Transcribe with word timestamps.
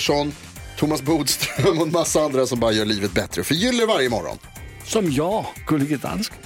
Pettersson, 0.00 0.32
Thomas 0.76 1.02
Bodström 1.02 1.78
och 1.78 1.86
en 1.86 1.92
massa 1.92 2.20
andra 2.20 2.46
som 2.46 2.60
bara 2.60 2.72
gör 2.72 2.84
livet 2.84 3.12
bättre. 3.12 3.44
Förgyller 3.44 3.86
varje 3.86 4.08
morgon. 4.08 4.38
Som 4.84 5.12
jag, 5.12 5.46
Gullige 5.66 5.96
Dansken. 5.96 6.38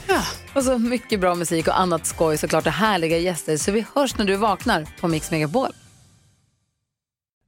Och 0.54 0.64
så 0.64 0.78
mycket 0.78 1.20
bra 1.20 1.34
musik 1.34 1.68
och 1.68 1.80
annat 1.80 2.06
skoj 2.06 2.38
såklart 2.38 2.66
och 2.66 2.72
härliga 2.72 3.18
gäster. 3.18 3.56
Så 3.56 3.72
vi 3.72 3.86
hörs 3.94 4.18
när 4.18 4.24
du 4.24 4.36
vaknar 4.36 4.86
på 5.00 5.08
Mix 5.08 5.30
Megapol. 5.30 5.68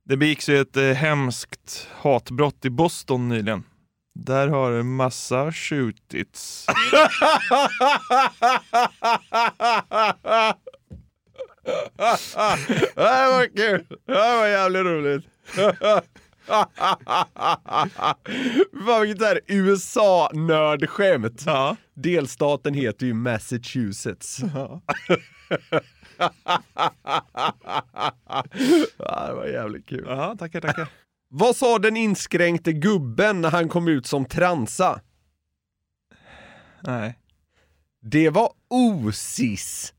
Det 0.04 0.16
begicks 0.16 0.48
ju 0.48 0.60
ett 0.60 0.76
eh, 0.76 0.84
hemskt 0.84 1.88
hatbrott 1.92 2.64
i 2.64 2.70
Boston 2.70 3.28
nyligen. 3.28 3.64
Där 4.14 4.48
har 4.48 4.72
en 4.72 4.96
massa 4.96 5.52
skjutits. 5.52 6.66
det 12.94 13.26
var 13.30 13.56
kul! 13.56 13.84
Det 14.06 14.12
var 14.12 14.46
jävligt 14.46 14.84
roligt. 14.84 15.24
Fan 15.46 16.02
vilket 19.02 19.18
där 19.18 19.40
USA-nördskämt. 19.46 21.42
Ja. 21.46 21.76
Delstaten 21.94 22.74
heter 22.74 23.06
ju 23.06 23.14
Massachusetts. 23.14 24.38
ja, 28.98 29.26
det 29.26 29.34
var 29.34 29.46
jävligt 29.46 29.86
kul. 29.86 30.04
Ja, 30.06 30.36
tackar, 30.38 30.60
tackar. 30.60 30.88
Vad 31.28 31.56
sa 31.56 31.78
den 31.78 31.96
inskränkte 31.96 32.72
gubben 32.72 33.40
när 33.40 33.50
han 33.50 33.68
kom 33.68 33.88
ut 33.88 34.06
som 34.06 34.24
transa? 34.24 35.00
Nej. 36.80 37.18
Det 38.00 38.30
var 38.30 38.52
osis. 38.68 39.92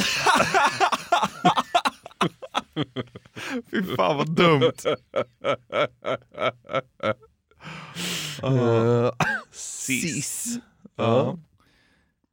Fy 3.70 3.82
fan 3.96 4.16
vad 4.16 4.30
dumt. 4.30 4.72
Uh, 8.44 9.10
Sis. 9.52 10.58
Ja. 10.96 11.38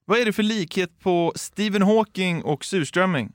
Vad 0.05 0.19
är 0.19 0.25
det 0.25 0.33
för 0.33 0.43
likhet 0.43 0.99
på 0.99 1.33
Stephen 1.35 1.81
Hawking 1.81 2.43
och 2.43 2.65
surströmming? 2.65 3.31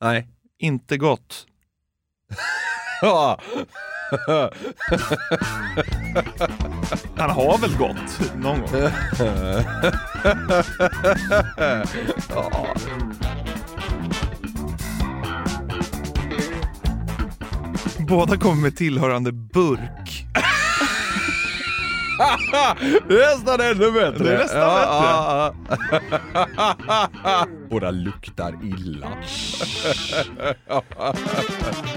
Nej. 0.00 0.28
Inte 0.58 0.96
gott. 0.96 1.46
Han 7.16 7.30
har 7.30 7.58
väl 7.58 7.76
gått 7.76 8.34
någon 8.36 8.60
gång? 8.60 8.68
Båda 18.12 18.36
kommer 18.36 18.62
med 18.62 18.76
tillhörande 18.76 19.32
burk. 19.32 20.24
Det 23.08 23.14
är 23.14 23.36
nästan 23.36 23.60
ännu 23.60 23.92
bättre. 23.92 24.24
Det 24.24 24.34
är 24.34 24.38
nästan 24.38 24.60
ja, 24.60 25.54
Ja, 25.68 25.76
ja. 27.24 27.46
Båda 27.70 27.90
luktar 27.90 28.58
illa. 28.62 29.08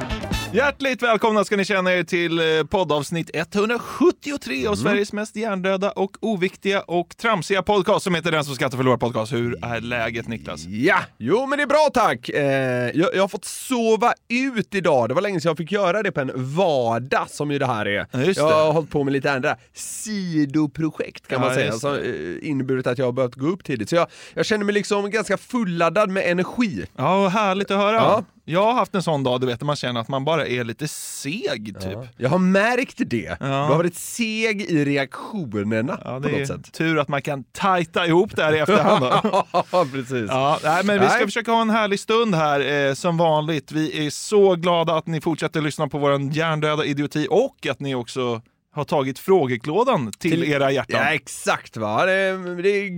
Hjärtligt 0.56 1.02
välkomna 1.02 1.44
ska 1.44 1.58
ni 1.58 1.66
känna 1.66 1.94
er 1.94 2.04
till 2.04 2.40
eh, 2.40 2.64
poddavsnitt 2.70 3.30
173 3.34 4.68
av 4.68 4.76
Sveriges 4.76 5.14
mest 5.14 5.36
hjärndöda 5.36 5.92
och 5.92 6.18
oviktiga 6.20 6.82
och 6.82 7.18
tramsiga 7.18 7.64
podcast 7.64 8.04
som 8.04 8.16
heter 8.16 8.32
Den 8.32 8.44
som 8.44 8.56
skrattar 8.56 8.78
förlorar 8.78 8.98
podcast. 8.98 9.34
Hur 9.34 9.66
är 9.66 9.82
läget 9.82 10.28
Niklas? 10.28 10.66
Ja, 10.66 11.00
jo 11.18 11.46
men 11.46 11.58
det 11.58 11.64
är 11.64 11.68
bra 11.68 11.90
tack. 11.94 12.30
Eh, 12.30 12.92
jag, 12.94 13.16
jag 13.16 13.22
har 13.22 13.28
fått 13.28 13.46
sova 13.46 14.14
ut 14.30 14.76
idag. 14.76 15.10
Det 15.10 15.14
var 15.14 15.22
länge 15.22 15.42
sedan 15.42 15.50
jag 15.50 15.58
fick 15.58 15.72
göra 15.72 16.04
det 16.04 16.12
på 16.12 16.22
en 16.22 16.32
vardag 16.56 17.30
som 17.30 17.52
ju 17.52 17.60
det 17.60 17.66
här 17.66 17.86
är. 17.86 18.08
Ja, 18.12 18.34
jag 18.36 18.66
har 18.66 18.74
hållit 18.74 18.90
på 18.90 19.04
med 19.04 19.14
lite 19.14 19.32
andra 19.32 19.56
sidoprojekt 19.74 21.28
kan 21.28 21.42
Ja, 21.42 21.46
man 21.48 21.56
säga. 21.56 21.72
Som 21.72 21.94
eh, 21.96 22.50
inneburit 22.50 22.88
att 22.88 22.98
jag 22.98 23.06
har 23.06 23.12
behövt 23.12 23.36
gå 23.36 23.48
upp 23.48 23.64
tidigt. 23.64 23.90
Så 23.90 23.96
jag, 23.96 24.08
jag 24.34 24.46
känner 24.46 24.66
mig 24.66 24.74
liksom 24.74 25.10
ganska 25.10 25.38
fulladdad 25.38 26.10
med 26.10 26.32
energi. 26.32 26.86
Ja, 26.96 27.28
härligt 27.28 27.72
att 27.72 27.78
höra. 27.78 27.96
Ja. 27.96 28.24
Jag 28.48 28.64
har 28.66 28.74
haft 28.74 28.96
en 28.96 29.04
sån 29.04 29.24
dag, 29.24 29.42
du 29.42 29.48
vet, 29.48 29.60
där 29.60 29.66
man 29.66 29.76
känner 29.76 30.02
att 30.02 30.08
man 30.08 30.26
bara 30.26 30.48
är 30.48 30.64
lite 30.64 30.88
seg 30.88 31.76
typ. 31.82 31.98
Jag 32.18 32.30
har 32.30 32.38
märkt 32.40 32.96
det. 32.98 33.38
Ja. 33.40 33.46
Du 33.46 33.52
har 33.52 33.76
varit 33.78 33.96
seg 33.96 34.62
i 34.62 34.86
reaktionerna 34.86 36.00
Ja, 36.06 36.20
på 36.22 36.30
något 36.30 36.48
sätt. 36.48 36.74
tur 36.74 37.00
att 37.00 37.08
man 37.08 37.22
kan 37.22 37.44
tajta 37.44 38.06
ihop 38.08 38.36
det 38.36 38.44
här 38.44 38.54
i 38.56 38.60
efterhand. 38.60 39.06
Ja, 39.72 39.86
precis. 39.92 40.26
Ja, 40.30 40.60
nej, 40.64 40.84
men 40.86 41.00
vi 41.00 41.06
ska 41.08 41.16
Nej. 41.18 41.26
försöka 41.26 41.52
ha 41.52 41.62
en 41.62 41.70
härlig 41.70 42.00
stund 42.00 42.36
här 42.36 42.88
eh, 42.88 42.94
som 42.94 43.18
vanligt. 43.18 43.72
Vi 43.72 44.06
är 44.06 44.10
så 44.10 44.56
glada 44.56 44.96
att 44.96 45.08
ni 45.08 45.22
fortsätter 45.22 45.62
lyssna 45.62 45.88
på 45.88 45.98
vår 45.98 46.22
hjärndöda 46.36 46.86
idioti 46.86 47.28
och 47.30 47.68
att 47.70 47.80
ni 47.80 47.96
också 47.96 48.42
har 48.76 48.84
tagit 48.84 49.20
frågeklådan 49.20 50.12
till, 50.12 50.32
Till- 50.32 50.44
era 50.44 50.72
hjärtan. 50.72 51.02
Ja, 51.06 51.14
exakt 51.14 51.78
va. 51.78 52.06
Det 52.06 52.12
är, 52.14 52.62
det 52.64 52.70
är 52.70 52.90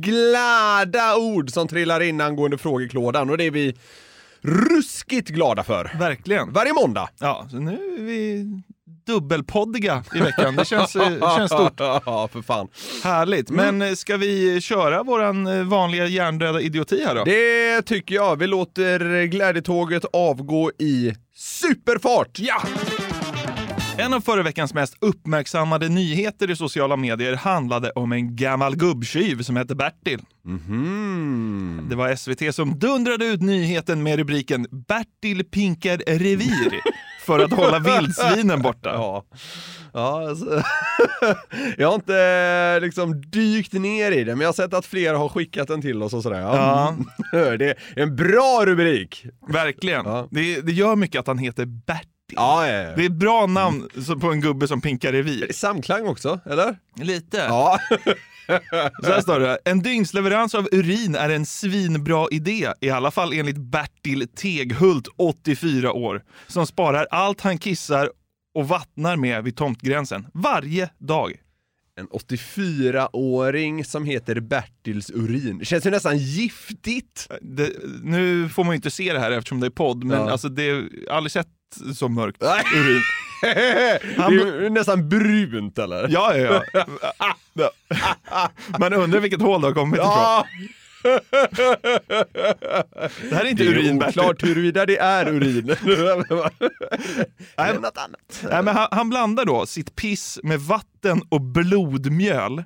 glada 0.00 1.16
ord 1.16 1.50
som 1.50 1.68
trillar 1.68 2.00
in 2.00 2.20
angående 2.20 2.58
frågeklådan 2.58 3.30
och 3.30 3.38
det 3.38 3.44
är 3.44 3.50
vi 3.50 3.74
ruskigt 4.42 5.28
glada 5.28 5.64
för. 5.64 5.92
Verkligen. 5.98 6.52
Varje 6.52 6.72
måndag. 6.72 7.08
Ja, 7.18 7.46
så 7.50 7.56
nu 7.56 7.72
är 7.98 8.02
vi 8.02 8.46
dubbelpoddiga 9.06 10.04
i 10.14 10.18
veckan. 10.18 10.56
Det 10.56 10.64
känns, 10.64 10.96
eh, 10.96 11.36
känns 11.36 11.52
stort. 11.52 11.80
Ja, 12.06 12.28
för 12.32 12.42
fan. 12.42 12.68
Härligt. 13.04 13.50
Men 13.50 13.82
eh, 13.82 13.92
ska 13.92 14.16
vi 14.16 14.60
köra 14.60 15.02
våran 15.02 15.46
eh, 15.46 15.64
vanliga 15.64 16.06
hjärndöda 16.06 16.60
idioti 16.60 17.04
här 17.04 17.14
då? 17.14 17.24
Det 17.24 17.82
tycker 17.82 18.14
jag. 18.14 18.36
Vi 18.36 18.46
låter 18.46 19.24
glädjetåget 19.26 20.04
avgå 20.12 20.70
i 20.78 21.14
superfart. 21.36 22.38
Ja! 22.38 22.62
En 23.98 24.14
av 24.14 24.20
förra 24.20 24.42
veckans 24.42 24.74
mest 24.74 24.94
uppmärksammade 25.00 25.88
nyheter 25.88 26.50
i 26.50 26.56
sociala 26.56 26.96
medier 26.96 27.36
handlade 27.36 27.90
om 27.90 28.12
en 28.12 28.36
gammal 28.36 28.76
gubbtjuv 28.76 29.42
som 29.42 29.56
hette 29.56 29.74
Bertil. 29.74 30.20
Mhm. 30.44 31.86
Det 31.90 31.96
var 31.96 32.16
SVT 32.16 32.54
som 32.54 32.78
dundrade 32.78 33.24
ut 33.24 33.42
nyheten 33.42 34.02
med 34.02 34.16
rubriken 34.18 34.66
“Bertil 34.70 35.44
pinkar 35.44 35.96
revir” 36.06 36.80
för 37.26 37.38
att 37.38 37.52
hålla 37.52 37.78
vildsvinen 37.78 38.62
borta. 38.62 38.90
Ja. 38.94 39.24
Ja, 39.94 40.28
alltså, 40.28 40.62
jag 41.76 41.88
har 41.88 41.94
inte 41.94 42.18
eh, 42.76 42.80
liksom 42.84 43.20
dykt 43.30 43.72
ner 43.72 44.12
i 44.12 44.24
det, 44.24 44.34
men 44.34 44.40
jag 44.40 44.48
har 44.48 44.52
sett 44.52 44.74
att 44.74 44.86
fler 44.86 45.14
har 45.14 45.28
skickat 45.28 45.68
den 45.68 45.82
till 45.82 46.02
oss 46.02 46.14
och 46.14 46.22
sådär. 46.22 46.40
Ja. 46.40 46.96
Det 47.32 47.64
är 47.70 47.76
en 48.02 48.16
bra 48.16 48.62
rubrik! 48.66 49.26
Verkligen. 49.48 50.06
Ja. 50.06 50.28
Det, 50.30 50.60
det 50.60 50.72
gör 50.72 50.96
mycket 50.96 51.20
att 51.20 51.26
han 51.26 51.38
heter 51.38 51.64
Bertil. 51.66 52.08
Ja, 52.36 52.68
ja, 52.68 52.72
ja. 52.82 52.96
Det 52.96 53.02
är 53.02 53.06
ett 53.06 53.12
bra 53.12 53.46
namn 53.46 53.88
på 54.20 54.32
en 54.32 54.40
gubbe 54.40 54.68
som 54.68 54.80
pinkar 54.80 55.12
revir. 55.12 55.52
Samklang 55.52 56.06
också, 56.06 56.40
eller? 56.46 56.76
Lite. 56.96 57.36
Ja. 57.36 57.78
Så 59.02 59.12
här 59.12 59.20
står 59.20 59.40
det. 59.40 59.58
En 59.64 59.82
dygnsleverans 59.82 60.54
av 60.54 60.68
urin 60.72 61.14
är 61.14 61.30
en 61.30 61.46
svinbra 61.46 62.26
idé, 62.30 62.72
i 62.80 62.90
alla 62.90 63.10
fall 63.10 63.32
enligt 63.32 63.56
Bertil 63.56 64.28
Teghult, 64.28 65.08
84 65.16 65.92
år, 65.92 66.22
som 66.46 66.66
sparar 66.66 67.06
allt 67.10 67.40
han 67.40 67.58
kissar 67.58 68.10
och 68.54 68.68
vattnar 68.68 69.16
med 69.16 69.44
vid 69.44 69.56
tomtgränsen 69.56 70.26
varje 70.34 70.90
dag. 70.98 71.32
En 72.00 72.08
84-åring 72.08 73.84
som 73.84 74.04
heter 74.04 74.40
Bertils 74.40 75.10
urin. 75.10 75.58
Det 75.58 75.64
känns 75.64 75.86
ju 75.86 75.90
nästan 75.90 76.18
giftigt. 76.18 77.28
Det, 77.40 77.70
nu 78.02 78.48
får 78.48 78.64
man 78.64 78.72
ju 78.72 78.76
inte 78.76 78.90
se 78.90 79.12
det 79.12 79.18
här 79.20 79.30
eftersom 79.30 79.60
det 79.60 79.66
är 79.66 79.70
podd, 79.70 80.04
men 80.04 80.18
Ja. 80.20 80.30
alltså 80.30 80.48
det, 80.48 80.64
jag 80.66 80.82
har 81.08 81.16
aldrig 81.16 81.32
sett 81.32 81.48
så 81.96 82.08
mörkt 82.08 82.42
urin. 82.74 83.00
det 83.42 84.66
är 84.66 84.70
nästan 84.70 85.08
brunt 85.08 85.78
eller? 85.78 86.08
Ja, 86.10 86.36
ja. 86.36 86.62
ja. 87.52 87.72
Man 88.78 88.92
undrar 88.92 89.20
vilket 89.20 89.40
hål 89.42 89.60
det 89.60 89.66
har 89.66 89.74
kommit 89.74 89.94
ifrån. 89.98 90.08
Ja. 90.08 90.46
Det 91.02 91.20
här 93.34 93.44
är 93.44 93.48
inte 93.48 93.62
Det 93.64 93.68
är 93.70 93.74
urin, 93.74 94.02
oklart 94.02 94.42
huruvida 94.42 94.86
det 94.86 94.96
är 94.98 95.28
urin. 95.28 95.66
Nej, 97.58 97.74
något 97.74 97.98
annat. 97.98 98.44
Nej, 98.50 98.62
men 98.62 98.76
han, 98.76 98.88
han 98.90 99.10
blandar 99.10 99.44
då 99.44 99.66
sitt 99.66 99.96
piss 99.96 100.38
med 100.42 100.60
vatten 100.60 101.22
och 101.28 101.40
blodmjöl. 101.40 102.64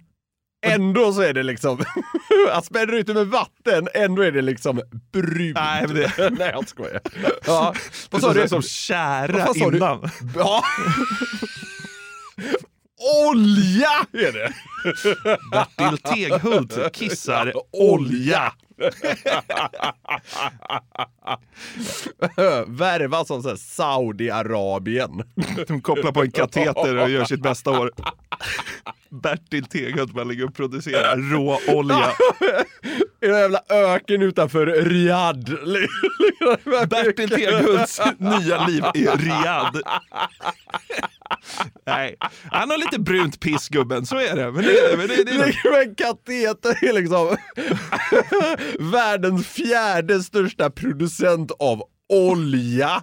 Ändå 0.67 1.12
så 1.12 1.21
är 1.21 1.35
det 1.35 1.43
liksom, 1.43 1.85
han 2.53 2.62
spänner 2.62 2.93
ut 2.93 3.06
det 3.06 3.15
med 3.15 3.27
vatten, 3.27 3.88
ändå 3.94 4.23
är 4.23 4.33
det 4.33 4.43
liksom 4.43 4.81
brunt. 5.12 5.55
Nej, 5.55 5.87
men 5.87 5.94
det- 5.97 6.31
Nej 6.38 6.50
jag 6.53 6.69
skojar. 6.69 7.00
Ja. 7.47 7.75
Vad 8.11 8.23
är 8.23 8.27
sa 8.27 8.33
du? 8.35 8.49
som 8.49 8.62
du? 9.71 9.77
innan. 9.77 10.11
Ja. 10.37 10.62
Olja 13.26 14.06
är 14.12 14.32
det! 14.32 14.53
Bertil 15.50 15.99
Teghult 15.99 16.93
kissar 16.93 17.53
olja. 17.73 18.53
Värva 22.67 23.25
som 23.25 23.56
Saudiarabien. 23.56 25.23
De 25.67 25.81
kopplar 25.81 26.12
på 26.12 26.23
en 26.23 26.31
kateter 26.31 26.97
och 26.97 27.11
gör 27.11 27.25
sitt 27.25 27.43
bästa 27.43 27.81
år. 27.81 27.93
Bertil 29.23 29.65
Teghult 29.65 30.12
bara 30.12 30.25
ligger 30.25 30.44
och 30.44 30.55
producerar 30.55 31.17
råolja. 31.17 31.97
I 33.23 33.27
en 33.27 33.35
jävla 33.35 33.61
öken 33.69 34.23
utanför 34.23 34.67
Riyadh. 34.67 35.50
Bertil 36.88 37.31
Teghults 37.31 38.00
nya 38.19 38.67
liv 38.67 38.85
i 38.94 39.06
Riyadh. 39.06 39.79
Nej, 41.87 42.17
han 42.50 42.71
har 42.71 42.79
lite 42.79 42.99
brunt 42.99 43.41
piss 43.41 43.69
gubben, 43.69 44.06
så 44.06 44.17
är 44.17 44.37
det. 44.37 44.53
Men 44.53 44.65
det, 44.65 44.99
men 44.99 45.09
det, 45.09 45.17
det, 45.17 45.25
det. 45.25 45.47
Ligger 45.47 45.71
med 45.71 45.88
en 45.88 45.94
kateter 45.94 46.93
liksom 46.93 47.37
världens 48.93 49.47
fjärde 49.47 50.23
största 50.23 50.71
producent 50.71 51.53
av 51.59 51.83
olja. 52.09 53.03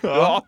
ja. 0.00 0.46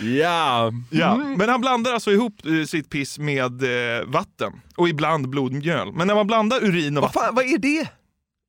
Ja. 0.00 0.72
Ja, 0.90 1.16
men 1.16 1.48
han 1.48 1.60
blandar 1.60 1.92
alltså 1.92 2.10
ihop 2.12 2.34
eh, 2.46 2.64
sitt 2.66 2.90
piss 2.90 3.18
med 3.18 3.62
eh, 3.62 4.04
vatten 4.06 4.52
och 4.76 4.88
ibland 4.88 5.28
blodmjöl. 5.28 5.92
Men 5.92 6.06
när 6.06 6.14
man 6.14 6.26
blandar 6.26 6.64
urin 6.64 6.96
och 6.96 7.02
Vad 7.02 7.12
fan, 7.12 7.34
vad 7.34 7.44
är 7.44 7.58
det? 7.58 7.88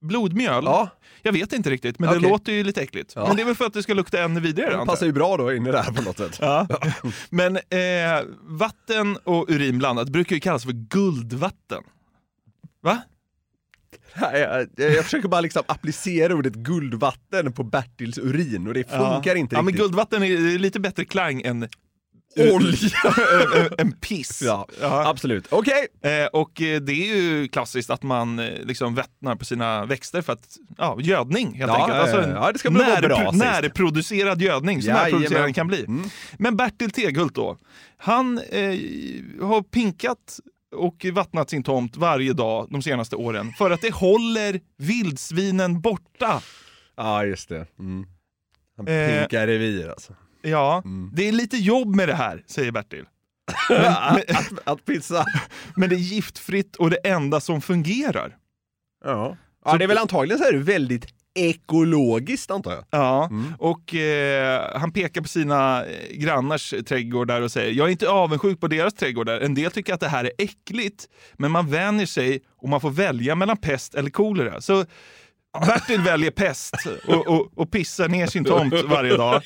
blodmjöl, 0.01 0.63
Ja. 0.65 0.89
jag 1.21 1.33
vet 1.33 1.53
inte 1.53 1.69
riktigt, 1.69 1.99
men 1.99 2.09
Okej. 2.09 2.21
det 2.21 2.29
låter 2.29 2.51
ju 2.51 2.63
lite 2.63 2.81
äckligt. 2.81 3.13
Ja. 3.15 3.27
Men 3.27 3.35
det 3.35 3.41
är 3.41 3.45
väl 3.45 3.55
för 3.55 3.65
att 3.65 3.73
det 3.73 3.83
ska 3.83 3.93
lukta 3.93 4.23
ännu 4.23 4.39
vidare 4.39 4.77
Det 4.79 4.85
passar 4.85 5.05
ju 5.05 5.11
bra 5.11 5.37
då 5.37 5.53
in 5.53 5.67
i 5.67 5.71
det 5.71 5.81
här 5.81 5.91
på 5.91 6.01
något 6.01 6.17
sätt. 6.17 6.37
Ja. 6.41 6.67
Men 7.29 7.55
eh, 7.55 7.61
vatten 8.41 9.17
och 9.23 9.45
urin 9.49 9.77
blandat 9.79 10.09
brukar 10.09 10.35
ju 10.35 10.39
kallas 10.39 10.63
för 10.63 10.71
guldvatten. 10.71 11.83
Va? 12.81 13.01
Nej, 14.21 14.39
Jag, 14.42 14.92
jag, 14.92 15.04
försöker 15.04 15.27
bara 15.27 15.42
liksom 15.42 15.63
applicera 15.65 16.36
ordet 16.36 16.54
guldvatten 16.54 17.54
på 17.54 17.63
Bertils 17.63 18.18
urin 18.18 18.68
och 18.68 18.74
det 18.74 18.89
funkar 18.89 19.36
inte 19.36 19.56
Ja, 19.56 19.62
men 19.62 19.68
riktigt. 19.74 19.81
guldvatten 19.81 20.24
är 20.24 20.60
lite 20.60 20.80
bättre 20.80 21.06
klang 21.06 21.42
än 21.42 21.68
Olja! 22.38 22.89
en, 23.77 23.92
piss. 23.92 24.42
Ja, 24.42 24.68
Ja. 24.81 25.10
absolut. 25.10 25.45
Okej. 25.50 25.88
Eh, 26.04 26.25
och 26.25 26.62
eh, 26.62 26.81
det 26.81 26.92
är 26.94 27.15
ju 27.15 27.48
klassiskt 27.48 27.89
att 27.89 28.04
man 28.04 28.39
eh, 28.39 28.45
liksom 28.63 28.95
vättnar 28.95 29.36
på 29.36 29.45
sina 29.45 29.86
växter 29.86 30.21
för 30.21 30.33
att, 30.33 30.57
ja, 30.77 30.98
gödning 31.01 31.48
helt 31.54 31.69
Ja, 31.71 31.75
enkelt. 31.75 31.95
ja, 31.95 32.01
Alltså 32.01 32.18
ja, 32.18 32.24
en 32.24 32.30
ja, 32.30 32.51
det 32.51 32.59
ska 32.59 32.69
bli 32.71 32.83
vara 32.83 33.01
bra, 33.01 33.31
närproducerad 33.31 34.42
gödning, 34.42 34.81
så 34.81 34.92
närproducerad 34.92 35.44
den 35.44 35.54
kan 35.54 35.68
bli. 35.68 35.80
Mm. 35.86 36.09
Men 36.38 36.56
Bertil 36.57 36.92
Teghult 36.92 37.36
då, 37.36 37.57
han 37.98 38.38
eh, 38.38 38.63
har 39.42 39.62
pinkat 39.62 40.39
och 40.73 41.05
vattnat 41.13 41.49
sin 41.49 41.63
tomt 41.63 41.97
varje 41.97 42.33
dag 42.33 42.67
de 42.69 42.81
senaste 42.81 43.15
åren 43.15 43.53
för 43.57 43.71
att 43.71 43.81
det 43.81 43.93
håller 43.93 44.59
vildsvinen 44.77 45.81
borta. 45.81 46.41
Ja, 46.95 47.25
just 47.25 47.49
det. 47.49 47.65
Mm. 47.79 48.05
Han 48.77 48.87
Eh, 48.87 49.19
pinkar 49.19 49.47
revir 49.47 49.89
alltså. 49.89 50.13
Ja, 50.41 50.81
Mm. 50.85 51.11
det 51.13 51.27
är 51.27 51.31
lite 51.31 51.57
jobb 51.57 51.95
med 51.95 52.07
det 52.09 52.15
här, 52.15 52.43
säger 52.47 52.71
Bertil. 52.71 53.05
att, 53.69 54.29
att, 54.31 54.67
att 54.67 54.85
pizza. 54.85 55.25
Men 55.75 55.89
det 55.89 55.95
är 55.95 55.99
giftfritt 55.99 56.75
och 56.75 56.89
det 56.89 56.97
enda 57.07 57.39
som 57.39 57.61
fungerar. 57.61 58.37
Ja. 59.05 59.37
ja, 59.65 59.77
det 59.77 59.83
är 59.83 59.87
väl 59.87 59.97
antagligen 59.97 60.37
så 60.39 60.43
här 60.43 60.53
väldigt 60.53 61.05
ekologiskt 61.35 62.51
antar 62.51 62.71
jag. 62.71 62.83
Ja, 62.89 63.25
Mm. 63.31 63.53
och 63.59 63.95
eh, 63.95 64.80
han 64.80 64.91
pekar 64.91 65.21
på 65.21 65.27
sina 65.27 65.85
eh, 65.85 66.15
grannars 66.18 66.74
trädgårdar 66.88 67.41
och 67.41 67.51
säger 67.51 67.71
jag 67.74 67.88
är 67.88 67.91
inte 67.91 68.09
avundsjuk 68.09 68.59
på 68.59 68.68
deras 68.68 68.94
trädgårdar. 68.94 69.39
En 69.39 69.56
del 69.56 69.71
tycker 69.71 69.94
att 69.94 70.00
det 70.00 70.07
här 70.07 70.25
är 70.25 70.31
äckligt, 70.38 71.07
men 71.33 71.51
man 71.51 71.69
vänjer 71.71 72.06
sig 72.06 72.41
och 72.57 72.69
man 72.69 72.81
får 72.81 72.89
välja 72.89 73.35
mellan 73.35 73.57
pest 73.57 73.95
eller 73.95 74.09
kolera. 74.09 74.62
Så 74.62 74.85
Bertil 75.61 76.01
väljer 76.01 76.31
pest 76.31 76.75
och, 77.07 77.27
och, 77.27 77.51
och 77.55 77.71
pissar 77.71 78.09
ner 78.09 78.27
sin 78.27 78.45
tomt 78.45 78.73
varje 78.83 79.17
dag 79.17 79.41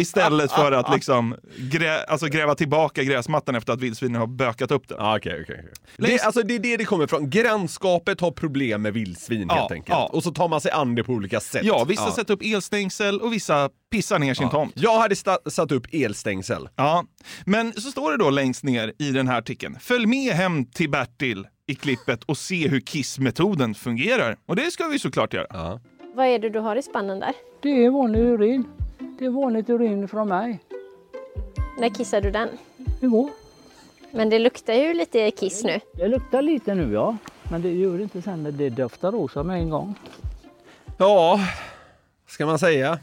istället 0.00 0.52
för 0.52 0.72
att 0.72 0.94
liksom 0.94 1.36
grä, 1.58 2.04
alltså 2.04 2.26
gräva 2.26 2.54
tillbaka 2.54 3.02
gräsmattan 3.02 3.54
efter 3.54 3.72
att 3.72 3.80
vildsvinen 3.80 4.20
har 4.20 4.26
bökat 4.26 4.70
upp 4.70 4.88
den. 4.88 4.98
Ja, 5.00 5.16
okej, 5.16 5.40
okej. 5.42 5.56
okej. 5.60 5.72
Det, 5.96 6.20
alltså, 6.20 6.42
det 6.42 6.54
är 6.54 6.58
det 6.58 6.76
det 6.76 6.84
kommer 6.84 7.04
ifrån. 7.04 7.30
Grannskapet 7.30 8.20
har 8.20 8.30
problem 8.30 8.82
med 8.82 8.92
vildsvin 8.92 9.46
Ja, 9.48 9.54
helt 9.54 9.72
enkelt. 9.72 9.88
ja. 9.88 10.10
Och 10.12 10.22
så 10.22 10.30
tar 10.30 10.48
man 10.48 10.60
sig 10.60 10.70
an 10.70 10.94
det 10.94 11.04
på 11.04 11.12
olika 11.12 11.40
sätt. 11.40 11.64
Ja, 11.64 11.84
vissa 11.84 12.10
sätter 12.10 12.34
upp 12.34 12.42
elstängsel 12.42 13.20
och 13.20 13.32
vissa 13.32 13.68
pissar 13.92 14.18
ner 14.18 14.34
sin 14.34 14.50
tomt. 14.50 14.72
Jag 14.76 14.98
hade 14.98 15.14
sta- 15.14 15.50
satt 15.50 15.72
upp 15.72 15.86
elstängsel. 15.92 16.68
Ja, 16.76 17.04
men 17.46 17.72
så 17.72 17.90
står 17.90 18.10
det 18.10 18.16
då 18.16 18.30
längst 18.30 18.64
ner 18.64 18.92
i 18.98 19.10
den 19.10 19.28
här 19.28 19.38
artikeln. 19.38 19.76
Följ 19.80 20.06
med 20.06 20.32
hem 20.32 20.64
till 20.64 20.90
Bertil 20.90 21.46
i 21.66 21.74
klippet 21.74 22.24
och 22.24 22.38
se 22.38 22.68
hur 22.68 22.80
kissmetoden 22.80 23.74
fungerar. 23.74 24.36
Och 24.46 24.56
det 24.56 24.70
ska 24.70 24.86
vi 24.86 24.98
såklart 24.98 25.34
göra. 25.34 25.46
Ja. 25.50 25.80
Vad 26.14 26.26
är 26.26 26.38
det 26.38 26.48
du 26.50 26.58
har 26.58 26.76
i 26.76 26.82
spannen 26.82 27.20
där? 27.20 27.32
Det 27.62 27.84
är 27.84 27.90
vanlig 27.90 28.20
urin. 28.20 28.64
Det 29.18 29.24
är 29.24 29.30
vanligt 29.30 29.70
urin 29.70 30.08
från 30.08 30.28
mig. 30.28 30.58
När 31.78 31.88
kissar 31.88 32.20
du 32.20 32.30
den? 32.30 32.48
Igår. 33.00 33.30
Men 34.10 34.30
det 34.30 34.38
luktar 34.38 34.74
ju 34.74 34.94
lite 34.94 35.30
kiss 35.30 35.64
nu. 35.64 35.80
Det 35.96 36.08
luktar 36.08 36.42
lite 36.42 36.74
nu 36.74 36.92
ja. 36.92 37.16
Men 37.50 37.62
det 37.62 37.70
gör 37.70 38.00
inte 38.00 38.22
sen 38.22 38.42
när 38.42 38.52
det 38.52 38.70
doftar 38.70 39.12
rosa 39.12 39.42
med 39.42 39.56
en 39.60 39.70
gång. 39.70 39.94
Ja, 40.98 41.40
ska 42.28 42.46
man 42.46 42.58
säga. 42.58 42.98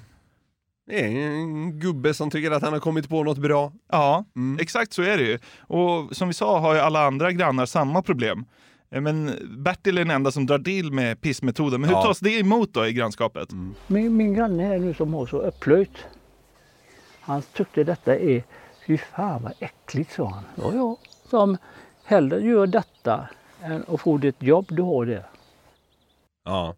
Det 0.90 1.06
är 1.06 1.30
en 1.32 1.80
gubbe 1.80 2.14
som 2.14 2.30
tycker 2.32 2.52
att 2.52 2.62
han 2.64 2.74
har 2.74 2.80
kommit 2.80 3.10
på 3.10 3.24
något 3.24 3.38
bra. 3.38 3.72
Ja, 3.92 4.26
Mm. 4.36 4.58
exakt 4.62 4.94
så 4.94 5.02
är 5.02 5.18
det 5.18 5.24
ju. 5.24 5.40
Och 5.60 6.16
som 6.16 6.28
vi 6.28 6.34
sa 6.34 6.60
har 6.60 6.74
ju 6.74 6.80
alla 6.80 7.06
andra 7.08 7.32
grannar 7.32 7.66
samma 7.66 8.02
problem. 8.02 8.46
Eh, 8.92 9.02
Men 9.02 9.32
Bertil 9.64 9.98
är 9.98 10.02
den 10.06 10.12
enda 10.16 10.32
som 10.32 10.46
drar 10.46 10.60
till 10.60 10.92
med 10.92 11.22
pissmetoden. 11.22 11.82
Men 11.82 11.90
hur 11.90 11.96
Ja. 11.98 12.04
tas 12.04 12.20
det 12.20 12.40
emot 12.40 12.74
då 12.74 12.88
i 12.88 12.94
grannskapet? 12.94 13.50
Min, 13.88 14.18
min 14.18 14.34
granne 14.34 14.64
här 14.64 14.80
nu 14.80 14.94
som 14.94 15.14
har 15.14 15.26
så 15.26 15.38
upplöjt. 15.42 15.98
Han 17.22 17.42
tyckte 17.42 17.84
detta 17.84 18.16
är, 18.16 18.44
fy 18.88 18.98
fan 18.98 19.44
vad 19.44 19.54
äckligt 19.60 20.12
sa 20.14 20.28
han. 20.30 20.44
Ja, 20.56 20.72
ja. 20.76 20.98
Som 21.30 21.58
hellre 22.06 22.40
gör 22.42 22.68
detta 22.68 23.30
än 23.62 23.84
att 23.88 24.02
få 24.02 24.18
det 24.18 24.42
jobb 24.42 24.66
du 24.70 24.82
har 24.82 25.06
där. 25.06 25.24
Ja. 26.46 26.76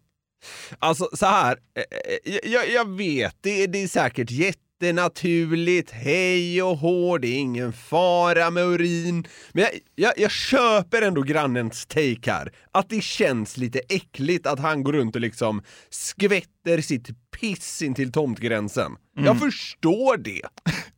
Alltså 0.78 1.08
så 1.12 1.26
här, 1.26 1.56
eh, 1.76 2.32
eh, 2.34 2.50
jag, 2.52 2.70
jag 2.70 2.88
vet, 2.88 3.36
det, 3.40 3.66
det 3.66 3.82
är 3.82 3.88
säkert 3.88 4.30
jättenaturligt, 4.30 5.90
hej 5.90 6.62
och 6.62 6.76
hå, 6.76 7.18
det 7.18 7.28
är 7.28 7.38
ingen 7.38 7.72
fara 7.72 8.50
med 8.50 8.64
urin. 8.64 9.26
Men 9.52 9.62
jag, 9.64 9.72
jag, 9.94 10.12
jag 10.16 10.30
köper 10.30 11.02
ändå 11.02 11.22
grannens 11.22 11.86
take 11.86 12.32
här, 12.32 12.52
att 12.72 12.88
det 12.88 13.00
känns 13.02 13.56
lite 13.56 13.80
äckligt 13.88 14.46
att 14.46 14.58
han 14.58 14.82
går 14.82 14.92
runt 14.92 15.14
och 15.14 15.20
liksom 15.20 15.62
skvätter 15.90 16.80
sitt 16.80 17.08
piss 17.40 17.82
in 17.82 17.94
till 17.94 18.12
tomtgränsen. 18.12 18.96
Jag 19.14 19.38
förstår 19.40 20.16
det. 20.16 20.42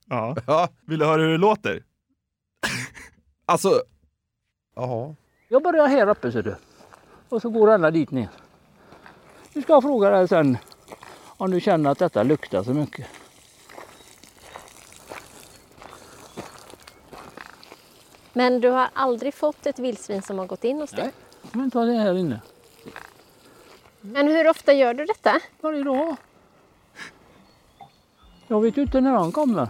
Ja. 0.08 0.36
Ja, 0.46 0.68
Vill 0.86 0.98
du 0.98 1.04
höra 1.06 1.22
hur 1.22 1.28
det 1.28 1.38
låter? 1.38 1.82
alltså, 3.46 3.82
ja. 4.76 5.14
Jag 5.48 5.62
börjar 5.62 5.88
här 5.88 6.08
uppe 6.08 6.32
ser 6.32 6.42
du. 6.42 6.56
Och 7.28 7.42
så 7.42 7.50
går 7.50 7.70
alla 7.70 7.90
dit 7.90 8.10
ner. 8.10 8.28
Nu 9.54 9.62
ska 9.62 9.73
jag 9.73 9.82
fråga 9.82 10.11
dig 10.11 10.28
sen 10.28 10.58
om 11.37 11.50
du 11.50 11.61
känner 11.61 11.90
att 11.90 11.99
detta 11.99 12.23
luktar 12.23 12.62
så 12.62 12.70
mycket. 12.70 13.06
Men 18.32 18.61
du 18.61 18.68
har 18.68 18.88
aldrig 18.92 19.34
fått 19.34 19.66
ett 19.66 19.78
vildsvin 19.78 20.23
som 20.23 20.38
har 20.38 20.46
gått 20.46 20.64
in 20.64 20.80
hos 20.80 20.90
dig? 20.90 21.11
Men 21.52 21.70
ta 21.70 21.84
det 21.84 21.92
här 21.92 22.14
inne. 22.14 22.40
Men 24.00 24.26
hur 24.28 24.49
ofta 24.49 24.73
gör 24.73 24.94
du 24.94 25.04
detta? 25.04 25.40
Varje 25.61 25.82
dag. 25.82 26.16
Jag 28.46 28.61
vet 28.61 28.76
ju 28.76 28.82
inte 28.82 29.00
när 29.00 29.11
han 29.11 29.32
kommer. 29.32 29.68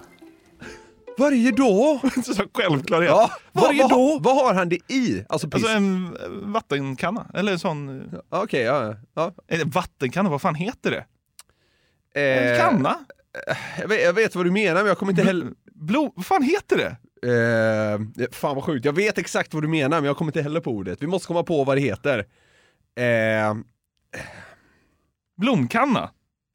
Varje 1.19 1.51
dag? 1.51 2.01
Så 2.25 2.45
självklarhet. 2.55 3.11
Ja, 3.11 3.31
Varje 3.53 3.83
vad, 3.83 3.91
dag. 3.91 4.23
vad, 4.23 4.37
har 4.37 4.55
han 4.55 4.69
det 4.69 4.93
i? 4.93 5.25
Alltså 5.29 5.49
piss? 5.49 5.55
Alltså 5.65 5.77
en 5.77 6.17
eh, 6.23 6.29
vattenkanna. 6.29 7.27
Eller 7.35 7.53
en 7.53 7.59
sån... 7.59 8.11
Okej, 8.29 8.63
ja, 8.63 8.97
ja. 9.15 9.33
Eller 9.49 9.65
vattenkanna, 9.65 10.31
vad 10.31 10.43
fan 10.43 10.55
heter 10.55 10.91
det? 10.91 11.05
Eh, 12.21 12.51
En 12.51 12.61
kanna? 12.61 12.97
jag, 13.81 13.89
vet, 13.89 14.03
jag 14.05 14.13
vet 14.13 14.35
vad 14.35 14.47
du 14.47 14.51
menar 14.51 14.75
men 14.75 14.87
jag 14.87 14.99
kommer 14.99 15.13
inte 15.13 15.23
heller... 15.23 15.49
Blom, 15.75 16.11
vad 16.17 16.27
fan 16.27 16.43
heter 16.43 16.77
det? 16.77 16.97
Eh, 17.33 18.29
fan 18.33 18.55
vad 18.55 18.65
sjukt, 18.65 18.85
jag 18.85 18.93
vet 18.93 19.19
exakt 19.19 19.55
vad 19.55 19.63
du 19.63 19.69
menar 19.69 20.01
men 20.01 20.05
jag 20.05 20.17
kommer 20.17 20.29
inte 20.29 20.43
heller 20.43 20.61
på 20.61 20.71
ordet. 20.71 21.03
Vi 21.03 21.07
måste 21.07 21.27
komma 21.27 21.43
på 21.43 21.65
vad 21.65 21.77
det 21.77 21.81
heter. 21.81 22.19
Eh, 22.97 23.55
Blomkanna? 25.37 26.11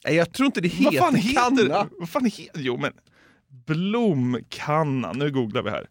nej, 0.05 0.15
jag 0.15 0.33
tror 0.33 0.45
inte 0.45 0.61
det 0.61 0.67
heter 0.67 0.83
Vad 0.85 0.95
fan 0.95 1.15
heter 1.15 1.41
kanna. 1.67 1.87
Vad 1.97 2.09
fan 2.09 2.25
heter 2.25 2.59
Jo 2.61 2.77
men, 2.77 2.93
blomkanna. 3.69 5.13
Nu 5.13 5.31
googlar 5.31 5.61
vi 5.61 5.69
här. 5.69 5.87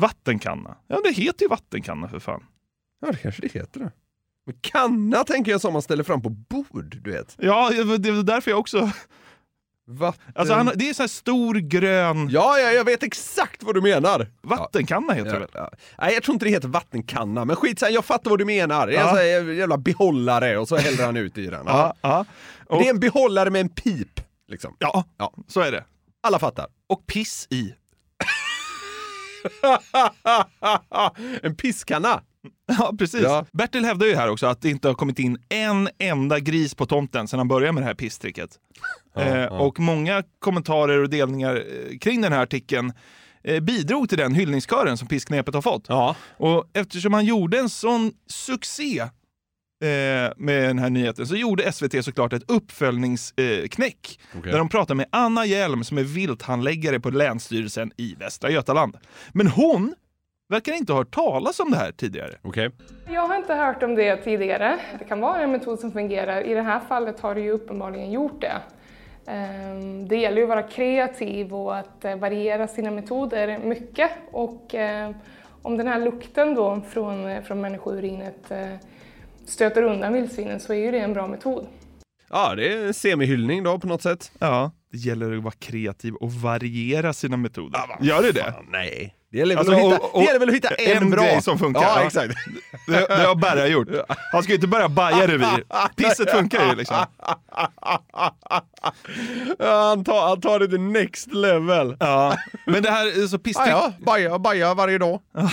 Vattenkanna. 0.00 0.76
Ja 0.86 1.00
det 1.04 1.10
heter 1.12 1.42
ju 1.42 1.48
vattenkanna 1.48 2.08
för 2.08 2.18
fan. 2.18 2.44
Ja, 3.00 3.10
det 3.12 3.16
kanske 3.18 3.42
det 3.42 3.52
heter 3.52 3.80
det. 3.80 3.92
Men 4.46 4.56
kanna 4.60 5.24
tänker 5.24 5.50
jag 5.52 5.60
som 5.60 5.72
man 5.72 5.82
ställer 5.82 6.04
fram 6.04 6.22
på 6.22 6.28
bord, 6.28 7.00
du 7.02 7.10
vet. 7.10 7.36
Ja, 7.40 7.70
det 7.98 8.10
var 8.10 8.22
därför 8.22 8.50
jag 8.50 8.60
också... 8.60 8.90
Vatten... 9.86 10.32
Alltså 10.34 10.54
han, 10.54 10.70
det 10.74 10.88
är 10.88 10.94
så 10.94 11.02
här 11.02 11.08
stor 11.08 11.54
grön 11.54 12.28
Ja, 12.30 12.58
ja, 12.58 12.70
jag 12.70 12.84
vet 12.84 13.02
exakt 13.02 13.62
vad 13.62 13.74
du 13.74 13.80
menar. 13.80 14.26
vattenkanna 14.42 15.12
heter 15.12 15.30
det 15.30 15.34
Ja, 15.34 15.38
väl? 15.40 15.48
ja. 15.54 15.70
Nej, 15.98 16.14
jag 16.14 16.22
tror 16.22 16.32
inte 16.32 16.44
det 16.46 16.50
heter 16.50 16.68
vattenkanna, 16.68 17.44
men 17.44 17.56
skit 17.56 17.82
jag 17.90 18.04
fattar 18.04 18.30
vad 18.30 18.38
du 18.38 18.44
menar. 18.44 18.86
Det 18.86 18.96
är 18.96 19.26
Ja. 19.26 19.40
en 19.40 19.56
jävla 19.56 19.78
behållare 19.78 20.58
och 20.58 20.68
så 20.68 20.76
häller 20.76 21.04
han 21.06 21.16
ut 21.16 21.38
i 21.38 21.46
den. 21.46 21.64
Ja, 21.66 21.94
ja. 22.00 22.24
Och, 22.66 22.78
Det 22.78 22.86
är 22.86 22.90
en 22.90 23.00
behållare 23.00 23.50
med 23.50 23.60
en 23.60 23.68
pip, 23.68 24.20
liksom. 24.48 24.76
ja, 24.78 25.04
Ja. 25.18 25.32
så 25.48 25.60
är 25.60 25.72
det. 25.72 25.84
Alla 26.24 26.38
fattar. 26.38 26.66
Och 26.86 27.06
piss 27.06 27.46
i. 27.50 27.74
en 31.42 31.56
pisskanna. 31.56 32.22
Ja, 32.66 32.92
precis. 32.98 33.22
Ja. 33.22 33.46
Bertil 33.52 33.84
hävdar 33.84 34.06
ju 34.06 34.14
här 34.14 34.28
också 34.30 34.46
att 34.46 34.60
det 34.62 34.70
inte 34.70 34.88
har 34.88 34.94
kommit 34.94 35.18
in 35.18 35.38
en 35.48 35.88
enda 35.98 36.38
gris 36.40 36.74
på 36.74 36.86
tomten 36.86 37.28
sedan 37.28 37.38
han 37.38 37.48
började 37.48 37.72
med 37.72 37.82
det 37.82 37.86
här 37.86 37.94
pisstricket. 37.94 38.50
eh, 39.16 39.44
Och 39.44 39.80
många 39.80 40.22
kommentarer 40.38 41.02
och 41.02 41.10
delningar 41.10 41.54
eh, 41.56 41.98
kring 41.98 42.20
den 42.20 42.32
här 42.32 42.42
artikeln 42.42 42.92
eh, 43.44 43.60
bidrog 43.60 44.08
till 44.08 44.18
den 44.18 44.34
hyllningskören 44.34 44.96
som 44.96 45.08
pissknepet 45.08 45.54
har 45.54 45.62
fått. 45.62 45.84
Ja. 45.88 46.16
Och 46.36 46.64
eftersom 46.72 47.12
han 47.12 47.24
gjorde 47.24 47.58
en 47.58 47.68
sån 47.70 48.12
succé 48.26 49.08
med 50.36 50.62
den 50.68 50.78
här 50.78 50.90
nyheten 50.90 51.26
så 51.26 51.36
gjorde 51.36 51.72
SVT 51.72 52.04
såklart 52.04 52.32
ett 52.32 52.50
uppföljningsknäck 52.50 54.18
eh, 54.32 54.38
Okej. 54.38 54.52
där 54.52 54.58
de 54.58 54.68
pratar 54.68 54.94
med 54.94 55.06
Anna 55.10 55.46
Hjelm 55.46 55.84
som 55.84 55.98
är 55.98 56.02
vilthandläggare 56.02 57.00
på 57.00 57.10
Länsstyrelsen 57.10 57.92
i 57.96 58.14
Västra 58.18 58.50
Götaland. 58.50 58.96
Men 59.32 59.46
hon 59.46 59.94
verkar 60.48 60.72
inte 60.72 60.92
ha 60.92 61.00
hört 61.00 61.14
talas 61.14 61.60
om 61.60 61.70
det 61.70 61.76
här 61.76 61.92
tidigare. 61.92 62.34
Okej. 62.42 62.70
Jag 63.08 63.26
har 63.26 63.36
inte 63.36 63.54
hört 63.54 63.82
om 63.82 63.94
det 63.94 64.16
tidigare. 64.16 64.78
Det 64.98 65.04
kan 65.04 65.20
vara 65.20 65.40
en 65.42 65.52
metod 65.52 65.78
som 65.80 65.92
fungerar. 65.92 66.40
I 66.40 66.54
det 66.54 66.62
här 66.62 66.80
fallet 66.88 67.20
har 67.20 67.34
det 67.34 67.40
ju 67.40 67.50
uppenbarligen 67.50 68.12
gjort 68.12 68.40
det. 68.40 68.56
Ehm, 69.26 70.08
Det 70.08 70.16
gäller 70.16 70.36
ju 70.36 70.42
att 70.42 70.48
vara 70.48 70.62
kreativ 70.62 71.54
och 71.54 71.76
att 71.76 72.04
eh, 72.04 72.16
variera 72.16 72.68
sina 72.68 72.90
metoder 72.90 73.58
mycket. 73.58 74.10
Och 74.32 74.74
eh, 74.74 75.10
om 75.62 75.76
den 75.76 75.86
här 75.88 76.00
lukten 76.00 76.54
då 76.54 76.80
från, 76.88 77.26
eh, 77.26 77.42
från 77.42 77.60
människourinet 77.60 78.50
eh, 78.50 78.68
stöter 79.46 79.82
undan 79.82 80.12
vildsvinen 80.12 80.60
så 80.60 80.72
är 80.72 80.78
ju 80.78 80.90
det 80.90 80.98
en 80.98 81.12
bra 81.12 81.26
metod. 81.26 81.66
Ja, 82.30 82.54
det 82.54 82.72
är 82.72 82.86
en 82.86 82.94
semihyllning 82.94 83.62
då 83.62 83.78
på 83.78 83.86
något 83.86 84.02
sätt. 84.02 84.32
Ja, 84.38 84.72
det 84.92 84.98
gäller 84.98 85.36
att 85.36 85.42
vara 85.42 85.54
kreativ 85.58 86.14
och 86.14 86.32
variera 86.32 87.12
sina 87.12 87.36
metoder. 87.36 87.80
Gör 88.00 88.22
det 88.22 88.32
det? 88.32 88.52
Fan, 88.52 88.66
nej. 88.72 89.14
Det 89.34 89.38
gäller, 89.38 89.54
väl 89.56 89.58
Alltså, 89.58 89.74
hitta, 89.74 89.98
och- 89.98 90.14
och- 90.14 90.20
det 90.20 90.26
gäller 90.26 90.40
väl 90.40 90.48
att 90.48 90.54
hitta 90.54 90.68
en, 90.74 91.02
en 91.02 91.10
bra. 91.10 91.22
grej 91.24 91.42
som 91.42 91.58
funkar, 91.58 91.82
Ja, 91.82 92.00
ja. 92.00 92.06
exakt. 92.06 92.34
Det, 92.86 93.06
det 93.08 93.26
har 93.26 93.34
Berra 93.34 93.66
gjort. 93.74 93.88
Han 94.32 94.42
ska 94.42 94.52
ju 94.52 94.54
inte 94.56 94.66
börja 94.66 94.88
baja 94.88 95.26
revir. 95.26 95.64
Pisset 95.96 96.30
funkar 96.30 96.66
ju 96.66 96.74
liksom. 96.74 96.96
Han, 99.58 100.04
tar, 100.04 100.28
han 100.28 100.40
tar 100.40 100.58
det 100.58 100.68
till 100.68 100.80
next 100.80 101.32
level. 101.34 101.96
Ja. 102.00 102.36
Men 102.66 102.82
det 102.82 102.90
här, 102.90 103.26
så 103.26 103.34
Ja, 103.34 103.38
pisstrick... 103.38 103.68
ja, 103.68 103.92
baja, 104.06 104.38
baja 104.38 104.74
varje 104.74 104.98
dag. 104.98 105.20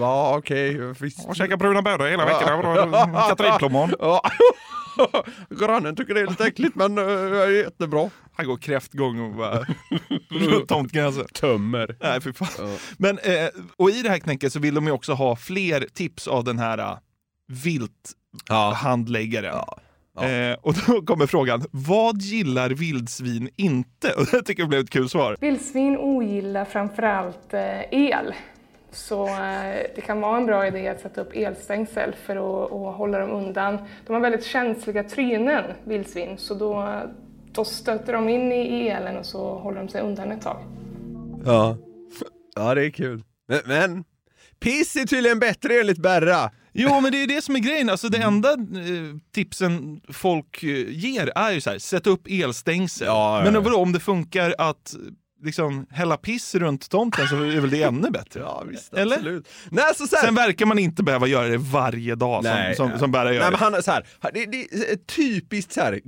Ja, 0.00 0.36
okej, 0.38 0.74
visst. 1.00 1.28
Och 1.28 1.36
käka 1.36 1.56
bruna 1.56 1.82
bönor 1.82 2.06
hela 2.06 2.24
veckan. 2.24 3.12
Katrinplommon. 3.28 3.90
Ja. 4.96 5.24
Grannen 5.50 5.96
tycker 5.96 6.14
det 6.14 6.20
är 6.20 6.26
lite 6.26 6.46
äckligt 6.46 6.74
men 6.74 6.98
uh, 6.98 7.04
är 7.40 7.50
jättebra. 7.50 8.10
Han 8.32 8.46
går 8.46 8.56
kräftgång 8.56 9.20
och 9.20 9.34
bara 9.34 9.58
runt 10.28 10.68
tomtgränsen. 10.68 11.26
Tömmer. 11.34 11.96
Nej, 12.00 12.20
för 12.20 12.32
fan. 12.32 12.48
Men, 12.98 13.18
eh, 13.18 13.48
och 13.76 13.90
i 13.90 14.02
det 14.02 14.08
här 14.08 14.18
knäcket 14.18 14.52
så 14.52 14.58
vill 14.58 14.74
de 14.74 14.86
ju 14.86 14.92
också 14.92 15.12
ha 15.12 15.36
fler 15.36 15.86
tips 15.94 16.28
av 16.28 16.44
den 16.44 16.58
här 16.58 16.78
uh, 16.78 16.98
vilthandläggaren. 17.48 19.54
Ja. 19.54 19.78
Eh, 20.24 20.56
och 20.62 20.74
då 20.86 21.02
kommer 21.02 21.26
frågan, 21.26 21.64
vad 21.70 22.22
gillar 22.22 22.70
vildsvin 22.70 23.48
inte? 23.56 24.12
Och 24.12 24.26
det 24.32 24.42
tycker 24.42 24.62
jag 24.62 24.68
blev 24.68 24.80
ett 24.80 24.90
kul 24.90 25.08
svar. 25.08 25.36
Vildsvin 25.40 25.96
ogillar 25.96 26.64
framförallt 26.64 27.54
eh, 27.54 27.80
el. 27.90 28.34
Så 28.92 29.26
eh, 29.26 29.86
det 29.94 30.00
kan 30.06 30.20
vara 30.20 30.36
en 30.36 30.46
bra 30.46 30.66
idé 30.66 30.88
att 30.88 31.00
sätta 31.00 31.20
upp 31.20 31.32
elstängsel 31.34 32.14
för 32.26 32.36
att, 32.36 32.72
att 32.72 32.96
hålla 32.96 33.18
dem 33.18 33.30
undan. 33.30 33.78
De 34.06 34.12
har 34.12 34.20
väldigt 34.20 34.44
känsliga 34.44 35.04
trynen, 35.04 35.64
vildsvin, 35.84 36.38
så 36.38 36.54
då, 36.54 37.02
då 37.52 37.64
stöter 37.64 38.12
de 38.12 38.28
in 38.28 38.52
i 38.52 38.88
elen 38.88 39.16
och 39.16 39.26
så 39.26 39.58
håller 39.58 39.78
de 39.78 39.88
sig 39.88 40.00
undan 40.00 40.32
ett 40.32 40.42
tag. 40.42 40.56
Ja. 41.44 41.76
Ja, 42.54 42.74
det 42.74 42.86
är 42.86 42.90
kul. 42.90 43.22
Men, 43.48 43.60
men 43.66 44.04
piss 44.60 44.96
är 44.96 45.06
tydligen 45.06 45.38
bättre 45.38 45.80
enligt 45.80 45.98
Berra. 45.98 46.50
Jo, 46.72 47.00
men 47.00 47.12
det 47.12 47.22
är 47.22 47.26
det 47.26 47.42
som 47.42 47.56
är 47.56 47.60
grejen. 47.60 47.90
Alltså, 47.90 48.08
det 48.08 48.18
enda 48.18 48.52
eh, 48.52 49.16
tipsen 49.34 50.00
folk 50.08 50.62
eh, 50.62 50.88
ger 50.88 51.32
är 51.34 51.50
ju 51.52 51.60
så 51.60 51.70
här, 51.70 51.78
sätt 51.78 52.06
upp 52.06 52.26
elstängsel. 52.26 53.06
Ja, 53.06 53.38
ja, 53.38 53.44
men 53.44 53.54
ja. 53.54 53.60
vadå, 53.60 53.76
om 53.76 53.92
det 53.92 54.00
funkar 54.00 54.54
att 54.58 54.94
liksom 55.42 55.86
hälla 55.90 56.16
piss 56.16 56.54
runt 56.54 56.90
tomten 56.90 57.28
så 57.28 57.36
är 57.36 57.60
väl 57.60 57.70
det 57.70 57.82
ännu 57.82 58.10
bättre? 58.10 58.40
Ja, 58.40 58.64
visst, 58.68 58.94
Eller? 58.94 59.16
absolut. 59.16 59.48
Nej, 59.70 59.84
så 59.96 60.06
så 60.06 60.16
här, 60.16 60.24
Sen 60.24 60.34
verkar 60.34 60.66
man 60.66 60.78
inte 60.78 61.02
behöva 61.02 61.26
göra 61.26 61.48
det 61.48 61.56
varje 61.58 62.14
dag 62.14 62.44
som, 62.44 62.74
som, 62.76 62.98
som 62.98 63.12
Berra 63.12 63.32
gör. 63.32 63.40
Nej, 63.40 63.46
det. 63.46 63.50
men 63.50 63.60
han 63.60 63.74
är 63.74 63.80
så 63.80 63.90
här, 63.90 64.06
det, 64.32 64.46
det 64.46 64.62
är 64.92 64.96
typiskt 64.96 65.72
så 65.72 65.80
här 65.80 66.00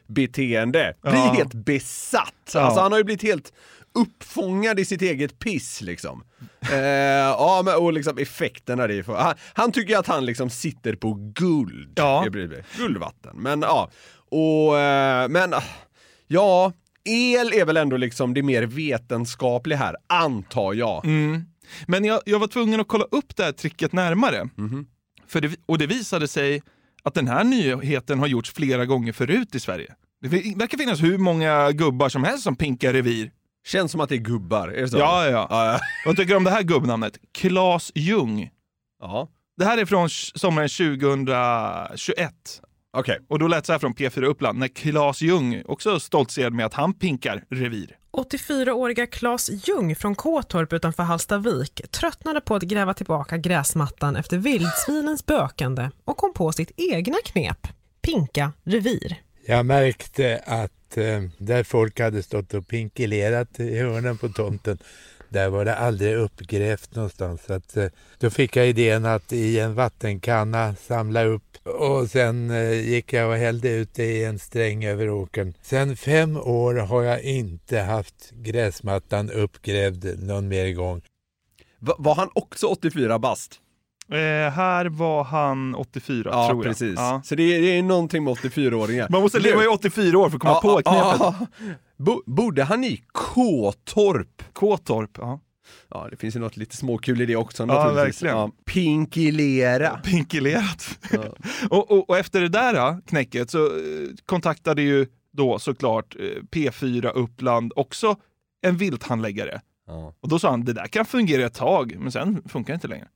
gubbbeteende. 0.00 0.94
Blir 1.02 1.14
Ja. 1.14 1.32
helt 1.32 1.54
besatt. 1.54 2.32
Ja. 2.54 2.60
Alltså 2.60 2.80
han 2.80 2.92
har 2.92 2.98
ju 2.98 3.04
blivit 3.04 3.22
helt 3.22 3.52
uppfångad 3.94 4.80
i 4.80 4.84
sitt 4.84 5.02
eget 5.02 5.38
piss 5.38 5.80
liksom. 5.80 6.22
eh, 6.72 6.78
ja, 6.78 7.62
men, 7.64 7.74
och 7.76 7.92
liksom 7.92 8.18
effekterna 8.18 8.86
det 8.86 9.02
får. 9.02 9.14
Han, 9.14 9.34
han 9.54 9.72
tycker 9.72 9.98
att 9.98 10.06
han 10.06 10.26
liksom 10.26 10.50
sitter 10.50 10.94
på 10.96 11.14
guld. 11.34 11.92
Ja. 11.96 12.26
Guldvatten. 12.76 13.36
Men 13.36 13.62
ja, 13.62 13.90
och 14.30 14.78
eh, 14.78 15.28
men 15.28 15.54
ja, 16.26 16.72
el 17.06 17.52
är 17.52 17.64
väl 17.64 17.76
ändå 17.76 17.96
liksom 17.96 18.34
det 18.34 18.42
mer 18.42 18.62
vetenskapliga 18.62 19.78
här, 19.78 19.96
antar 20.06 20.74
jag. 20.74 21.04
Mm. 21.04 21.44
Men 21.86 22.04
jag, 22.04 22.20
jag 22.26 22.38
var 22.38 22.46
tvungen 22.46 22.80
att 22.80 22.88
kolla 22.88 23.04
upp 23.04 23.36
det 23.36 23.44
här 23.44 23.52
tricket 23.52 23.92
närmare. 23.92 24.48
För 25.26 25.40
det, 25.40 25.56
och 25.66 25.78
det 25.78 25.86
visade 25.86 26.28
sig 26.28 26.62
att 27.02 27.14
den 27.14 27.28
här 27.28 27.44
nyheten 27.44 28.18
har 28.18 28.26
gjorts 28.26 28.52
flera 28.52 28.86
gånger 28.86 29.12
förut 29.12 29.54
i 29.54 29.60
Sverige. 29.60 29.94
Det 30.20 30.28
verkar 30.28 30.78
finnas 30.78 31.02
hur 31.02 31.18
många 31.18 31.72
gubbar 31.72 32.08
som 32.08 32.24
helst 32.24 32.42
som 32.42 32.56
pinkar 32.56 32.92
revir. 32.92 33.30
Känns 33.66 33.92
som 33.92 34.00
att 34.00 34.08
det 34.08 34.14
är 34.14 34.18
gubbar, 34.18 34.68
är 34.68 34.82
det 34.82 34.88
så? 34.88 34.98
Ja, 34.98 35.26
ja, 35.26 35.46
ja. 35.50 35.80
Vad 36.06 36.16
tycker 36.16 36.30
du 36.30 36.36
om 36.36 36.44
det 36.44 36.50
här 36.50 36.62
gubbnamnet? 36.62 37.18
Klas 37.34 37.92
Ljung. 37.94 38.50
ja. 39.02 39.28
Det 39.58 39.64
här 39.64 39.78
är 39.78 39.84
från 39.84 40.08
sommaren 40.10 40.68
2021. 40.68 42.62
Okej. 42.98 43.18
Och 43.28 43.38
då 43.38 43.48
lät 43.48 43.64
det 43.64 43.66
så 43.66 43.72
här 43.72 43.78
från 43.78 43.94
P4 43.94 44.24
Uppland 44.24 44.58
när 44.58 44.68
Klas 44.68 45.20
Ljung 45.22 45.62
också 45.64 46.00
stoltserade 46.00 46.56
med 46.56 46.66
att 46.66 46.74
han 46.74 46.94
pinkar 46.94 47.44
revir. 47.50 47.96
84-åriga 48.12 49.06
Claes 49.06 49.50
Ljung 49.68 49.96
från 49.96 50.14
Kåtorp 50.14 50.72
utanför 50.72 51.02
Hallstavik 51.02 51.82
tröttnade 51.90 52.40
på 52.40 52.54
att 52.54 52.62
gräva 52.62 52.94
tillbaka 52.94 53.36
gräsmattan 53.36 54.16
efter 54.16 54.38
vildsvinens 54.38 55.26
bökande 55.26 55.90
och 56.04 56.16
kom 56.16 56.32
på 56.32 56.52
sitt 56.52 56.70
egna 56.76 57.16
knep, 57.24 57.68
pinka 58.02 58.52
revir. 58.64 59.16
Jag 59.46 59.66
märkte 59.66 60.42
att 60.46 60.96
eh, 60.96 61.22
där 61.38 61.64
folk 61.64 62.00
hade 62.00 62.22
stått 62.22 62.54
och 62.54 62.68
pinkilerat 62.68 63.60
i 63.60 63.78
hörnen 63.78 64.18
på 64.18 64.28
tomten, 64.28 64.78
där 65.28 65.48
var 65.48 65.64
det 65.64 65.76
aldrig 65.76 66.14
uppgrävt 66.14 66.94
någonstans. 66.94 67.44
Så 67.44 67.52
att, 67.52 67.76
eh, 67.76 67.86
då 68.18 68.30
fick 68.30 68.56
jag 68.56 68.68
idén 68.68 69.04
att 69.04 69.32
i 69.32 69.60
en 69.60 69.74
vattenkanna 69.74 70.74
samla 70.74 71.24
upp 71.24 71.66
och 71.66 72.10
sen 72.10 72.50
eh, 72.50 72.72
gick 72.72 73.12
jag 73.12 73.30
och 73.30 73.36
hällde 73.36 73.68
ut 73.68 73.94
det 73.94 74.04
i 74.04 74.24
en 74.24 74.38
sträng 74.38 74.84
över 74.84 75.10
åkern. 75.10 75.54
Sen 75.62 75.96
fem 75.96 76.36
år 76.36 76.74
har 76.74 77.02
jag 77.02 77.22
inte 77.22 77.78
haft 77.78 78.30
gräsmattan 78.30 79.30
uppgrävd 79.30 80.22
någon 80.22 80.48
mer 80.48 80.72
gång. 80.72 81.02
Va, 81.78 81.94
var 81.98 82.14
han 82.14 82.30
också 82.34 82.66
84 82.66 83.18
bast? 83.18 83.60
Eh, 84.12 84.52
här 84.52 84.86
var 84.86 85.24
han 85.24 85.74
84 85.74 86.30
Ja, 86.32 86.48
tror 86.48 86.64
jag. 86.64 86.70
precis. 86.72 86.94
Ja. 86.96 87.20
Så 87.24 87.34
det 87.34 87.42
är, 87.56 87.60
det 87.62 87.78
är 87.78 87.82
någonting 87.82 88.24
med 88.24 88.34
84-åringar. 88.34 89.06
Man 89.10 89.22
måste 89.22 89.38
leva 89.38 89.64
i 89.64 89.66
84 89.66 90.18
år 90.18 90.28
för 90.30 90.36
att 90.36 90.40
komma 90.42 90.52
Ja, 90.54 90.60
på 90.60 90.80
ja, 90.84 90.92
knepet. 91.18 91.36
ja. 91.60 91.74
Bo, 91.96 92.22
bodde 92.26 92.64
han 92.64 92.84
i 92.84 93.02
Kåtorp? 93.12 94.42
Kåtorp, 94.52 95.10
ja. 95.18 95.40
Ja, 95.90 96.06
det 96.10 96.16
finns 96.16 96.36
ju 96.36 96.40
något 96.40 96.56
lite 96.56 96.76
småkul 96.76 97.20
i 97.20 97.26
det 97.26 97.36
också 97.36 97.62
Ja, 97.62 97.66
naturligtvis. 97.66 98.22
verkligen. 98.22 98.36
Ja, 98.36 98.50
pinkilera. 98.64 99.96
Pinkilerat. 100.04 100.98
och, 101.70 101.90
och, 101.90 102.10
och 102.10 102.18
efter 102.18 102.40
det 102.40 102.48
där 102.48 103.00
knäcket 103.06 103.50
så 103.50 103.64
eh, 103.66 103.72
kontaktade 104.26 104.82
ju 104.82 105.06
då 105.32 105.58
såklart 105.58 106.16
eh, 106.18 106.42
P4 106.50 107.10
Uppland 107.14 107.72
också 107.76 108.16
en 108.62 108.76
vilthandläggare. 108.76 109.60
Och 110.20 110.28
då 110.28 110.38
sa 110.38 110.50
han, 110.50 110.64
det 110.64 110.72
där 110.72 110.86
kan 110.86 111.04
fungera 111.04 111.46
ett 111.46 111.54
tag, 111.54 111.96
men 111.98 112.12
sen 112.12 112.42
funkar 112.48 112.72
det 112.72 112.74
inte 112.74 112.88
längre. 112.88 113.08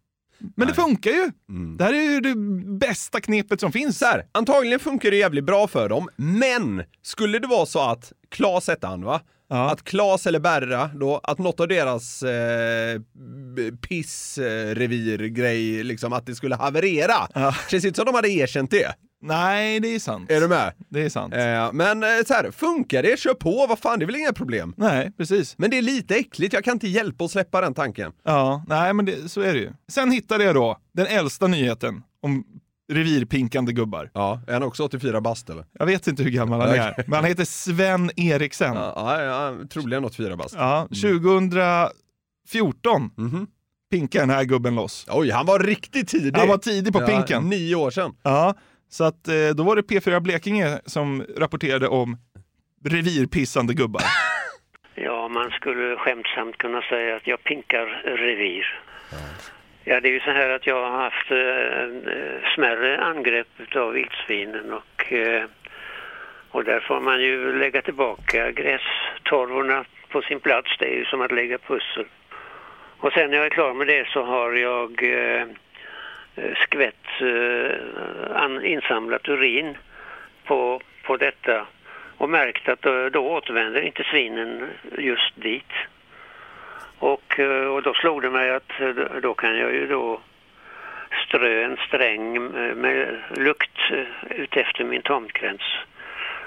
Men 0.57 0.69
det 0.69 0.75
funkar 0.75 1.11
ju! 1.11 1.31
Det 1.79 1.85
här 1.85 1.93
är 1.93 2.03
ju 2.13 2.21
det 2.21 2.35
bästa 2.79 3.21
knepet 3.21 3.61
som 3.61 3.73
finns. 3.73 3.99
Så 3.99 4.05
här, 4.05 4.25
antagligen 4.33 4.81
funkar 4.81 5.11
det 5.11 5.17
jävligt 5.17 5.45
bra 5.45 5.69
för 5.69 5.89
dem, 5.89 6.09
men 6.17 6.83
skulle 7.03 7.39
det 7.39 7.47
vara 7.47 7.67
så 7.67 7.81
att 7.81 8.13
Klas 8.29 8.69
hette 8.69 8.87
han 8.87 9.05
va? 9.05 9.21
Att 9.53 9.85
Klas 9.85 10.27
eller 10.27 10.41
Berra 10.41 10.91
då, 10.95 11.21
att 11.23 11.39
något 11.39 11.61
av 11.61 11.69
deras 11.69 12.23
eh, 12.23 13.01
pissrevirgrej, 13.89 15.85
liksom 15.85 16.13
att 16.13 16.27
det 16.27 16.35
skulle 16.35 16.55
haverera. 16.55 17.15
Känns 17.69 17.85
inte 17.85 17.97
som 17.97 18.07
de 18.07 18.15
hade 18.15 18.29
erkänt 18.31 18.71
det. 18.71 18.95
Nej, 19.23 19.81
det 19.81 19.95
är 19.95 19.99
sant. 19.99 20.31
Är 20.31 20.41
du 20.41 20.49
med? 20.49 20.73
Det 20.89 21.03
är 21.03 21.09
sant. 21.09 21.35
Eh, 21.35 21.73
men 21.73 22.03
eh, 22.03 22.09
så 22.27 22.35
här, 22.35 22.51
funkar 22.51 23.03
det, 23.03 23.19
kör 23.19 23.35
på, 23.35 23.67
vad 23.67 23.79
fan, 23.79 23.99
det 23.99 24.05
är 24.05 24.07
väl 24.07 24.17
inga 24.17 24.33
problem. 24.33 24.75
Nej, 24.77 25.13
precis. 25.17 25.59
Men 25.59 25.71
det 25.71 25.79
är 25.79 25.83
lite 25.83 26.17
äckligt, 26.17 26.53
jag 26.55 26.65
kan 26.65 26.73
inte 26.73 26.89
hjälpa 26.89 27.25
att 27.25 27.31
släppa 27.31 27.61
den 27.61 27.75
tanken. 27.75 28.13
Ja, 28.25 28.65
nej 28.69 28.95
men 28.95 29.05
det, 29.05 29.29
så 29.31 29.41
är 29.41 29.53
det 29.55 29.59
ju. 29.61 29.73
Sen 29.89 30.11
hittade 30.11 30.45
jag 30.45 30.55
då 30.55 30.77
den 30.93 31.07
äldsta 31.07 31.47
nyheten 31.47 32.03
om 32.23 32.45
revirpinkande 32.93 33.73
gubbar. 33.73 34.11
Ja, 34.15 34.41
är 34.47 34.53
han 34.53 34.63
också 34.63 34.85
84 34.85 35.21
bast 35.21 35.51
eller? 35.51 35.65
Jag 35.73 35.87
vet 35.87 36.07
inte 36.07 36.23
hur 36.23 36.31
gammal 36.31 36.61
han 36.61 36.71
är, 36.71 37.05
men 37.07 37.15
han 37.17 37.25
heter 37.25 37.45
Sven 37.45 38.11
Eriksen. 38.17 38.75
Ja, 38.75 38.93
ja, 38.97 39.23
ja 39.23 39.55
troligen 39.71 40.05
84 40.05 40.37
bast. 40.37 40.55
Ja, 40.55 40.89
2014 40.89 43.11
pinkade 43.91 44.23
den 44.23 44.31
här 44.31 44.45
gubben 44.45 44.75
loss. 44.75 45.07
Oj, 45.11 45.31
han 45.31 45.47
var 45.47 45.59
riktigt 45.59 46.09
tidig. 46.09 46.37
Han 46.37 46.49
var 46.49 46.59
tidig 46.59 46.93
på 46.93 47.01
Ja, 47.01 47.07
pinken. 47.07 47.49
Nio 47.49 47.75
år 47.75 47.91
sedan. 47.91 48.15
Ja, 48.23 48.55
så 48.91 49.05
att 49.05 49.29
eh, 49.29 49.51
då 49.57 49.63
var 49.63 49.77
det 49.77 49.83
P4 49.83 50.21
Blekinge 50.21 50.81
som 50.87 51.25
rapporterade 51.37 51.89
om 51.89 52.17
revirpissande 52.85 53.75
gubbar. 53.75 54.03
Ja, 54.95 55.29
man 55.29 55.51
skulle 55.51 55.97
skämtsamt 55.97 56.59
kunna 56.59 56.83
säga 56.83 57.17
att 57.17 57.27
jag 57.27 57.45
pinkar 57.45 57.87
revir. 58.05 58.81
Ja, 59.85 60.01
det 60.01 60.09
är 60.09 60.13
ju 60.13 60.21
så 60.21 60.31
här 60.31 60.51
att 60.51 60.67
jag 60.67 60.91
har 60.91 60.99
haft 60.99 61.31
eh, 61.31 62.55
smärre 62.55 63.01
angrepp 63.01 63.77
av 63.77 63.93
vildsvinen 63.93 64.73
och, 64.73 65.13
eh, 65.13 65.45
och 66.51 66.65
där 66.65 66.81
får 66.81 67.01
man 67.01 67.21
ju 67.21 67.59
lägga 67.59 67.83
tillbaka 67.83 68.51
grästorvorna 68.51 69.85
på 70.09 70.23
sin 70.23 70.41
plats. 70.41 70.77
Det 70.79 70.85
är 70.85 70.99
ju 70.99 71.05
som 71.05 71.21
att 71.21 71.33
lägga 71.33 71.59
pussel. 71.59 72.07
Och 72.99 73.13
sen 73.13 73.31
när 73.31 73.37
jag 73.37 73.47
är 73.47 73.51
klar 73.51 73.75
med 73.75 73.87
det 73.87 74.09
så 74.09 74.23
har 74.23 74.53
jag 74.53 75.03
eh, 75.03 75.43
eh, 75.43 75.49
skvätt 76.57 77.21
eh, 77.21 78.71
insamlat 78.73 79.29
urin 79.29 79.77
på, 80.45 80.81
på 81.03 81.17
detta 81.17 81.67
och 82.17 82.31
märkt 82.31 82.69
att 82.69 82.83
då, 83.13 83.21
återvänder 83.21 83.81
inte 83.81 84.05
svinen 84.05 84.71
just 84.99 85.33
dit. 85.35 85.73
Och, 86.99 87.41
eh, 87.41 87.67
och 87.67 87.83
då 87.83 87.95
slog 87.95 88.23
det 88.23 88.31
mig 88.31 88.51
att 88.51 88.81
eh, 88.81 88.89
då 89.23 89.35
kan 89.35 89.59
jag 89.59 89.73
ju 89.73 89.87
då 89.87 90.21
strö 91.27 91.65
en 91.65 91.77
sträng 91.77 92.45
med, 92.81 93.17
lukt 93.37 93.79
utefter 94.31 94.85
min 94.85 95.03
tomtgräns. 95.03 95.63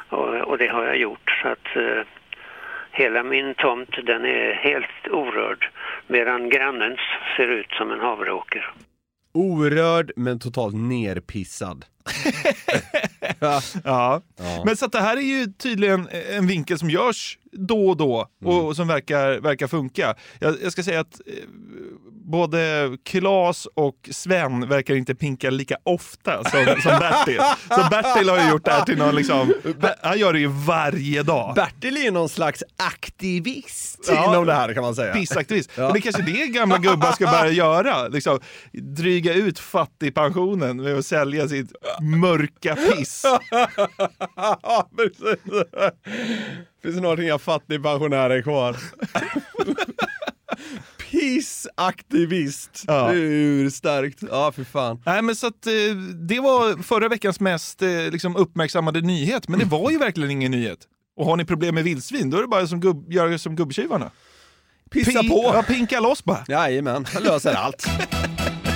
Och, 0.10 0.36
och 0.36 0.58
det 0.58 0.68
har 0.68 0.86
jag 0.86 0.98
gjort 0.98 1.40
så 1.42 1.48
att 1.48 1.76
eh, 1.76 2.02
hela 2.92 3.24
min 3.24 3.54
tomt 3.54 3.96
den 4.04 4.26
är 4.26 4.54
helt 4.54 5.08
orörd 5.10 5.70
medan 6.08 6.50
grannens 6.50 7.00
ser 7.38 7.48
ut 7.48 7.72
som 7.72 7.92
en 7.92 8.00
havreåker. 8.00 8.72
Orörd 9.34 10.12
men 10.16 10.40
totalt 10.40 10.76
nerpissad. 10.76 11.86
ja. 13.84 14.22
Men 14.66 14.78
så 14.78 14.86
att 14.86 14.92
det 14.92 15.02
här 15.02 15.18
är 15.18 15.22
ju 15.22 15.46
tydligen 15.46 16.10
en 16.32 16.48
vinkel 16.48 16.80
som 16.80 16.90
görs 16.90 17.38
då 17.52 17.90
och 17.90 17.98
då 17.98 18.28
och 18.46 18.76
som 18.76 18.88
verkar, 18.88 19.40
verkar 19.40 19.68
funka. 19.68 20.16
Jag, 20.40 20.56
jag 20.64 20.72
ska 20.72 20.84
säga 20.84 21.00
att 21.00 21.22
eh, 21.26 21.34
både 22.24 22.92
Klas 23.06 23.68
och 23.76 24.10
Sven 24.12 24.70
verkar 24.70 24.96
inte 24.96 25.16
pinka 25.16 25.50
lika 25.50 25.78
ofta 25.84 26.44
som, 26.44 26.66
som 26.84 27.00
Bertil. 27.00 27.42
Så 27.70 27.88
Bertil 27.92 28.30
har 28.30 28.44
ju 28.44 28.50
gjort 28.50 28.66
det 28.66 28.72
här 28.72 28.86
till 28.86 28.98
någon 28.98 29.16
liksom, 29.16 29.54
han 30.02 30.20
gör 30.20 30.34
det 30.34 30.40
ju 30.40 30.48
varje 30.48 31.24
dag. 31.24 31.56
Bertil 31.56 31.98
är 31.98 32.02
ju 32.02 32.12
någon 32.12 32.30
slags 32.30 32.64
aktivist 32.78 34.00
Ja, 34.08 34.30
inom 34.30 34.46
det 34.46 34.54
här 34.54 34.74
kan 34.74 34.84
man 34.84 34.96
säga. 34.96 35.14
Pissaktivist. 35.14 35.72
Ja. 35.76 35.84
Men 35.84 35.94
det 35.94 36.00
är 36.00 36.02
kanske 36.02 36.22
det 36.22 36.48
gamla 36.48 36.78
gubbar 36.78 37.12
ska 37.12 37.26
börja 37.26 37.52
göra. 37.52 38.08
Liksom, 38.08 38.40
dryga 38.72 39.34
ut 39.34 39.60
fattigpensionen 39.60 40.84
med 40.84 40.98
att 40.98 41.06
sälja 41.06 41.48
sitt 41.48 41.72
mörka 42.02 42.76
piss. 42.76 43.26
Finns 46.84 46.98
snart 46.98 47.20
inga 47.20 47.40
fattigpensionärer 47.40 48.42
kvar. 48.42 48.78
Pissaktivist. 51.14 52.84
Ja. 52.88 53.14
Ju 53.14 53.72
starkt. 53.72 54.20
Ja, 54.32 54.52
för 54.52 54.64
fan. 54.64 55.02
Nej, 55.06 55.22
men 55.22 55.36
så 55.36 55.48
att, 55.48 55.68
eh, 55.68 55.72
det 56.28 56.40
var 56.40 56.84
förra 56.84 57.10
veckans 57.10 57.40
mest 57.40 57.82
eh, 57.82 57.90
liksom, 58.12 58.36
uppmärksammade 58.36 59.02
nyhet, 59.02 59.48
men 59.48 59.60
det 59.60 59.66
var 59.66 59.92
ju 59.92 59.98
verkligen 59.98 60.32
ingen 60.32 60.52
nyhet. 60.52 60.80
Och 61.18 61.26
har 61.26 61.38
ni 61.38 61.46
problem 61.46 61.76
med 61.76 61.84
vildsvin, 61.84 62.30
då 62.30 62.38
är 62.38 62.42
det 62.42 62.48
bara 62.48 62.68
som 62.68 62.80
gubb, 62.80 63.12
göra 63.12 63.38
som 63.38 63.56
gubbtjuvarna. 63.56 64.12
Pissa 64.92 65.12
Pin- 65.22 65.30
på. 65.30 65.52
Ja, 65.54 65.64
pinka 65.64 66.00
loss 66.00 66.24
bara. 66.24 66.44
Jajamän, 66.48 67.06
löser 67.22 67.54
allt. 67.54 67.88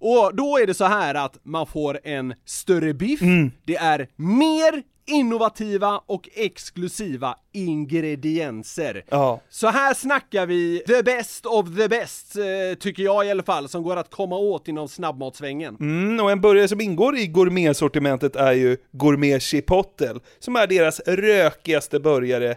Och 0.00 0.30
då 0.34 0.58
är 0.58 0.66
det 0.66 0.74
så 0.74 0.84
här 0.84 1.14
att 1.14 1.38
man 1.42 1.66
får 1.66 2.00
en 2.04 2.34
större 2.44 2.94
biff, 2.94 3.20
det 3.64 3.76
är 3.76 4.08
mer 4.16 4.82
innovativa 5.08 6.00
och 6.06 6.28
exklusiva 6.34 7.34
ingredienser. 7.52 9.04
Ja. 9.08 9.40
Så 9.48 9.68
här 9.68 9.94
snackar 9.94 10.46
vi 10.46 10.82
the 10.86 11.02
best 11.02 11.46
of 11.46 11.66
the 11.76 11.88
best, 11.88 12.36
eh, 12.36 12.78
tycker 12.80 13.02
jag 13.02 13.26
i 13.26 13.30
alla 13.30 13.42
fall, 13.42 13.68
som 13.68 13.82
går 13.82 13.96
att 13.96 14.10
komma 14.10 14.36
åt 14.36 14.68
inom 14.68 14.88
snabbmatsvängen. 14.88 15.76
Mm, 15.80 16.24
och 16.24 16.30
en 16.30 16.40
burgare 16.40 16.68
som 16.68 16.80
ingår 16.80 17.16
i 17.16 17.26
gourmetsortimentet 17.26 18.36
är 18.36 18.52
ju 18.52 18.76
Gourmet 18.92 19.42
Chipotle, 19.42 20.14
som 20.38 20.56
är 20.56 20.66
deras 20.66 21.00
rökigaste 21.00 22.00
burgare 22.00 22.56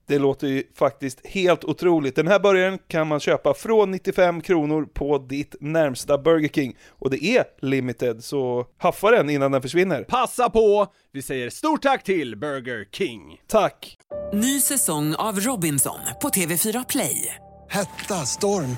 Det 0.07 0.19
låter 0.19 0.47
ju 0.47 0.63
faktiskt 0.75 1.27
helt 1.27 1.63
otroligt. 1.63 2.15
Den 2.15 2.27
här 2.27 2.39
burgaren 2.39 2.79
kan 2.87 3.07
man 3.07 3.19
köpa 3.19 3.53
från 3.53 3.91
95 3.91 4.41
kronor 4.41 4.85
på 4.93 5.17
ditt 5.17 5.55
närmsta 5.59 6.17
Burger 6.17 6.49
King. 6.49 6.75
Och 6.89 7.09
det 7.09 7.25
är 7.25 7.43
limited, 7.61 8.23
så 8.23 8.65
haffa 8.77 9.11
den 9.11 9.29
innan 9.29 9.51
den 9.51 9.61
försvinner. 9.61 10.03
Passa 10.03 10.49
på! 10.49 10.87
Vi 11.13 11.21
säger 11.21 11.49
stort 11.49 11.81
tack 11.81 12.03
till 12.03 12.37
Burger 12.37 12.85
King. 12.91 13.21
Tack! 13.47 13.97
Ny 14.33 14.59
säsong 14.61 15.15
av 15.15 15.39
Robinson 15.39 15.99
på 16.21 16.29
TV4 16.29 16.85
Play. 16.89 17.35
Hetta, 17.69 18.15
storm, 18.25 18.77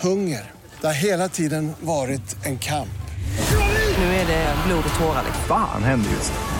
hunger. 0.00 0.50
Det 0.80 0.86
har 0.86 0.94
hela 0.94 1.28
tiden 1.28 1.72
varit 1.80 2.46
en 2.46 2.58
kamp. 2.58 2.88
Nu 3.98 4.04
är 4.04 4.26
det 4.26 4.54
blod 4.66 4.84
och 4.92 5.00
tårar. 5.00 5.22
liksom. 5.26 5.44
Fan 5.48 5.82
händer 5.82 6.10
just 6.10 6.32
nu. 6.32 6.59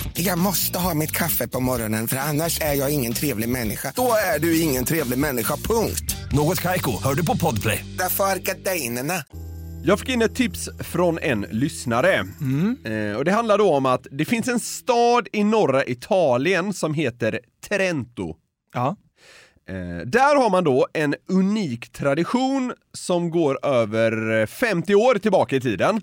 Jag 0.13 0.37
måste 0.37 0.79
ha 0.79 0.93
mitt 0.93 1.11
kaffe 1.11 1.47
på 1.47 1.59
morgonen 1.59 2.07
för 2.07 2.17
annars 2.17 2.61
är 2.61 2.73
jag 2.73 2.93
ingen 2.93 3.13
trevlig 3.13 3.49
människa. 3.49 3.93
Då 3.95 4.13
är 4.35 4.39
du 4.39 4.61
ingen 4.61 4.85
trevlig 4.85 5.19
människa, 5.19 5.55
punkt. 5.55 6.15
Något 6.31 6.61
Kaiko, 6.61 6.91
hör 7.03 7.15
du 7.15 7.25
på 7.25 7.37
Podplay. 7.37 7.85
Därför 7.97 8.23
är 8.23 8.35
gardinerna. 8.35 9.13
Jag 9.83 9.99
fick 9.99 10.09
in 10.09 10.21
ett 10.21 10.35
tips 10.35 10.69
från 10.79 11.19
en 11.19 11.41
lyssnare. 11.41 12.15
Eh, 12.85 13.17
och 13.17 13.25
det 13.25 13.31
handlar 13.31 13.57
då 13.57 13.73
om 13.73 13.85
att 13.85 14.07
det 14.11 14.25
finns 14.25 14.47
en 14.47 14.59
stad 14.59 15.27
i 15.31 15.43
norra 15.43 15.85
Italien 15.85 16.73
som 16.73 16.93
heter 16.93 17.39
Trento. 17.69 18.35
Ja. 18.73 18.95
Eh, 19.71 20.05
där 20.05 20.35
har 20.35 20.49
man 20.49 20.63
då 20.63 20.87
en 20.93 21.15
unik 21.29 21.91
tradition 21.91 22.73
som 22.93 23.29
går 23.29 23.65
över 23.65 24.45
50 24.45 24.95
år 24.95 25.15
tillbaka 25.15 25.55
i 25.55 25.61
tiden. 25.61 26.01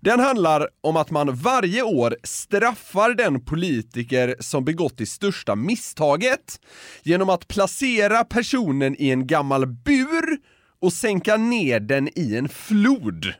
Den 0.00 0.20
handlar 0.20 0.68
om 0.80 0.96
att 0.96 1.10
man 1.10 1.34
varje 1.36 1.82
år 1.82 2.16
straffar 2.22 3.14
den 3.14 3.44
politiker 3.44 4.36
som 4.40 4.64
begått 4.64 4.98
det 4.98 5.06
största 5.06 5.54
misstaget 5.54 6.60
genom 7.02 7.30
att 7.30 7.48
placera 7.48 8.24
personen 8.24 8.96
i 8.98 9.10
en 9.10 9.26
gammal 9.26 9.66
bur 9.66 10.38
och 10.80 10.92
sänka 10.92 11.36
ner 11.36 11.80
den 11.80 12.08
i 12.18 12.36
en 12.36 12.48
flod. 12.48 13.34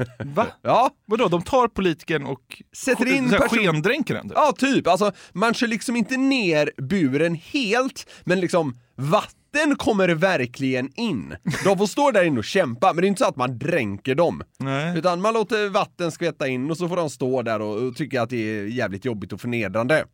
Va? 0.24 0.46
Ja. 0.62 0.90
Vadå, 1.06 1.28
de 1.28 1.42
tar 1.42 1.68
politiken 1.68 2.26
och 2.26 2.62
sätter 2.76 3.12
in 3.12 3.30
person- 3.30 3.48
skendränker 3.48 4.14
den? 4.14 4.28
typ? 4.28 4.32
Ja, 4.36 4.52
typ. 4.58 4.86
Alltså, 4.86 5.12
man 5.32 5.54
kör 5.54 5.66
liksom 5.66 5.96
inte 5.96 6.16
ner 6.16 6.70
buren 6.76 7.34
helt, 7.34 8.06
men 8.24 8.40
liksom 8.40 8.78
vatten 9.00 9.76
kommer 9.76 10.08
verkligen 10.08 10.90
in. 10.94 11.36
De 11.64 11.78
får 11.78 11.86
stå 11.86 12.10
där 12.10 12.24
inne 12.24 12.38
och 12.38 12.44
kämpa, 12.44 12.92
men 12.92 13.02
det 13.02 13.06
är 13.06 13.08
inte 13.08 13.22
så 13.22 13.28
att 13.28 13.36
man 13.36 13.58
dränker 13.58 14.14
dem. 14.14 14.42
Nej. 14.58 14.98
Utan 14.98 15.20
man 15.20 15.34
låter 15.34 15.68
vatten 15.68 16.12
skvätta 16.12 16.48
in 16.48 16.70
och 16.70 16.76
så 16.76 16.88
får 16.88 16.96
de 16.96 17.10
stå 17.10 17.42
där 17.42 17.60
och, 17.60 17.82
och 17.82 17.96
tycka 17.96 18.22
att 18.22 18.30
det 18.30 18.36
är 18.36 18.64
jävligt 18.64 19.04
jobbigt 19.04 19.32
och 19.32 19.40
förnedrande. 19.40 20.04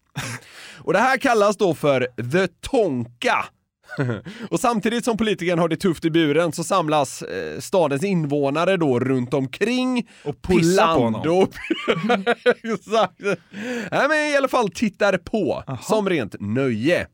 Och 0.79 0.92
det 0.92 0.99
här 0.99 1.18
kallas 1.18 1.57
då 1.57 1.75
för 1.75 2.01
the 2.33 2.49
tonka. 2.61 3.44
Och 4.51 4.61
samtidigt 4.61 5.05
som 5.05 5.16
politikern 5.16 5.59
har 5.59 5.68
det 5.68 5.77
tufft 5.77 6.05
i 6.05 6.11
buren 6.11 6.53
så 6.53 6.64
samlas 6.64 7.22
eh, 7.22 7.61
stadens 7.61 8.05
invånare 8.05 8.77
då 8.77 9.01
runt 9.01 9.35
omkring 9.35 10.09
och 10.25 10.42
pissar 10.42 10.94
på 10.94 11.01
honom. 11.01 11.20
och... 11.20 11.55
Exakt. 12.72 13.20
Nej, 13.90 14.09
men 14.09 14.33
i 14.33 14.37
alla 14.37 14.49
fall 14.49 14.70
tittar 14.70 15.18
på, 15.18 15.62
som 15.83 16.09
rent 16.09 16.35
nöje. 16.40 17.07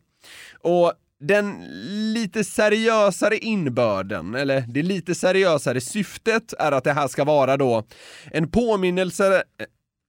Och 0.61 0.92
den 1.22 1.66
lite 2.14 2.44
seriösare 2.44 3.38
inbörden, 3.38 4.35
eller 4.35 4.64
det 4.68 4.82
lite 4.82 5.14
seriösare 5.14 5.80
syftet 5.80 6.52
är 6.58 6.72
att 6.72 6.85
det 6.85 6.92
här 6.92 7.08
ska 7.08 7.24
vara 7.24 7.56
då 7.56 7.85
en 8.30 8.50
påminnelse 8.50 9.42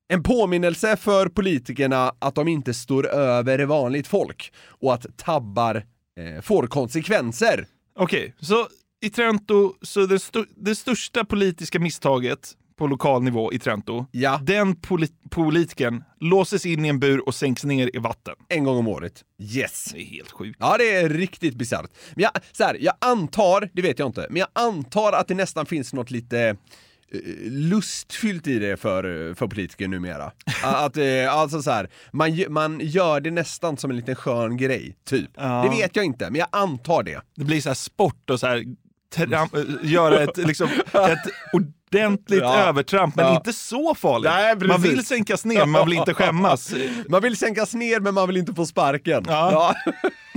en 0.07 0.23
påminnelse 0.23 0.97
för 0.97 1.27
politikerna 1.27 2.13
att 2.19 2.35
de 2.35 2.47
inte 2.47 2.73
står 2.73 3.07
över 3.07 3.65
vanligt 3.65 4.07
folk 4.07 4.53
och 4.67 4.93
att 4.93 5.17
tabbar 5.17 5.75
eh, 6.19 6.41
får 6.41 6.67
konsekvenser. 6.67 7.67
Okej, 7.95 8.35
så 8.39 8.67
i 9.01 9.09
Trento, 9.09 9.73
så 9.81 10.05
det, 10.05 10.15
st 10.15 10.39
det 10.55 10.75
största 10.75 11.25
politiska 11.25 11.79
misstaget 11.79 12.55
på 12.77 12.87
lokal 12.87 13.23
nivå 13.23 13.53
i 13.53 13.59
Trento, 13.59 14.05
den 14.41 14.75
poli- 14.75 15.13
politikern 15.29 16.03
låses 16.19 16.65
in 16.65 16.85
i 16.85 16.87
en 16.87 16.99
bur 16.99 17.27
och 17.27 17.35
sänks 17.35 17.63
ner 17.63 17.89
i 17.95 17.99
vatten. 17.99 18.33
En 18.49 18.63
gång 18.63 18.77
om 18.77 18.87
året. 18.87 19.23
Yes. 19.39 19.85
Det 19.93 20.01
är 20.01 20.05
helt 20.05 20.31
sjukt. 20.31 20.57
Ja, 20.59 20.75
det 20.77 20.95
är 20.95 21.09
riktigt 21.09 21.55
bisarrt. 21.55 21.91
Men 22.15 22.23
jag, 22.23 22.31
så 22.51 22.63
här, 22.63 22.77
jag 22.79 22.93
antar, 23.01 23.69
det 23.73 23.81
vet 23.81 23.99
jag 23.99 24.07
inte, 24.09 24.27
men 24.29 24.37
jag 24.39 24.47
antar 24.53 25.11
att 25.13 25.27
det 25.27 25.33
nästan 25.35 25.65
finns 25.65 25.93
något 25.93 26.11
lite 26.11 26.39
eh, 26.39 26.55
lustfyllt 27.51 28.47
i 28.47 28.59
det 28.59 28.77
för, 28.77 29.33
för 29.33 29.47
politiker 29.47 29.87
numera. 29.87 30.31
Att, 30.63 30.97
eh, 30.97 31.33
alltså 31.35 31.61
så 31.61 31.71
här, 31.71 31.89
man, 32.13 32.45
man 32.49 32.79
gör 32.83 33.19
det 33.21 33.31
nästan 33.31 33.77
som 33.77 33.89
en 33.91 33.97
liten 33.97 34.15
skön 34.15 34.57
grej, 34.57 34.95
typ. 35.05 35.29
Ja. 35.35 35.63
Det 35.63 35.77
vet 35.81 35.95
jag 35.95 36.05
inte, 36.05 36.29
men 36.29 36.39
jag 36.39 36.47
antar 36.51 37.03
det. 37.03 37.21
Det 37.35 37.43
blir 37.43 37.61
så 37.61 37.69
här 37.69 37.73
sport 37.73 38.29
och 38.29 38.39
så 38.39 38.47
här 38.47 38.63
tram- 39.15 39.79
göra 39.83 40.23
ett, 40.23 40.37
liksom, 40.37 40.67
ett 40.93 41.53
ordentligt 41.95 42.39
Ja. 42.41 42.55
övertramp, 42.57 43.15
men 43.15 43.25
Ja. 43.25 43.35
inte 43.35 43.53
så 43.53 43.95
farligt. 43.95 44.31
Nej, 44.31 44.67
man 44.67 44.81
vill 44.81 45.05
sänkas 45.05 45.45
ner, 45.45 45.59
men 45.59 45.69
man 45.69 45.85
vill 45.89 45.97
inte 45.97 46.13
skämmas. 46.13 46.73
Man 47.09 47.21
vill 47.21 47.37
sänkas 47.37 47.73
ner 47.73 47.99
men 47.99 48.13
man 48.13 48.27
vill 48.27 48.37
inte 48.37 48.53
få 48.53 48.65
sparken. 48.65 49.23
Ja. 49.27 49.75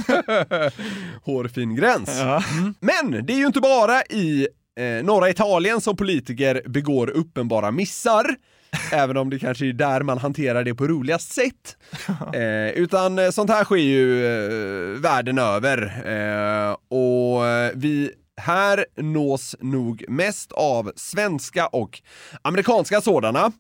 Hårfin 1.25 1.75
gräns. 1.77 2.21
Mm. 2.21 2.75
Men 2.81 3.27
det 3.27 3.33
är 3.33 3.37
ju 3.39 3.47
inte 3.47 3.61
bara 3.61 4.03
i 4.03 4.49
eh, 4.79 5.05
norra 5.05 5.31
Italien 5.31 5.81
som 5.81 5.97
politiker 5.97 6.63
begår 6.67 7.11
uppenbara 7.11 7.71
missar. 7.71 8.27
Även 8.93 9.17
om 9.17 9.31
det 9.31 9.39
kanske 9.39 9.67
är 9.67 9.73
där 9.73 10.03
man 10.03 10.19
hanterar 10.19 10.65
det 10.65 10.75
på 10.75 10.87
roligast 10.87 11.33
sätt. 11.33 11.77
Eh, 12.35 12.71
utan 12.71 13.19
eh, 13.19 13.31
sånt 13.31 13.51
här 13.51 13.65
sker 13.65 13.77
ju 13.77 14.27
eh, 14.27 15.01
världen 15.01 15.39
över. 15.39 15.83
Eh, 16.07 16.77
och 16.99 17.47
eh, 17.47 17.71
vi 17.75 18.11
här 18.37 18.87
nås 18.97 19.57
nog 19.61 20.05
mest 20.09 20.53
av 20.53 20.93
svenska 20.97 21.67
och 21.67 22.03
amerikanska 22.43 23.01
sådana. 23.01 23.53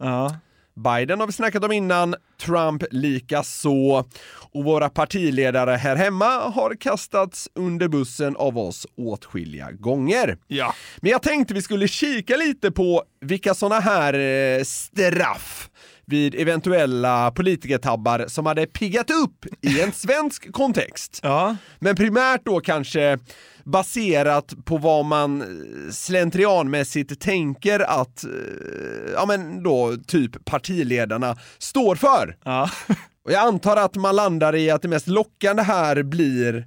Biden 0.84 1.20
har 1.20 1.26
vi 1.26 1.32
snackat 1.32 1.64
om 1.64 1.72
innan, 1.72 2.14
Trump 2.40 2.82
lika 2.90 3.42
så 3.42 4.04
och 4.52 4.64
våra 4.64 4.88
partiledare 4.88 5.70
här 5.70 5.96
hemma 5.96 6.26
har 6.26 6.74
kastats 6.80 7.48
under 7.54 7.88
bussen 7.88 8.36
av 8.36 8.58
oss 8.58 8.86
åtskilliga 8.96 9.70
gånger. 9.70 10.38
Ja. 10.46 10.74
Men 10.96 11.10
jag 11.10 11.22
tänkte 11.22 11.54
vi 11.54 11.62
skulle 11.62 11.88
kika 11.88 12.36
lite 12.36 12.70
på 12.70 13.02
vilka 13.20 13.54
såna 13.54 13.80
här 13.80 14.14
eh, 14.14 14.62
straff 14.64 15.70
vid 16.06 16.34
eventuella 16.34 17.30
politikertabbar 17.30 18.24
som 18.28 18.46
hade 18.46 18.66
piggat 18.66 19.10
upp 19.10 19.46
i 19.60 19.80
en 19.80 19.92
svensk 19.92 20.52
kontext. 20.52 21.20
Men 21.78 21.96
primärt 21.96 22.44
då 22.44 22.60
kanske 22.60 23.18
baserat 23.66 24.55
på 24.64 24.79
vad 24.79 25.05
man 25.05 25.42
eh, 25.42 25.92
slentrianmässigt 25.92 27.20
tänker 27.20 27.81
att, 27.81 28.24
eh, 28.24 28.31
ja 29.14 29.26
men 29.26 29.62
då 29.62 29.96
typ 30.07 30.44
partiledarna 30.44 31.37
står 31.59 31.96
för. 31.96 32.37
Och 33.24 33.33
jag 33.33 33.46
antar 33.46 33.76
att 33.76 33.96
man 33.96 34.16
landar 34.16 34.55
i 34.55 34.70
att 34.70 34.83
det 34.83 34.88
mest 34.88 35.07
lockande 35.07 35.62
här 35.62 36.02
blir 36.02 36.66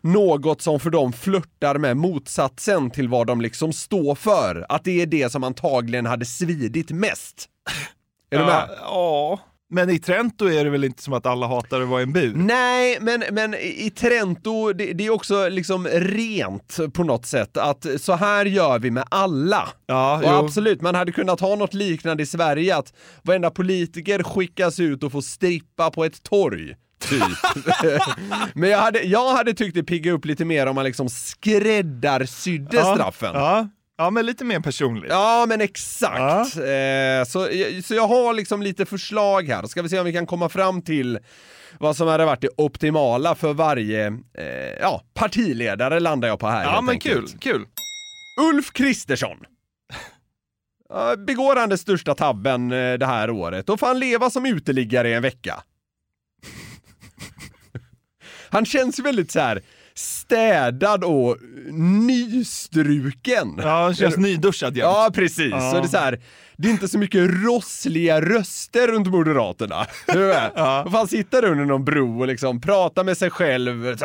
något 0.00 0.62
som 0.62 0.80
för 0.80 0.90
dem 0.90 1.12
flörtar 1.12 1.78
med 1.78 1.96
motsatsen 1.96 2.90
till 2.90 3.08
vad 3.08 3.26
de 3.26 3.40
liksom 3.40 3.72
står 3.72 4.14
för. 4.14 4.66
Att 4.68 4.84
det 4.84 5.02
är 5.02 5.06
det 5.06 5.32
som 5.32 5.44
antagligen 5.44 6.06
hade 6.06 6.24
svidit 6.24 6.90
mest. 6.90 7.48
Är 8.30 8.38
du 8.38 8.44
ja, 8.44 8.46
med? 8.46 8.68
Ja. 8.80 9.40
Men 9.68 9.90
i 9.90 9.98
Trento 9.98 10.46
är 10.48 10.64
det 10.64 10.70
väl 10.70 10.84
inte 10.84 11.02
som 11.02 11.12
att 11.12 11.26
alla 11.26 11.46
hatar 11.46 11.80
att 11.80 11.88
vara 11.88 12.00
i 12.00 12.02
en 12.02 12.12
bur? 12.12 12.34
Nej, 12.36 12.98
men, 13.00 13.24
men 13.32 13.54
i 13.54 13.92
Trento, 13.96 14.72
det, 14.72 14.92
det 14.92 15.06
är 15.06 15.10
också 15.10 15.48
liksom 15.48 15.86
rent 15.86 16.78
på 16.92 17.04
något 17.04 17.26
sätt 17.26 17.56
att 17.56 17.86
så 18.00 18.12
här 18.12 18.44
gör 18.44 18.78
vi 18.78 18.90
med 18.90 19.04
alla. 19.10 19.68
Ja, 19.86 20.16
och 20.16 20.22
jo. 20.24 20.28
absolut, 20.28 20.80
man 20.80 20.94
hade 20.94 21.12
kunnat 21.12 21.40
ha 21.40 21.56
något 21.56 21.74
liknande 21.74 22.22
i 22.22 22.26
Sverige, 22.26 22.76
att 22.76 22.92
varenda 23.22 23.50
politiker 23.50 24.22
skickas 24.22 24.80
ut 24.80 25.02
och 25.02 25.12
får 25.12 25.20
strippa 25.20 25.90
på 25.90 26.04
ett 26.04 26.22
torg. 26.22 26.74
Typ. 26.98 27.22
men 28.54 28.70
jag 28.70 28.78
hade, 28.78 29.02
jag 29.02 29.32
hade 29.32 29.54
tyckt 29.54 29.74
det 29.74 29.84
pigga 29.84 30.12
upp 30.12 30.24
lite 30.24 30.44
mer 30.44 30.66
om 30.66 30.74
man 30.74 30.84
liksom 30.84 31.08
skräddarsydde 31.08 32.76
Ja, 32.76 32.94
straffen. 32.94 33.30
Ja. 33.34 33.68
Ja, 33.98 34.10
men 34.10 34.26
lite 34.26 34.44
mer 34.44 34.60
personligt. 34.60 35.10
Ja, 35.10 35.44
men 35.48 35.60
exakt. 35.60 36.56
Eh, 36.56 37.24
så, 37.26 37.48
så 37.84 37.94
jag 37.94 38.08
har 38.08 38.34
liksom 38.34 38.62
lite 38.62 38.86
förslag 38.86 39.48
här. 39.48 39.66
Ska 39.66 39.82
vi 39.82 39.88
se 39.88 39.98
om 39.98 40.04
vi 40.04 40.12
kan 40.12 40.26
komma 40.26 40.48
fram 40.48 40.82
till 40.82 41.18
vad 41.78 41.96
som 41.96 42.08
hade 42.08 42.24
varit 42.24 42.40
det 42.40 42.48
optimala 42.56 43.34
för 43.34 43.52
varje 43.52 44.06
eh, 44.38 44.72
ja, 44.80 45.02
partiledare 45.14 46.00
landar 46.00 46.28
jag 46.28 46.40
på 46.40 46.46
här. 46.48 46.64
Ja, 46.64 46.80
men 46.80 46.92
enkelt. 46.92 47.30
kul, 47.30 47.38
kul. 47.52 47.66
Ulf 48.40 48.72
Kristersson. 48.72 49.36
Ja, 50.88 51.16
Begår 51.16 51.56
han 51.56 51.68
den 51.68 51.78
största 51.78 52.14
tabben 52.14 52.72
eh, 52.72 52.94
det 52.94 53.06
här 53.06 53.30
året, 53.30 53.66
då 53.66 53.76
får 53.76 53.86
han 53.86 53.98
leva 53.98 54.30
som 54.30 54.46
uteliggare 54.46 55.10
i 55.10 55.14
en 55.14 55.22
vecka. 55.22 55.62
Han 58.50 58.66
känns 58.66 58.98
väldigt 58.98 59.32
så 59.32 59.40
här 59.40 59.62
städad 60.26 61.04
och 61.04 61.36
nystruken. 61.72 63.54
Ja, 63.58 63.82
han 63.82 63.94
känns 63.94 64.16
nyduschad 64.16 64.76
jämt. 64.76 64.94
Ja, 64.94 65.10
precis. 65.14 65.50
Ja. 65.50 65.70
Så 65.70 65.76
det 65.76 65.86
är 65.86 65.88
så 65.88 65.98
här, 65.98 66.20
det 66.56 66.68
är 66.68 66.72
inte 66.72 66.88
så 66.88 66.98
mycket 66.98 67.30
rossliga 67.44 68.20
röster 68.20 68.88
runt 68.88 69.06
Moderaterna. 69.06 69.86
Du 70.06 70.20
ja. 70.20 70.86
Han 70.92 71.08
sitter 71.08 71.44
under 71.44 71.64
någon 71.64 71.84
bro 71.84 72.20
och 72.20 72.26
liksom 72.26 72.60
pratar 72.60 73.04
med 73.04 73.18
sig 73.18 73.30
själv 73.30 73.76
med 73.76 73.98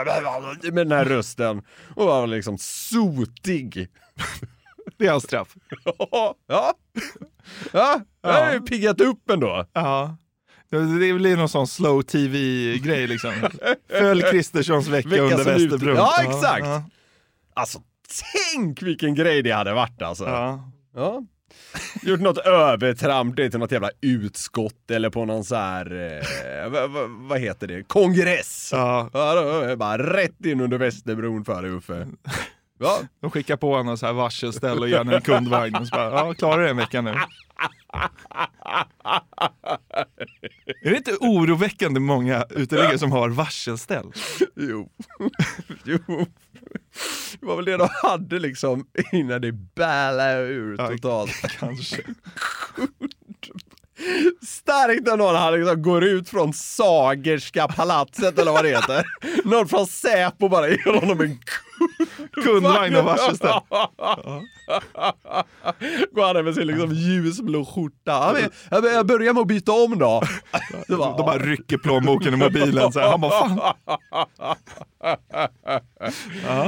den 0.74 0.92
här 0.92 1.06
rösten 1.06 1.62
och 1.96 2.06
var 2.06 2.28
liksom 2.28 2.58
sotig. 2.58 3.88
Det 4.98 5.08
är 5.08 5.12
hans 5.12 5.24
straff. 5.24 5.56
ja, 6.12 6.36
ja. 6.48 6.74
Ja, 7.72 8.02
det 8.22 8.32
har 8.32 8.54
ju 8.54 8.62
piggat 8.62 9.02
upp 9.02 9.30
ändå. 9.30 9.66
Ja. 9.74 10.18
Det 10.72 11.14
blir 11.14 11.38
någon 11.38 11.50
sån 11.50 11.68
slow 11.68 12.02
tv-grej 12.02 13.08
liksom. 13.08 13.32
Följ 13.90 14.22
Kristerssons 14.22 14.88
vecka, 14.88 15.10
Vecka 15.10 15.24
under 15.24 15.44
Västerbron. 15.44 15.96
Ja, 15.96 16.14
exakt. 16.24 16.66
ja. 16.66 16.84
Alltså, 17.54 17.80
tänk 18.54 18.82
vilken 18.82 19.16
grej 19.16 19.42
det 19.42 19.52
hade 19.52 19.74
varit 19.74 20.02
alltså. 20.02 20.24
Ja. 20.24 20.72
Ja. 20.96 21.24
Gjort 22.04 22.20
något 22.20 22.38
övertramp 22.38 23.36
det 23.36 23.50
till 23.50 23.60
något 23.60 23.72
jävla 23.72 23.90
utskott 24.02 24.92
eller 24.92 25.10
på 25.10 25.26
någon 25.26 25.44
så 25.44 25.56
här, 25.56 26.22
eh, 26.64 26.70
vad, 27.08 27.40
heter 27.40 27.68
det, 27.68 27.84
kongress. 27.84 28.70
Ja. 28.74 29.10
då 29.14 29.20
är 29.20 29.68
det 29.68 29.78
bara 29.78 30.14
rätt 30.14 30.46
in 30.46 30.62
under 30.62 30.78
Västerbron 30.78 31.46
för 31.46 31.62
dig 31.62 31.72
Uffe. 31.72 32.08
Ja. 32.82 33.02
De 33.20 33.32
skickar 33.32 33.58
på 33.58 33.76
honom 33.76 33.98
så 33.98 34.06
här 34.06 34.14
varselställ 34.14 34.80
och 34.80 34.90
gärna 34.90 35.16
en 35.16 35.22
kundvagn. 35.22 35.76
Och 35.76 35.88
så 35.88 35.96
bara, 35.96 36.12
ja, 36.12 36.34
klarar 36.34 36.64
du 36.64 36.70
en 36.70 36.78
vecka 36.78 37.02
nu? 37.02 37.10
Är 40.82 40.90
det 40.90 40.98
inte 40.98 41.16
oroväckande 41.20 42.00
många 42.00 42.46
uteliggare 42.50 43.00
som 43.00 43.12
har 43.12 43.30
varselställ? 43.30 44.12
Jo. 44.56 44.90
jo. 45.84 46.26
Det 47.40 47.46
var 47.46 47.56
väl 47.56 47.66
det 47.66 47.78
de 47.78 47.88
hade 48.04 48.40
liksom 48.40 48.86
innan 49.12 49.42
det 49.42 49.52
bälade 49.52 50.44
ur 50.44 50.78
totalt. 50.78 51.32
Kanske. 51.60 52.02
Starkt 54.42 55.08
när 55.08 55.18
någon 55.18 55.36
hade 55.36 55.58
liksom 55.58 55.82
går 55.82 56.04
ut 56.04 56.30
från 56.30 56.54
Sagerska 56.54 57.68
palatset 57.68 58.40
eller 58.40 58.52
vad 58.52 58.64
det 58.64 58.70
heter. 58.70 59.06
Någon 59.44 59.68
från 59.68 59.88
Säpo 59.88 60.50
bara 60.50 60.70
ger 60.70 61.00
honom 61.00 61.22
en 61.22 61.40
Kundvagn 62.34 62.96
och 62.96 63.04
varselställ. 63.04 63.60
Går 66.12 66.34
han 66.34 66.46
med 66.46 66.56
sin 66.56 66.68
liksom 66.68 66.92
ljusblå 66.92 67.66
skjorta. 67.66 67.96
Ja, 68.06 68.36
jag, 68.70 68.86
jag 68.86 69.06
börjar 69.08 69.34
med 69.34 69.42
att 69.42 69.48
byta 69.48 69.72
om 69.72 70.00
då. 70.00 70.22
De 70.88 70.98
bara 70.98 71.38
rycker 71.38 71.78
plånboken 71.78 72.34
i 72.34 72.38
mobilen. 72.38 72.92
Så 72.92 73.00
här. 73.00 73.10
Han 73.10 73.22
bara, 73.22 73.32
fan. 73.32 73.60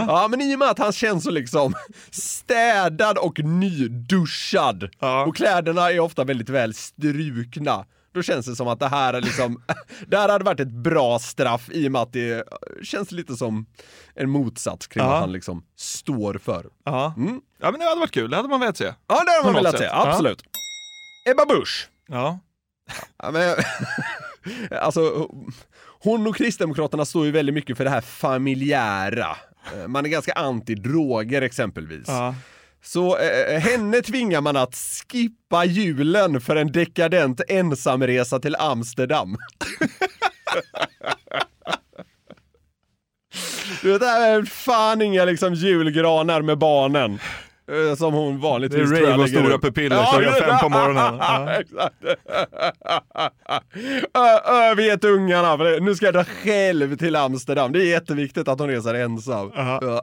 Ja, 0.08 0.28
men 0.30 0.42
i 0.42 0.56
och 0.56 0.60
med 0.60 0.70
att 0.70 0.80
han 0.80 0.92
känns 0.92 1.24
så 1.24 1.32
liksom 1.32 1.74
städad 2.12 3.18
och 3.18 3.40
nyduschad 3.40 4.90
och 5.28 5.36
kläderna 5.36 5.92
är 5.92 6.00
ofta 6.00 6.24
väldigt 6.24 6.50
väl 6.50 6.74
strukna. 6.74 7.86
Då 8.14 8.22
känns 8.22 8.46
det 8.46 8.56
som 8.56 8.68
att 8.68 8.80
det 8.80 8.88
här 8.88 9.14
är 9.14 9.22
liksom, 9.22 9.62
det 10.08 10.18
här 10.18 10.30
hade 10.30 10.46
varit 10.46 10.60
ett 10.60 10.72
bra 10.72 11.20
straff 11.20 11.70
i 11.72 11.88
och 11.88 11.92
med 11.92 12.02
att 12.02 12.14
det 12.14 12.44
känns 12.84 13.12
lite 13.12 13.36
som 13.36 13.66
en 14.16 14.30
motsats 14.30 14.88
kring 14.88 15.06
vad 15.06 15.20
han 15.20 15.32
liksom 15.32 15.64
står 15.76 16.34
för. 16.34 16.66
Ja. 16.86 17.14
ja, 17.62 17.72
men 17.72 17.80
det 17.80 17.86
hade 17.86 18.00
varit 18.00 18.12
kul. 18.12 18.30
Det 18.30 18.36
hade 18.36 18.50
man 18.50 18.60
velat 18.60 18.78
se. 18.78 18.94
Ja, 19.08 19.24
det 19.26 19.32
hade 19.32 19.44
man 19.44 19.54
velat 19.54 19.72
sätt. 19.72 19.82
se. 19.82 19.88
Absolut. 19.92 20.44
Ebba 21.30 21.46
Busch. 21.46 21.90
Ja. 22.08 22.40
Ja, 23.18 23.32
men, 23.32 23.56
alltså, 24.82 25.30
hon 26.04 26.28
och 26.28 26.36
Kristdemokraterna 26.36 27.06
står 27.06 27.26
ju 27.26 27.32
väldigt 27.32 27.56
mycket 27.56 27.78
för 27.78 27.84
det 27.84 27.90
här 27.90 28.02
familjära. 28.02 29.38
Eh, 29.76 29.88
Man 29.88 30.06
är 30.06 30.10
ganska 30.10 30.34
anti-droger 30.34 31.42
exempelvis. 31.42 32.08
Ja. 32.08 32.36
Så 32.84 33.18
eh, 33.18 33.56
eh, 33.56 33.60
henne 33.60 34.02
tvingar 34.02 34.42
man 34.42 34.58
att 34.58 34.76
skippa 34.76 35.66
julen 35.66 36.42
för 36.42 36.56
en 36.56 36.72
dekadent 36.72 37.42
ensamresa 37.48 38.40
till 38.40 38.56
Amsterdam. 38.56 39.38
Du 43.82 43.92
vet, 43.92 44.02
det 44.02 44.08
här 44.08 44.40
är 44.40 44.44
fan 44.44 45.02
inga 45.02 45.26
liksom 45.26 45.54
julgranar 45.54 46.42
med 46.42 46.58
barnen 46.58 47.20
eh, 47.72 47.96
Som 47.96 48.14
hon 48.14 48.40
vanligtvis 48.40 48.90
Det 48.90 48.96
är 48.96 49.00
tror 49.00 49.10
jag 49.10 49.20
lägger 49.20 49.42
stora 49.42 49.60
pupiller 49.60 50.06
klockan 50.12 50.34
fem 50.34 50.60
på 50.62 50.70
morgonen. 50.80 51.16
Ja. 51.20 51.50
exakt. 51.52 51.96
Övergett 54.50 55.04
ungarna, 55.04 55.58
för 55.58 55.80
nu 55.80 55.96
ska 55.96 56.06
jag 56.06 56.14
dra 56.14 56.24
själv 56.24 56.98
till 56.98 57.16
Amsterdam. 57.16 57.72
Det 57.72 57.80
är 57.80 57.90
jätteviktigt 57.90 58.48
att 58.48 58.60
hon 58.60 58.70
reser 58.70 58.94
ensam. 58.94 59.52
Ja. 59.56 60.02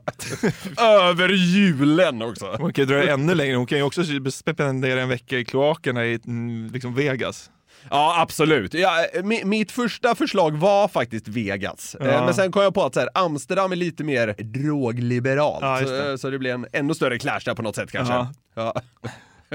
Över 1.11 1.29
julen 1.29 2.23
också. 2.23 2.57
Hon 2.59 2.73
kan 2.73 2.83
ju 2.85 2.95
dra 2.95 3.05
det 3.05 3.11
ännu 3.11 3.35
längre. 3.35 3.57
Hon 3.57 3.67
kan 3.67 3.79
ju 3.79 3.85
också 3.85 4.03
spendera 4.31 5.01
en 5.01 5.09
vecka 5.09 5.39
i 5.39 5.45
kloakerna 5.45 6.07
i 6.07 6.21
mm, 6.27 6.71
liksom 6.73 6.95
Vegas. 6.95 7.51
Ja, 7.91 8.21
absolut. 8.21 8.75
Ja, 8.75 9.07
mi- 9.15 9.45
mitt 9.45 9.73
första 9.73 10.15
förslag 10.15 10.57
var 10.57 10.89
faktiskt 10.89 11.29
Vegas. 11.29 11.95
Eh, 11.95 12.07
Ja. 12.07 12.25
Men 12.25 12.35
sen 12.35 12.53
kom 12.53 12.63
jag 12.63 12.75
på 12.75 12.85
att 12.85 12.95
så 12.95 13.01
här, 13.01 13.09
Amsterdam 13.15 13.73
är 13.73 13.77
lite 13.77 14.05
mer 14.05 14.35
drogliberalt. 14.39 15.59
Ja, 15.63 15.81
det. 15.81 15.87
så, 16.13 16.19
så 16.19 16.31
det 16.31 16.39
blir 16.39 16.53
en 16.55 16.67
ännu 16.73 16.95
större 16.95 17.19
clash 17.19 17.41
där 17.45 17.55
på 17.55 17.63
något 17.63 17.77
sätt 17.77 17.93
kanske. 17.93 18.15
Ja. 18.55 18.75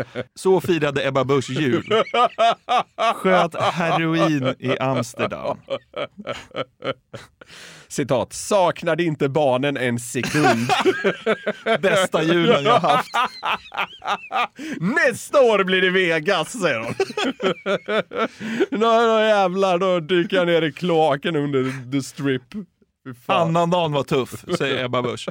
Så 0.35 0.61
firade 0.61 1.07
Ebba 1.07 1.23
Busch 1.23 1.49
jul. 1.49 2.03
Sköt 3.15 3.55
heroin 3.55 4.55
i 4.59 4.77
Amsterdam. 4.77 5.57
Citat, 7.87 8.33
saknade 8.33 9.03
inte 9.03 9.29
barnen 9.29 9.77
en 9.77 9.99
sekund. 9.99 10.69
Bästa 11.81 12.23
julen 12.23 12.63
jag 12.63 12.79
haft. 12.79 13.11
Nästa 14.79 15.41
år 15.41 15.63
blir 15.63 15.81
det 15.81 15.89
Vegas, 15.89 16.59
säger 16.61 16.79
hon. 16.79 16.93
Nå, 18.79 19.01
nå 19.01 19.19
jävlar, 19.19 19.77
då 19.77 19.99
dyker 19.99 20.37
jag 20.37 20.47
ner 20.47 20.61
i 20.61 20.71
kloaken 20.71 21.35
under 21.35 21.91
the 21.91 22.01
strip. 22.01 22.41
Annandagen 23.25 23.91
var 23.91 24.03
tuff, 24.03 24.57
säger 24.57 24.85
Ebba 24.85 25.01
Busch. 25.01 25.29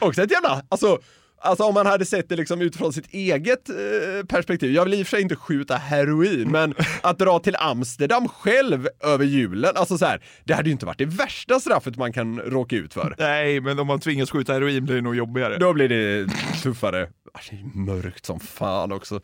Också 0.00 0.22
ett 0.22 0.30
jävla, 0.30 0.62
alltså, 0.68 0.98
alltså 1.40 1.64
om 1.64 1.74
man 1.74 1.86
hade 1.86 2.04
sett 2.04 2.28
det 2.28 2.36
liksom 2.36 2.60
utifrån 2.60 2.92
sitt 2.92 3.14
eget 3.14 3.68
eh, 3.68 4.26
perspektiv. 4.28 4.72
Jag 4.72 4.84
vill 4.84 4.94
i 4.94 5.02
och 5.02 5.06
för 5.06 5.16
sig 5.16 5.22
inte 5.22 5.36
skjuta 5.36 5.76
heroin, 5.76 6.48
men 6.50 6.74
att 7.02 7.18
dra 7.18 7.38
till 7.38 7.56
Amsterdam 7.56 8.28
själv 8.28 8.88
över 9.00 9.24
julen, 9.24 9.72
alltså 9.76 9.98
så 9.98 10.06
här, 10.06 10.22
det 10.44 10.54
hade 10.54 10.68
ju 10.68 10.72
inte 10.72 10.86
varit 10.86 10.98
det 10.98 11.06
värsta 11.06 11.60
straffet 11.60 11.96
man 11.96 12.12
kan 12.12 12.40
råka 12.40 12.76
ut 12.76 12.94
för. 12.94 13.14
Nej, 13.18 13.60
men 13.60 13.78
om 13.78 13.86
man 13.86 14.00
tvingas 14.00 14.30
skjuta 14.30 14.52
heroin 14.52 14.84
blir 14.84 14.94
det 14.94 15.02
nog 15.02 15.16
jobbigare. 15.16 15.58
Då 15.58 15.72
blir 15.72 15.88
det 15.88 16.28
tuffare. 16.62 17.08
Det 17.50 17.56
är 17.56 17.78
mörkt 17.78 18.26
som 18.26 18.40
fan 18.40 18.92
också. 18.92 19.20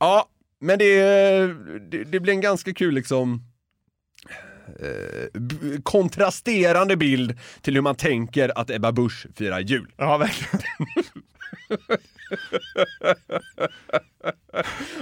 Ja, 0.00 0.28
men 0.60 0.78
det, 0.78 1.02
det, 1.90 2.04
det 2.04 2.20
blir 2.20 2.32
en 2.32 2.40
ganska 2.40 2.74
kul 2.74 2.94
liksom 2.94 3.42
eh, 4.80 5.40
kontrasterande 5.82 6.96
bild 6.96 7.38
till 7.60 7.74
hur 7.74 7.80
man 7.82 7.94
tänker 7.94 8.58
att 8.58 8.70
Ebba 8.70 8.92
Busch 8.92 9.26
firar 9.36 9.60
jul. 9.60 9.92
Ja, 9.96 10.18
verkligen. 10.18 10.64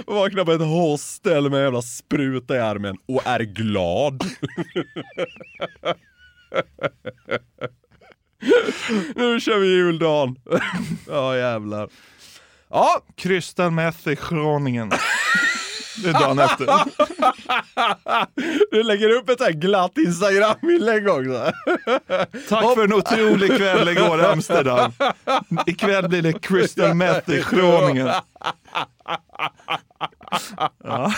Vaknar 0.05 0.45
på 0.45 0.51
ett 0.51 0.61
hostel 0.61 1.49
med 1.49 1.57
en 1.57 1.63
jävla 1.63 1.81
spruta 1.81 2.55
i 2.55 2.59
armen 2.59 2.97
och 3.05 3.27
är 3.27 3.39
glad. 3.39 4.23
nu 9.15 9.39
kör 9.39 9.59
vi 9.59 9.67
juldagen. 9.67 10.35
Ja 11.07 11.37
jävlar. 11.37 11.89
Ja, 12.69 13.01
Crystal 13.15 13.71
med 13.71 13.93
i 14.07 14.15
skråningen. 14.15 14.91
Dagen 15.97 16.39
efter. 16.39 16.67
Du 18.71 18.83
lägger 18.83 19.09
upp 19.09 19.29
ett 19.29 19.39
här 19.39 19.51
glatt 19.51 19.97
Instagram-inlägg 19.97 21.09
också. 21.09 21.51
Tack 22.49 22.75
för 22.75 22.83
en 22.83 22.93
otrolig 22.93 23.57
kväll 23.57 23.89
igår 23.89 24.19
i 24.21 24.25
Amsterdam. 24.25 24.91
Ikväll 25.65 26.09
blir 26.09 26.21
det 26.21 26.33
crystal 26.33 26.93
meth 26.93 27.31
i 27.31 27.43
Groningen. 27.51 28.09
Ja. 30.83 31.13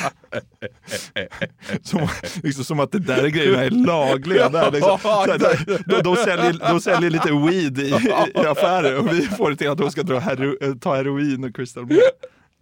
Som, 1.83 2.07
liksom 2.43 2.63
som 2.63 2.79
att 2.79 2.91
det 2.91 2.99
där 2.99 3.27
grejerna 3.27 3.63
är 3.63 3.69
lagliga. 3.69 4.49
Där, 4.49 4.71
liksom. 4.71 4.99
Så 4.99 5.09
här, 5.09 5.37
där, 5.37 5.83
de, 5.85 6.01
de, 6.01 6.15
säljer, 6.15 6.69
de 6.69 6.81
säljer 6.81 7.09
lite 7.09 7.31
weed 7.31 7.79
i, 7.79 7.89
i 8.35 8.47
affärer 8.47 8.97
och 8.97 9.13
vi 9.13 9.21
får 9.21 9.49
det 9.49 9.55
till 9.55 9.69
att 9.69 9.77
de 9.77 9.91
ska 9.91 10.03
dra 10.03 10.19
hero, 10.19 10.79
ta 10.79 10.95
heroin 10.95 11.43
och 11.43 11.55
crystal 11.55 11.85
meth. 11.85 12.01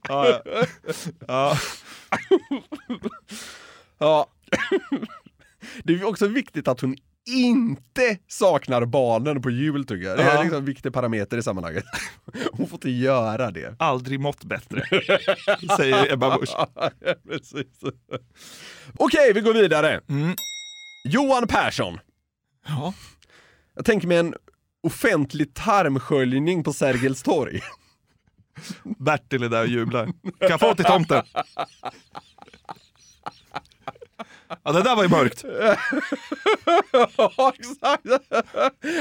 Ja, 0.10 0.42
ja. 0.46 0.66
ja. 1.28 1.58
Ja. 4.00 4.28
Det 5.84 5.94
är 5.94 6.04
också 6.04 6.28
viktigt 6.28 6.68
att 6.68 6.82
hon 6.82 6.96
inte 7.30 8.18
saknar 8.28 8.86
barnen 8.86 9.42
på 9.42 9.50
jul 9.50 9.86
tycker 9.86 10.08
jag. 10.08 10.18
Det 10.18 10.24
är 10.24 10.36
Ja. 10.36 10.42
liksom 10.42 10.58
en 10.58 10.66
viktig 10.66 10.94
parameter 10.94 11.38
i 11.38 11.44
sammanhanget. 11.44 11.84
Hon 12.52 12.68
får 12.68 12.76
inte 12.78 12.90
göra 12.90 13.52
det. 13.52 13.76
Aldrig 13.80 14.20
mått 14.20 14.44
bättre, 14.44 14.84
säger 15.78 16.14
Ebba 16.14 16.38
Busch. 16.38 16.56
Okej, 18.98 19.34
vi 19.34 19.42
går 19.42 19.54
vidare. 19.54 20.02
Mm. 20.10 20.36
Johan 21.06 21.48
Persson. 21.48 22.00
Ja. 22.68 22.94
Jag 23.76 23.86
tänker 23.86 24.08
mig 24.08 24.18
en 24.18 24.34
offentlig 24.84 25.54
tarmsköljning 25.54 26.64
på 26.64 26.74
Sergels 26.74 27.24
torg. 27.24 27.62
Bertil 28.84 29.44
är 29.44 29.50
där 29.50 29.62
och 29.62 29.68
jublar. 29.68 30.06
Kan 30.06 30.50
jag 30.50 30.60
få 30.60 30.76
till 30.76 30.86
tomten? 30.86 31.24
Ja, 34.64 34.72
det 34.72 34.82
där 34.84 34.96
var 34.96 35.04
ju 35.04 35.10
mörkt. 35.10 35.44
ja, 37.38 37.54
exakt. 37.60 38.04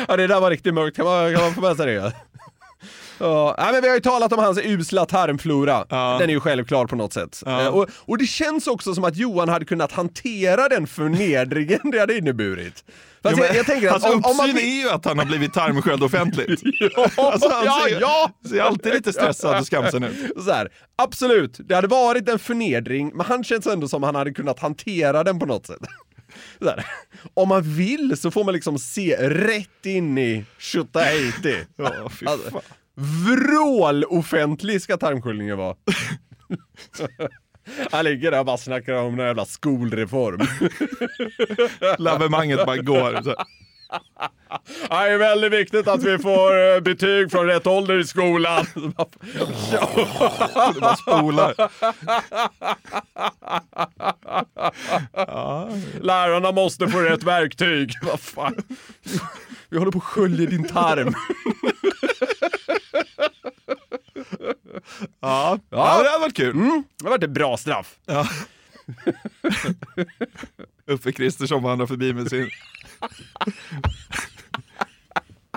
Ja, 0.09 0.17
det 0.17 0.27
där 0.27 0.41
var 0.41 0.51
riktigt 0.51 0.75
mörkt. 0.75 0.97
Kan 0.97 1.05
man, 1.07 1.35
kan 1.35 1.43
man 1.43 1.55
få 1.55 1.61
med 1.61 1.77
sig 1.77 1.87
det? 1.87 2.13
Ja, 3.19 3.55
nej, 3.59 3.73
men 3.73 3.83
vi 3.83 3.89
har 3.89 3.95
ju 3.95 4.01
talat 4.01 4.33
om 4.33 4.39
hans 4.39 4.59
usla 4.59 5.07
tarmflora. 5.07 5.85
Den 6.19 6.31
är 6.31 6.35
ju 6.35 6.41
självklar 6.41 6.87
på 6.87 6.97
något 6.97 7.13
sätt. 7.13 7.43
Ja. 7.47 7.61
Eh, 7.63 7.69
Och, 7.69 7.89
och 7.95 8.19
det 8.19 8.27
känns 8.27 8.67
också 8.67 8.95
som 8.95 9.05
att 9.05 9.17
Johan 9.17 9.49
hade 9.49 9.65
kunnat 9.65 9.93
hantera 9.93 10.69
den 10.69 10.87
förnedringen 10.87 11.81
det 11.93 11.99
hade 12.01 12.19
inneburit. 12.19 12.85
Fast 13.23 13.37
Jo, 13.39 13.45
jag, 13.45 13.57
jag 13.57 13.67
tänker 13.67 13.87
att 13.89 14.03
hans 14.03 14.05
om, 14.05 14.25
om 14.31 14.37
man 14.37 14.51
uppsyn 14.51 14.57
vill... 14.57 14.79
är 14.81 14.83
ju 14.83 14.91
att 14.91 15.05
han 15.05 15.19
har 15.19 15.25
blivit 15.27 15.53
tarmsköljd 15.53 16.03
offentligt. 16.03 16.61
ja, 16.81 17.11
Alltså, 17.17 17.49
han 17.49 17.65
ja, 17.65 17.85
ser- 17.89 18.01
ja! 18.01 18.31
ser 18.49 18.61
alltid 18.61 18.93
lite 18.93 19.13
stressad 19.13 19.59
och 19.61 19.67
skamsen 19.67 20.05
ut. 20.05 20.33
Så 20.45 20.53
här, 20.53 20.69
absolut, 20.97 21.61
det 21.69 21.75
hade 21.75 21.89
varit 21.89 22.29
en 22.29 22.39
förnedring, 22.39 23.11
men 23.15 23.27
han 23.27 23.45
känns 23.45 23.67
ändå 23.67 23.89
som 23.89 24.03
han 24.03 24.15
hade 24.15 24.33
kunnat 24.33 24.59
hantera 24.59 25.25
den 25.25 25.39
på 25.39 25.47
något 25.47 25.67
sätt. 25.67 25.81
Här, 26.61 26.87
om 27.35 27.49
man 27.49 27.63
vill 27.63 28.17
så 28.17 28.31
får 28.31 28.45
man 28.45 28.55
liksom 28.55 28.79
se 28.79 29.17
rätt 29.29 29.87
in 29.87 30.19
i. 30.19 30.45
Ja, 31.77 32.09
fy 32.11 32.27
Alltså, 32.27 32.51
fan. 32.51 32.61
Vrål 33.27 34.05
offentlig 34.05 34.83
ska 34.83 34.97
tarmsköljningen 34.97 35.59
vara. 35.59 35.77
Han 37.91 38.05
ligger 38.05 38.31
där 38.31 38.39
och 38.39 38.47
bara 38.47 38.59
snackar 38.59 38.95
om 38.95 39.21
en 39.21 39.27
jävla 39.27 39.45
skolreform. 39.45 40.41
Lavemanget 41.99 42.67
bara 42.67 42.77
går. 42.77 43.23
Så. 43.23 43.35
Det 44.89 44.95
är 44.95 45.19
väldigt 45.19 45.53
viktigt 45.53 45.89
att 45.89 46.03
vi 46.03 46.19
får 46.19 46.75
eh, 46.75 46.81
betyg 46.81 47.31
från 47.31 47.47
rätt 47.47 47.67
ålder 47.67 47.99
i 47.99 48.05
skolan. 48.05 48.67
Det 48.75 48.89
bara 50.81 50.97
spolar. 50.97 51.55
Lärarna 56.03 56.53
måste 56.53 56.89
få 56.89 56.99
rätt 56.99 57.23
verktyg. 57.23 57.93
Vad 58.03 58.21
fan. 58.21 58.57
Vi 59.69 59.79
håller 59.79 59.93
på 59.93 59.99
att 59.99 60.05
skölja 60.05 60.51
din 60.51 60.69
tarm. 60.69 61.15
Ja, 65.21 65.59
ja, 65.71 66.03
det 66.03 66.09
hade 66.09 66.21
varit 66.21 66.37
kul. 66.37 66.57
Mm, 66.57 66.85
det 66.97 67.05
har 67.05 67.11
varit 67.11 67.25
ett 67.25 67.31
bra 67.31 67.57
straff. 67.57 67.99
Ja. 68.07 68.29
Uffe 70.87 71.13
Kristersson 71.13 71.63
vandrar 71.63 71.87
förbi 71.87 72.13
med 72.13 72.29
sin, 72.29 72.51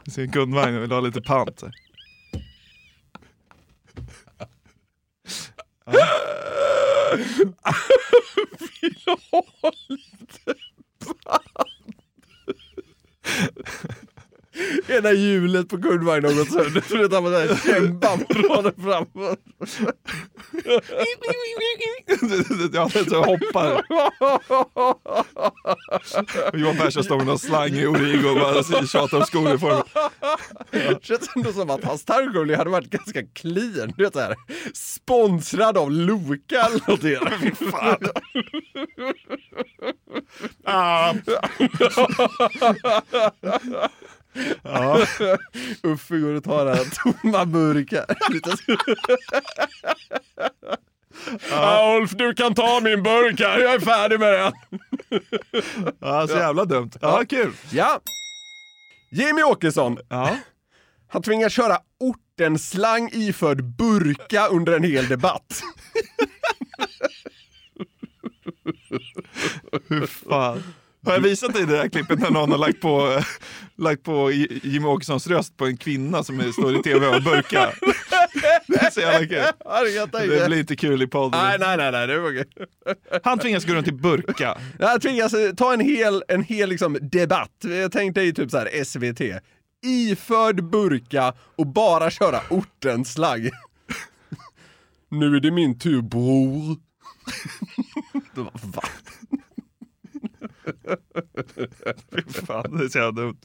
sin 0.13 0.31
kundvagn 0.31 0.75
och 0.75 0.83
vill 0.83 0.91
ha 0.91 0.99
lite 0.99 1.21
pant. 1.21 1.61
här. 1.61 1.71
Vill 8.81 8.95
ha 9.05 9.71
lite 9.87 10.55
Ena 14.97 15.11
hjulet 15.11 15.69
på 15.69 15.81
kundvagnen 15.81 16.31
har 16.31 16.39
gått 16.39 16.51
sönder 16.51 16.81
så 16.89 16.95
det 16.95 17.09
tar 17.09 17.21
man 17.21 17.31
såhär 17.31 17.73
kämpa 17.73 18.15
dra 18.15 18.61
det 18.61 18.73
framåt. 18.81 19.39
Ja, 22.73 22.89
så 22.89 23.23
hoppar. 23.23 23.83
Johan 26.57 26.77
Persson 26.77 27.03
står 27.03 27.17
med 27.17 27.25
någon 27.25 27.39
slang 27.39 27.69
i 27.69 27.87
Origo 27.87 28.29
och 28.29 28.35
bara 28.35 28.63
tjatar 28.63 29.17
om 29.17 29.25
skolreformen. 29.25 29.83
Det 30.71 31.05
känns 31.05 31.29
ändå 31.35 31.53
som 31.53 31.69
att 31.69 31.83
hans 31.83 32.05
tarmsköljning 32.05 32.57
hade 32.57 32.69
varit 32.69 32.89
ganska 32.89 33.23
clean. 33.33 33.93
Du 33.97 34.03
vet 34.03 34.13
såhär, 34.13 34.35
sponsrad 34.73 35.77
av 35.77 35.91
Loka 35.91 36.61
eller 36.61 36.79
någonting. 36.87 37.15
Fy 37.55 37.65
fan. 37.65 37.97
Ah. 40.63 41.13
Ja. 44.63 44.99
Uffe 45.83 46.17
går 46.17 46.33
och 46.33 46.43
tar 46.43 46.65
här 46.65 46.85
tomma 47.21 47.45
burkar. 47.45 48.05
Ja, 51.49 51.97
Ulf, 52.01 52.11
du 52.11 52.33
kan 52.33 52.55
ta 52.55 52.79
min 52.83 53.03
burk 53.03 53.39
här. 53.39 53.59
Jag 53.59 53.73
är 53.73 53.79
färdig 53.79 54.19
med 54.19 54.33
den. 54.33 54.53
Ja, 55.99 56.27
så 56.27 56.33
jävla 56.37 56.65
dumt. 56.65 56.91
Ja, 57.01 57.23
kul. 57.29 57.53
Ja. 57.71 58.01
Jimmy 59.11 59.43
Åkesson. 59.43 59.97
Ja. 60.09 60.37
Han 61.07 61.21
tvingas 61.21 61.53
köra 61.53 61.77
ortenslang 61.99 63.09
iförd 63.13 63.63
burka 63.63 64.47
under 64.47 64.73
en 64.75 64.83
hel 64.83 65.07
debatt. 65.07 65.61
Hur 69.87 70.07
fan. 70.07 70.63
Har 71.05 71.13
jag 71.13 71.19
visat 71.19 71.53
dig 71.53 71.65
det 71.65 71.77
där 71.77 71.89
klippet 71.89 72.19
när 72.19 72.29
någon 72.31 72.51
har 72.51 72.57
lagt 72.57 72.81
på, 72.81 73.11
eh, 73.11 73.23
lagt 73.77 74.03
på 74.03 74.31
J- 74.31 74.59
Jimmie 74.63 74.87
Åkessons 74.89 75.27
röst 75.27 75.57
på 75.57 75.65
en 75.65 75.77
kvinna 75.77 76.23
som 76.23 76.53
står 76.53 76.79
i 76.79 76.83
tv 76.83 77.07
och 77.07 77.23
burkar? 77.23 77.73
Det 78.67 78.77
är 78.77 78.89
så 78.89 78.99
jävla 78.99 79.27
kul. 79.27 79.43
Det 80.29 80.45
blir 80.47 80.59
inte 80.59 80.75
kul 80.75 81.01
i 81.01 81.07
podden. 81.07 81.39
Nej, 81.43 81.57
nej, 81.59 81.77
nej, 81.77 81.91
nej, 81.91 82.07
det 82.07 82.19
var 82.19 82.29
okej. 82.29 82.45
Han 83.23 83.39
tvingas 83.39 83.65
gå 83.65 83.73
runt 83.73 83.87
i 83.87 83.91
burka. 83.91 84.57
Jag 84.79 85.01
tvingas 85.01 85.33
eh, 85.33 85.53
ta 85.53 85.73
en 85.73 85.79
hel, 85.79 86.23
en 86.27 86.43
hel 86.43 86.69
liksom, 86.69 86.97
debatt. 87.01 87.51
Jag 87.61 87.91
tänkte 87.91 88.21
i 88.21 88.33
typ 88.33 88.51
så 88.51 88.57
här 88.57 88.83
SVT. 88.83 89.41
Iförd 89.85 90.63
burka 90.63 91.33
och 91.55 91.67
bara 91.67 92.09
köra 92.11 92.39
ortenslang. 92.49 93.49
Nu 95.09 95.35
är 95.35 95.39
det 95.39 95.51
min 95.51 95.79
tur 95.79 96.01
bror. 96.01 96.77
Va? 98.61 98.83
Fy 102.15 102.23
fan, 102.45 102.77
det 102.77 102.83
är 102.85 102.89
så 102.89 102.97
jävla 102.97 103.11
dumt. 103.21 103.39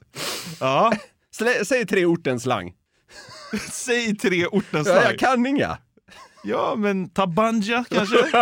Ja. 0.61 0.93
Slä, 1.31 1.65
säg 1.65 1.87
tre 1.87 2.05
ortenslang. 2.07 2.73
Säg 3.71 4.17
tre 4.17 4.47
ortens 4.47 4.89
Ja, 4.89 4.95
slang. 4.95 5.05
jag 5.05 5.19
kan 5.19 5.47
inga. 5.47 5.79
Ja, 6.45 6.75
men 6.77 7.11
tabanja 7.11 7.85
kanske? 7.91 8.17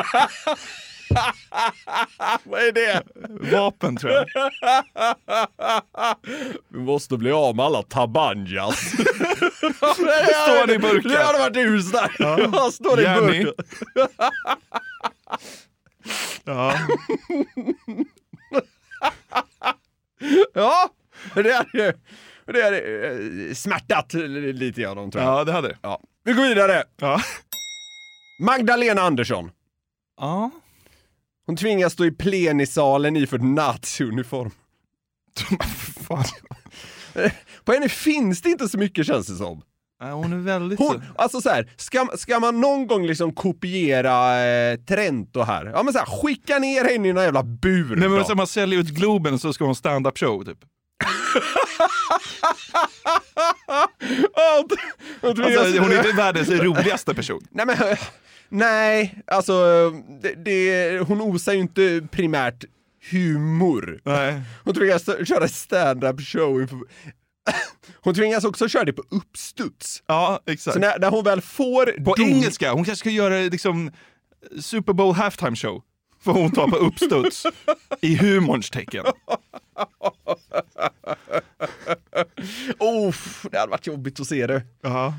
Vad 2.44 2.60
är 2.60 2.72
det? 2.72 3.02
Vapen 3.52 3.96
tror 3.96 4.12
jag. 4.12 4.26
Vi 6.68 6.78
måste 6.78 7.16
bli 7.16 7.32
av 7.32 7.56
med 7.56 7.64
alla 7.64 7.82
tabanjas. 7.82 8.80
Står 8.80 10.66
det 10.66 10.74
i 10.74 10.78
burken? 10.78 11.10
Det 11.10 11.22
hade 11.22 11.38
varit 11.38 11.56
urstarkt. 11.56 12.16
Ja. 12.18 12.70
Står 12.72 12.96
det 12.96 13.02
i 13.02 13.20
burken. 13.20 13.52
Ja. 16.44 16.74
Ja, 20.54 20.90
det 21.34 21.52
hade 21.52 21.94
det 22.46 22.62
hade, 22.62 23.08
eh, 23.48 23.54
smärtat 23.54 24.14
lite 24.54 24.80
grann 24.80 25.10
tror 25.10 25.24
jag. 25.24 25.40
ja, 25.40 25.44
det 25.44 25.52
hade 25.52 25.68
det. 25.68 25.78
Ja. 25.82 26.00
Vi 26.24 26.32
går 26.32 26.42
vidare. 26.42 26.84
Ja. 26.96 27.20
Magdalena 28.40 29.02
Andersson. 29.02 29.50
Ja. 30.20 30.50
Hon 31.46 31.56
tvingas 31.56 31.92
stå 31.92 32.04
i 32.04 32.10
plenisalen 32.10 33.16
iförd 33.16 33.42
naziuniform. 33.42 34.50
Fan. 36.08 36.24
På 37.64 37.72
henne 37.72 37.88
finns 37.88 38.42
det 38.42 38.50
inte 38.50 38.68
så 38.68 38.78
mycket 38.78 39.06
känns 39.06 39.26
det 39.26 39.36
som. 39.36 39.62
Hon 40.00 40.32
är 40.32 40.36
väldigt... 40.36 40.78
Hon, 40.78 41.02
alltså 41.16 41.40
så 41.40 41.50
här, 41.50 41.70
ska, 41.76 42.08
ska 42.16 42.40
man 42.40 42.60
någon 42.60 42.86
gång 42.86 43.06
liksom 43.06 43.32
kopiera 43.32 44.44
eh, 44.44 44.76
Trento 44.76 45.42
här, 45.42 45.66
ja 45.66 45.82
men 45.82 45.92
så 45.92 45.98
här, 45.98 46.06
skicka 46.06 46.58
ner 46.58 46.84
henne 46.84 47.08
i 47.08 47.12
någon 47.12 47.24
jävla 47.24 47.42
bur 47.42 47.96
Nej, 47.96 48.08
men 48.08 48.24
så 48.24 48.34
man 48.34 48.46
säljer 48.46 48.80
ut 48.80 48.88
Globen 48.88 49.38
så 49.38 49.52
ska 49.52 49.64
hon 49.64 49.74
stand-up 49.74 50.18
show 50.18 50.44
typ. 50.44 50.58
Alltså, 55.22 55.80
hon 55.80 55.92
är 55.92 55.96
inte 55.96 56.16
världens 56.16 56.48
roligaste 56.48 57.14
person. 57.14 57.40
Nej 57.50 57.66
men, 57.66 57.76
nej, 58.48 59.22
alltså 59.26 59.90
det, 60.22 60.34
det, 60.44 60.98
hon 60.98 61.20
osar 61.20 61.52
ju 61.52 61.58
inte 61.58 62.06
primärt 62.10 62.64
humor. 63.10 64.00
Nej. 64.04 64.42
Hon 64.64 64.74
tvingas 64.74 65.04
köra 65.04 65.48
stand-up 65.48 66.20
show 66.20 66.60
inför... 66.60 66.78
Hon 68.00 68.14
tvingas 68.14 68.44
också 68.44 68.68
köra 68.68 68.84
det 68.84 68.92
på 68.92 69.02
uppstuds. 69.10 70.02
Ja, 70.06 70.40
exakt. 70.46 70.74
Så 70.74 70.80
när, 70.80 70.98
när 70.98 71.10
hon 71.10 71.24
väl 71.24 71.40
får... 71.40 72.04
På 72.04 72.14
dom- 72.14 72.28
engelska, 72.28 72.72
hon 72.72 72.84
kanske 72.84 73.00
ska 73.00 73.10
göra 73.10 73.34
liksom 73.38 73.90
Super 74.60 74.92
Bowl 74.92 75.14
halftime 75.14 75.56
show. 75.56 75.82
Får 76.20 76.32
hon 76.32 76.50
ta 76.52 76.68
på 76.70 76.76
uppstuds. 76.76 77.46
I 78.00 78.16
humorns 78.16 78.70
tecken. 78.70 79.04
Oh, 82.78 83.14
det 83.50 83.58
hade 83.58 83.70
varit 83.70 83.86
jobbigt 83.86 84.20
att 84.20 84.26
se 84.26 84.46
det. 84.46 84.62
Ja. 84.80 85.14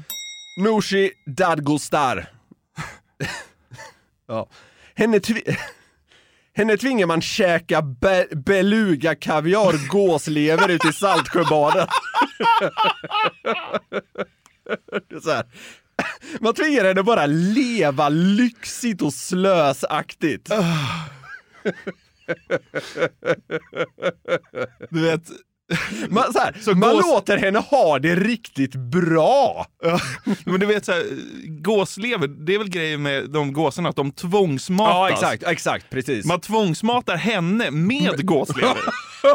Nooshi 0.63 1.11
Dadgostar. 1.25 2.29
ja. 4.27 4.49
Henne, 4.95 5.17
tvi- 5.19 5.57
henne 6.57 6.77
tvingar 6.77 7.07
man 7.07 7.21
käka 7.21 7.81
be- 7.81 8.27
beluga 8.35 9.15
kaviar 9.15 9.87
gåslever 9.87 10.69
ute 10.69 10.87
i 10.87 10.93
Saltsjöbaden. 10.93 11.87
Så 15.23 15.31
här. 15.31 15.45
Man 16.39 16.53
tvingar 16.53 16.83
henne 16.85 17.03
bara 17.03 17.25
leva 17.25 18.09
lyxigt 18.09 19.01
och 19.01 19.13
slösaktigt. 19.13 20.49
Du 24.89 25.01
vet, 25.01 25.23
Man, 26.09 26.33
så 26.33 26.39
här, 26.39 26.55
Så 26.61 26.75
man 26.75 26.95
gås- 26.95 27.01
låter 27.01 27.37
henne 27.37 27.59
ha 27.59 27.99
det 27.99 28.15
riktigt 28.15 28.75
bra. 28.75 29.65
Ja, 29.83 29.99
men 30.45 30.59
du 30.59 30.65
vet 30.65 30.85
så 30.85 30.91
här, 30.91 31.03
gåslever, 31.61 32.27
det 32.27 32.53
är 32.55 32.57
väl 32.59 32.69
grejen 32.69 33.01
med 33.01 33.29
de 33.29 33.53
gåsarna, 33.53 33.89
att 33.89 33.95
de 33.95 34.11
tvångsmatas. 34.11 34.93
Ja, 34.95 35.09
exakt, 35.09 35.43
exakt, 35.43 35.89
precis. 35.89 36.25
Man 36.25 36.39
tvångsmatar 36.41 37.15
henne 37.17 37.71
med 37.71 38.25
gåslever. 38.25 38.77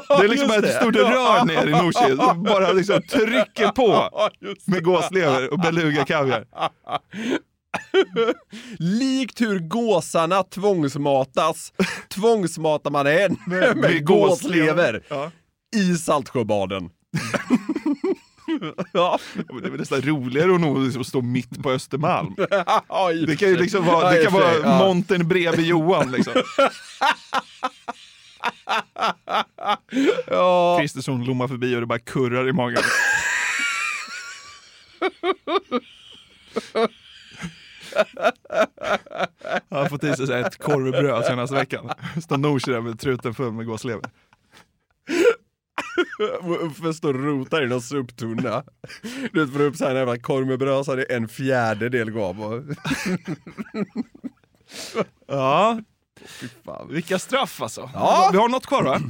Det 0.08 0.24
är 0.24 0.28
liksom 0.28 0.50
ett 0.50 0.74
stort 0.74 0.96
rör 0.96 1.44
ner 1.44 1.66
i 1.66 1.70
Nooshi 1.70 2.16
som 2.26 2.42
bara 2.42 2.72
liksom 2.72 3.02
trycker 3.02 3.68
på 3.68 4.10
med 4.64 4.84
gåslever 4.84 5.52
och 5.52 5.58
beluga 5.60 6.04
kaviar. 6.04 6.44
Likt 8.78 9.40
hur 9.40 9.58
gåsarna 9.58 10.42
tvångsmatas, 10.42 11.72
tvångsmatar 12.14 12.90
man 12.90 13.06
henne 13.06 13.36
med, 13.46 13.76
med 13.76 14.06
gåslever 14.06 15.02
Ja. 15.08 15.30
I 15.76 15.96
Saltsjöbaden. 15.96 16.90
ja. 18.92 19.18
Det 19.34 19.66
är 19.66 19.70
väl 19.70 19.80
nästan 19.80 20.02
roligare 20.02 20.54
att 20.54 20.60
nog 20.60 21.06
stå 21.06 21.22
mitt 21.22 21.62
på 21.62 21.70
Östermalm. 21.70 22.34
Det 23.26 23.36
kan 23.36 23.48
ju 23.48 23.56
liksom 23.56 23.86
vara, 23.86 24.10
det 24.10 24.24
kan 24.24 24.32
vara 24.32 24.78
montern 24.78 25.28
bredvid 25.28 25.66
Johan 25.66 26.12
liksom. 26.12 26.32
Ja. 30.26 30.78
Kristersson 30.80 31.24
lommar 31.24 31.48
förbi 31.48 31.76
och 31.76 31.80
det 31.80 31.86
bara 31.86 31.98
kurrar 31.98 32.48
i 32.48 32.52
magen. 32.52 32.82
Han 39.68 39.78
har 39.78 39.88
fått 39.88 40.04
i 40.04 40.14
sig 40.16 40.40
ett 40.40 40.58
korvbröd 40.58 41.24
senaste 41.24 41.56
veckan. 41.56 41.90
Står 42.22 42.36
Nooshi 42.36 42.72
där 42.72 42.80
med 42.80 43.00
truten 43.00 43.34
full 43.34 43.52
med 43.52 43.66
gåslever. 43.66 44.10
Uffe 46.60 46.94
står 46.94 47.14
och 47.14 47.24
rotar 47.24 47.62
i 47.62 47.68
någon 47.68 47.82
soptunna. 47.82 48.62
Du 49.32 49.44
vet, 49.44 49.52
får 49.52 49.60
upp 49.60 49.76
så 49.76 49.84
här 49.84 49.94
jävla 49.94 50.18
korv 50.18 50.46
med 50.46 50.58
bröd 50.58 50.84
det 50.86 51.02
en 51.02 51.28
fjärdedel 51.28 52.12
på. 52.12 52.64
Ja, 55.26 55.80
fan. 56.64 56.88
vilka 56.90 57.18
straff 57.18 57.62
alltså. 57.62 57.90
Ja. 57.94 58.28
Vi 58.32 58.38
har 58.38 58.48
något 58.48 58.66
kvar 58.66 58.82
va? 58.82 59.00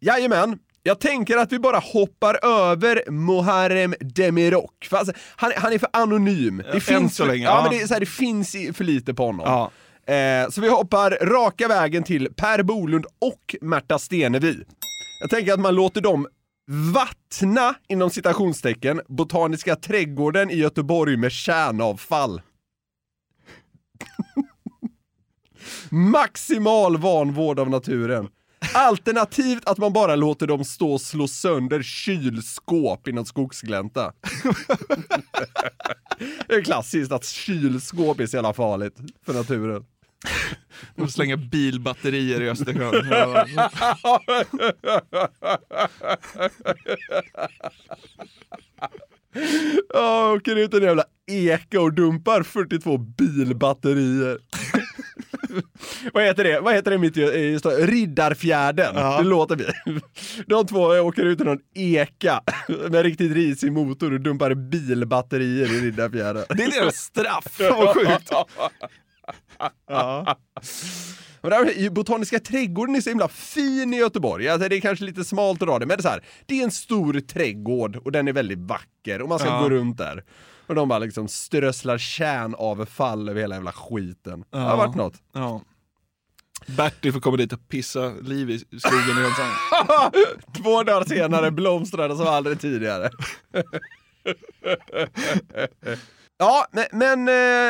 Jajamän. 0.00 0.58
Jag 0.82 1.00
tänker 1.00 1.36
att 1.36 1.52
vi 1.52 1.58
bara 1.58 1.78
hoppar 1.78 2.44
över 2.44 3.10
Muharrem 3.10 3.94
Demirok. 4.00 4.86
För 4.90 4.96
alltså, 4.96 5.12
han, 5.36 5.52
han 5.56 5.72
är 5.72 5.78
för 5.78 5.88
anonym. 5.92 6.56
Det 6.56 6.72
än 6.72 6.80
finns 6.80 7.16
så 7.16 7.24
för, 7.24 7.32
länge, 7.32 7.44
ja, 7.44 7.56
ja. 7.56 7.62
Men 7.62 7.70
det, 7.70 7.82
är 7.82 7.86
så 7.86 7.94
här, 7.94 8.00
det 8.00 8.06
finns 8.06 8.56
för 8.72 8.84
lite 8.84 9.14
på 9.14 9.26
honom. 9.26 9.46
Ja. 9.46 9.70
Eh, 10.14 10.48
så 10.50 10.60
vi 10.60 10.68
hoppar 10.68 11.10
raka 11.10 11.68
vägen 11.68 12.02
till 12.02 12.28
Per 12.36 12.62
Bolund 12.62 13.06
och 13.18 13.56
Märta 13.60 13.98
Stenevi. 13.98 14.64
Jag 15.20 15.30
tänker 15.30 15.52
att 15.52 15.60
man 15.60 15.74
låter 15.74 16.00
dem 16.00 16.28
vattna, 16.66 17.74
inom 17.88 18.10
citationstecken, 18.10 19.00
Botaniska 19.08 19.76
trädgården 19.76 20.50
i 20.50 20.56
Göteborg 20.56 21.16
med 21.16 21.32
kärnavfall. 21.32 22.42
Maximal 25.90 26.96
vanvård 26.96 27.58
av 27.58 27.70
naturen. 27.70 28.28
Alternativt 28.74 29.68
att 29.68 29.78
man 29.78 29.92
bara 29.92 30.16
låter 30.16 30.46
dem 30.46 30.64
stå 30.64 30.92
och 30.92 31.00
slå 31.00 31.28
sönder 31.28 31.82
kylskåp 31.82 33.08
i 33.08 33.12
någon 33.12 33.26
skogsglänta. 33.26 34.12
det 36.48 36.54
är 36.54 36.64
klassiskt 36.64 37.12
att 37.12 37.24
kylskåp 37.24 38.20
är 38.20 38.26
så 38.26 38.36
jävla 38.36 38.52
farligt 38.52 38.96
för 39.26 39.34
naturen. 39.34 39.84
De 40.96 41.08
slänger 41.08 41.36
bilbatterier 41.36 42.40
i 42.40 42.48
Östersjön. 42.48 43.06
Ja. 43.10 43.46
Ja, 49.94 50.32
åker 50.32 50.56
ut 50.56 50.74
en 50.74 50.82
jävla 50.82 51.04
eka 51.26 51.80
och 51.80 51.92
dumpar 51.92 52.42
42 52.42 52.98
bilbatterier. 52.98 54.38
Vad 56.12 56.24
heter 56.24 56.44
det? 56.44 56.60
Vad 56.60 56.74
heter 56.74 56.90
det 56.90 56.98
mitt 56.98 57.16
i, 57.16 57.58
Riddarfjärden. 57.86 58.94
Ja. 58.94 59.18
Det 59.18 59.24
låter 59.28 59.56
vi. 59.56 59.64
De 60.46 60.66
två 60.66 60.80
åker 60.80 61.24
ut 61.24 61.40
i 61.40 61.44
någon 61.44 61.58
eka 61.74 62.40
med 62.90 63.02
riktigt 63.02 63.32
risig 63.32 63.72
motor 63.72 64.12
och 64.12 64.20
dumpar 64.20 64.54
bilbatterier 64.54 65.74
i 65.74 65.80
Riddarfjärden. 65.80 66.44
Det 66.48 66.62
är 66.64 66.80
deras 66.80 66.96
straff. 66.96 67.60
Vad 67.60 67.94
sjukt. 67.94 68.30
Ja. 69.88 70.36
Och 71.40 71.50
där, 71.50 71.90
Botaniska 71.90 72.38
trädgården 72.40 72.94
är 72.96 73.00
så 73.00 73.08
himla 73.10 73.28
fin 73.28 73.94
i 73.94 73.96
Göteborg. 73.96 74.48
Alltså, 74.48 74.68
det 74.68 74.76
är 74.76 74.80
kanske 74.80 75.04
lite 75.04 75.24
smalt 75.24 75.62
att 75.62 75.68
dra 75.68 75.78
det, 75.78 75.86
men 75.86 75.96
det 75.96 76.00
är, 76.00 76.02
så 76.02 76.08
här, 76.08 76.24
det 76.46 76.60
är 76.60 76.64
en 76.64 76.70
stor 76.70 77.20
trädgård 77.20 77.96
och 77.96 78.12
den 78.12 78.28
är 78.28 78.32
väldigt 78.32 78.58
vacker 78.58 79.22
och 79.22 79.28
man 79.28 79.38
ska 79.38 79.48
Ja. 79.48 79.60
gå 79.62 79.68
runt 79.70 79.98
där. 79.98 80.24
Och 80.66 80.74
de 80.74 80.88
bara 80.88 80.98
liksom 80.98 81.28
strösslar 81.28 81.98
kärnavfall 81.98 83.28
över 83.28 83.40
hela 83.40 83.54
jävla 83.54 83.72
skiten. 83.72 84.44
Det 84.50 84.58
har 84.58 84.70
Ja. 84.70 84.76
varit 84.76 84.94
något. 84.94 85.14
Ja. 85.32 85.60
Bertil 86.66 87.12
får 87.12 87.20
komma 87.20 87.36
dit 87.36 87.52
och 87.52 87.68
pissa 87.68 88.08
liv 88.22 88.50
i 88.50 88.58
skogen 88.58 89.18
i. 89.18 89.32
Två 90.62 90.82
dagar 90.82 91.04
senare 91.04 91.50
blomstrade 91.50 92.16
som 92.16 92.26
aldrig 92.26 92.60
tidigare. 92.60 93.10
Ja, 96.38 96.66
men, 96.72 96.84
men 96.92 97.28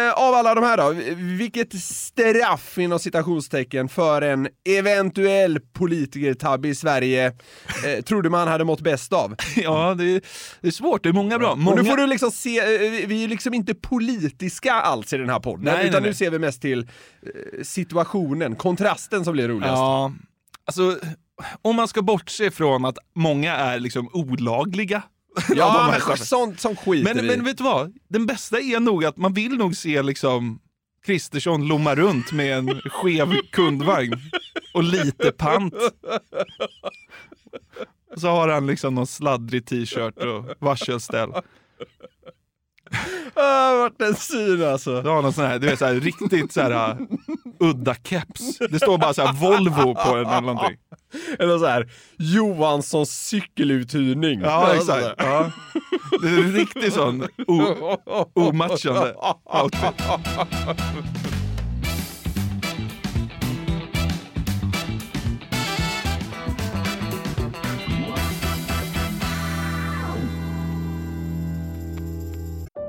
eh, 0.08 0.12
av 0.12 0.34
alla 0.34 0.54
de 0.54 0.64
här 0.64 0.76
då, 0.76 0.92
vilket 1.38 1.82
straff 1.82 2.78
inom 2.78 2.98
citationstecken 2.98 3.88
för 3.88 4.22
en 4.22 4.48
eventuell 4.68 5.60
politikertabbe 5.72 6.68
i 6.68 6.74
Sverige 6.74 7.26
eh, 7.86 8.02
trodde 8.04 8.30
man 8.30 8.48
hade 8.48 8.64
mått 8.64 8.80
bäst 8.80 9.12
av? 9.12 9.34
Ja, 9.56 9.94
det 9.94 10.04
är, 10.04 10.20
det 10.60 10.66
är 10.68 10.72
svårt. 10.72 11.02
Det 11.02 11.08
är 11.08 11.12
många 11.12 11.38
bra. 11.38 11.50
Och 11.52 11.58
Många... 11.58 11.82
nu 11.82 11.88
får 11.90 11.96
du 11.96 12.06
liksom 12.06 12.30
se, 12.30 12.58
eh, 12.58 13.06
vi- 13.08 13.24
är 13.24 13.28
liksom 13.28 13.54
inte 13.54 13.74
politiska 13.74 14.72
alls 14.72 15.12
i 15.12 15.16
den 15.16 15.30
här 15.30 15.40
podden, 15.40 15.64
Nej, 15.64 15.74
utan 15.88 15.92
nej, 15.92 16.00
nu 16.00 16.06
nej. 16.08 16.14
ser 16.14 16.30
vi 16.30 16.38
mest 16.38 16.62
till 16.62 16.78
eh, 16.80 17.62
situationen, 17.62 18.56
kontrasten 18.56 19.24
som 19.24 19.32
blir 19.32 19.48
roligast. 19.48 19.70
Ja, 19.76 20.12
alltså 20.66 20.98
om 21.62 21.76
man 21.76 21.88
ska 21.88 22.02
bortse 22.02 22.50
från 22.50 22.84
att 22.84 22.98
många 23.14 23.52
är 23.56 23.78
liksom 23.78 24.08
olagliga. 24.12 25.02
Ja, 25.54 26.00
men 26.08 26.16
sånt 26.16 26.60
som 26.60 26.76
skiter 26.76 27.14
men, 27.14 27.22
vi 27.22 27.36
men 27.36 27.44
vet 27.44 27.58
du 27.58 27.64
vad? 27.64 27.94
Den 28.08 28.26
bästa 28.26 28.60
är 28.60 28.80
nog 28.80 29.04
att 29.04 29.16
man 29.16 29.32
vill 29.32 29.56
nog 29.56 29.76
se 29.76 30.02
liksom 30.02 30.60
Kristersson 31.06 31.68
lomma 31.68 31.94
runt 31.94 32.32
med 32.32 32.58
en 32.58 32.80
skev 32.80 33.34
kundvagn 33.52 34.12
och 34.74 34.82
lite 34.82 35.32
pant. 35.32 35.74
Och 38.14 38.20
så 38.20 38.28
har 38.28 38.48
han 38.48 38.66
liksom 38.66 38.94
någon 38.94 39.06
sladdrig 39.06 39.66
t-shirt 39.66 40.18
och 40.18 40.44
varselställ. 40.58 41.32
Ah, 43.38 43.74
vart 43.74 44.02
en 44.02 44.16
syn 44.16 44.64
alltså. 44.64 45.02
Du 45.02 45.08
har 45.08 45.22
någon 45.22 45.32
sån 45.32 45.44
här, 45.44 45.58
du 45.58 45.66
vet, 45.66 45.78
så 45.78 45.84
här, 45.84 45.94
riktigt 45.94 46.52
så 46.52 46.60
här, 46.60 46.90
uh, 46.90 47.06
udda 47.60 47.94
keps. 47.94 48.58
Det 48.58 48.78
står 48.78 48.98
bara 48.98 49.14
så 49.14 49.26
här 49.26 49.32
Volvo 49.32 49.94
på 49.94 50.16
den 50.16 50.26
eller 50.26 50.40
någonting. 50.40 50.76
Eller 51.38 51.58
så 51.58 51.66
här, 51.66 51.90
Johanssons 52.18 53.10
cykeluthyrning. 53.10 54.40
Ja, 54.40 54.74
exakt. 54.74 55.14
Ja. 55.18 55.50
Det 56.22 56.28
är 56.28 56.38
en 56.38 56.52
riktig 56.52 56.92
sån 56.92 57.26
omatchande 58.34 59.14
outfit. 59.44 60.02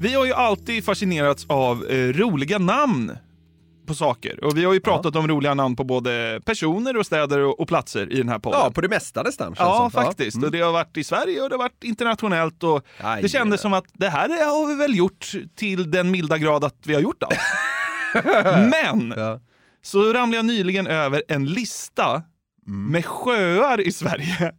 Vi 0.00 0.14
har 0.14 0.26
ju 0.26 0.32
alltid 0.32 0.84
fascinerats 0.84 1.46
av 1.48 1.86
eh, 1.86 2.12
roliga 2.12 2.58
namn 2.58 3.12
på 3.86 3.94
saker. 3.94 4.44
Och 4.44 4.56
vi 4.56 4.64
har 4.64 4.72
ju 4.72 4.80
pratat 4.80 5.16
om 5.16 5.28
roliga 5.28 5.54
namn 5.54 5.76
på 5.76 5.84
både 5.84 6.40
personer 6.44 6.96
och 6.96 7.06
städer 7.06 7.38
och, 7.40 7.60
och 7.60 7.68
platser 7.68 8.12
i 8.12 8.16
den 8.16 8.28
här 8.28 8.38
podden. 8.38 8.60
Ja, 8.60 8.70
på 8.70 8.80
det 8.80 8.88
mesta 8.88 9.22
nästan. 9.22 9.54
Ja, 9.58 9.76
som. 9.76 9.90
faktiskt. 9.90 10.36
Mm. 10.36 10.46
Och 10.46 10.52
det 10.52 10.60
har 10.60 10.72
varit 10.72 10.96
i 10.96 11.04
Sverige 11.04 11.42
och 11.42 11.48
det 11.48 11.54
har 11.54 11.58
varit 11.62 11.84
internationellt. 11.84 12.62
Och 12.62 12.86
Aj, 12.98 13.22
det 13.22 13.28
kändes 13.28 13.60
som 13.60 13.72
att 13.72 13.84
det 13.92 14.08
här 14.08 14.28
har 14.28 14.66
vi 14.66 14.74
väl 14.74 14.96
gjort 14.96 15.32
till 15.56 15.90
den 15.90 16.10
milda 16.10 16.38
grad 16.38 16.64
att 16.64 16.76
vi 16.84 16.94
har 16.94 17.00
gjort 17.00 17.22
allt. 17.22 17.38
Men 18.70 19.14
så 19.82 20.12
ramlade 20.12 20.36
jag 20.36 20.44
nyligen 20.44 20.86
över 20.86 21.22
en 21.28 21.46
lista 21.46 22.22
Mm. 22.68 22.86
med 22.92 23.04
sjöar 23.06 23.80
i 23.80 23.92
Sverige 23.92 24.52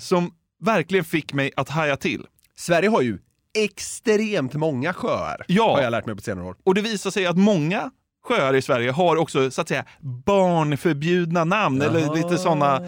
som 0.00 0.30
verkligen 0.60 1.04
fick 1.04 1.32
mig 1.32 1.52
att 1.56 1.68
haja 1.68 1.96
till. 1.96 2.26
Sverige 2.56 2.88
har 2.88 3.02
ju 3.02 3.18
extremt 3.54 4.54
många 4.54 4.92
sjöar. 4.92 5.44
Ja. 5.48 5.72
Har 5.76 5.82
jag 5.82 5.90
lärt 5.90 6.06
mig 6.06 6.16
på 6.16 6.22
senare 6.22 6.46
år. 6.46 6.56
Och 6.64 6.74
det 6.74 6.80
visar 6.82 7.10
sig 7.10 7.26
att 7.26 7.36
många 7.36 7.90
sjöar 8.28 8.54
i 8.54 8.62
Sverige 8.62 8.90
har 8.90 9.16
också 9.16 9.50
så 9.50 9.60
att 9.60 9.68
säga 9.68 9.84
barnförbjudna 10.00 11.44
namn 11.44 11.82
eller 11.82 12.14
lite 12.14 12.38
såna 12.38 12.80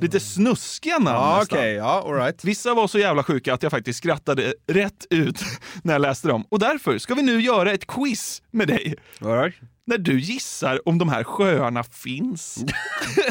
lite 0.00 0.20
snuskiga 0.20 0.98
namn 0.98 1.08
Ja, 1.08 1.36
nästan. 1.38 1.58
okej. 1.58 1.72
Ja, 1.72 2.02
all 2.06 2.14
right. 2.14 2.44
Vissa 2.44 2.74
var 2.74 2.86
så 2.88 2.98
jävla 2.98 3.22
sjuka 3.22 3.54
att 3.54 3.62
jag 3.62 3.72
faktiskt 3.72 3.98
skrattade 3.98 4.54
rätt 4.66 5.06
ut 5.10 5.40
när 5.82 5.94
jag 5.94 6.00
läste 6.02 6.28
dem. 6.28 6.44
Och 6.48 6.58
därför 6.58 6.98
ska 6.98 7.14
vi 7.14 7.22
nu 7.22 7.40
göra 7.40 7.72
ett 7.72 7.86
quiz 7.86 8.42
med 8.50 8.68
dig. 8.68 8.94
All 9.20 9.28
right. 9.42 9.54
När 9.86 9.98
du 9.98 10.20
gissar 10.20 10.88
om 10.88 10.98
de 10.98 11.08
här 11.08 11.24
sjöarna 11.24 11.84
finns. 11.84 12.54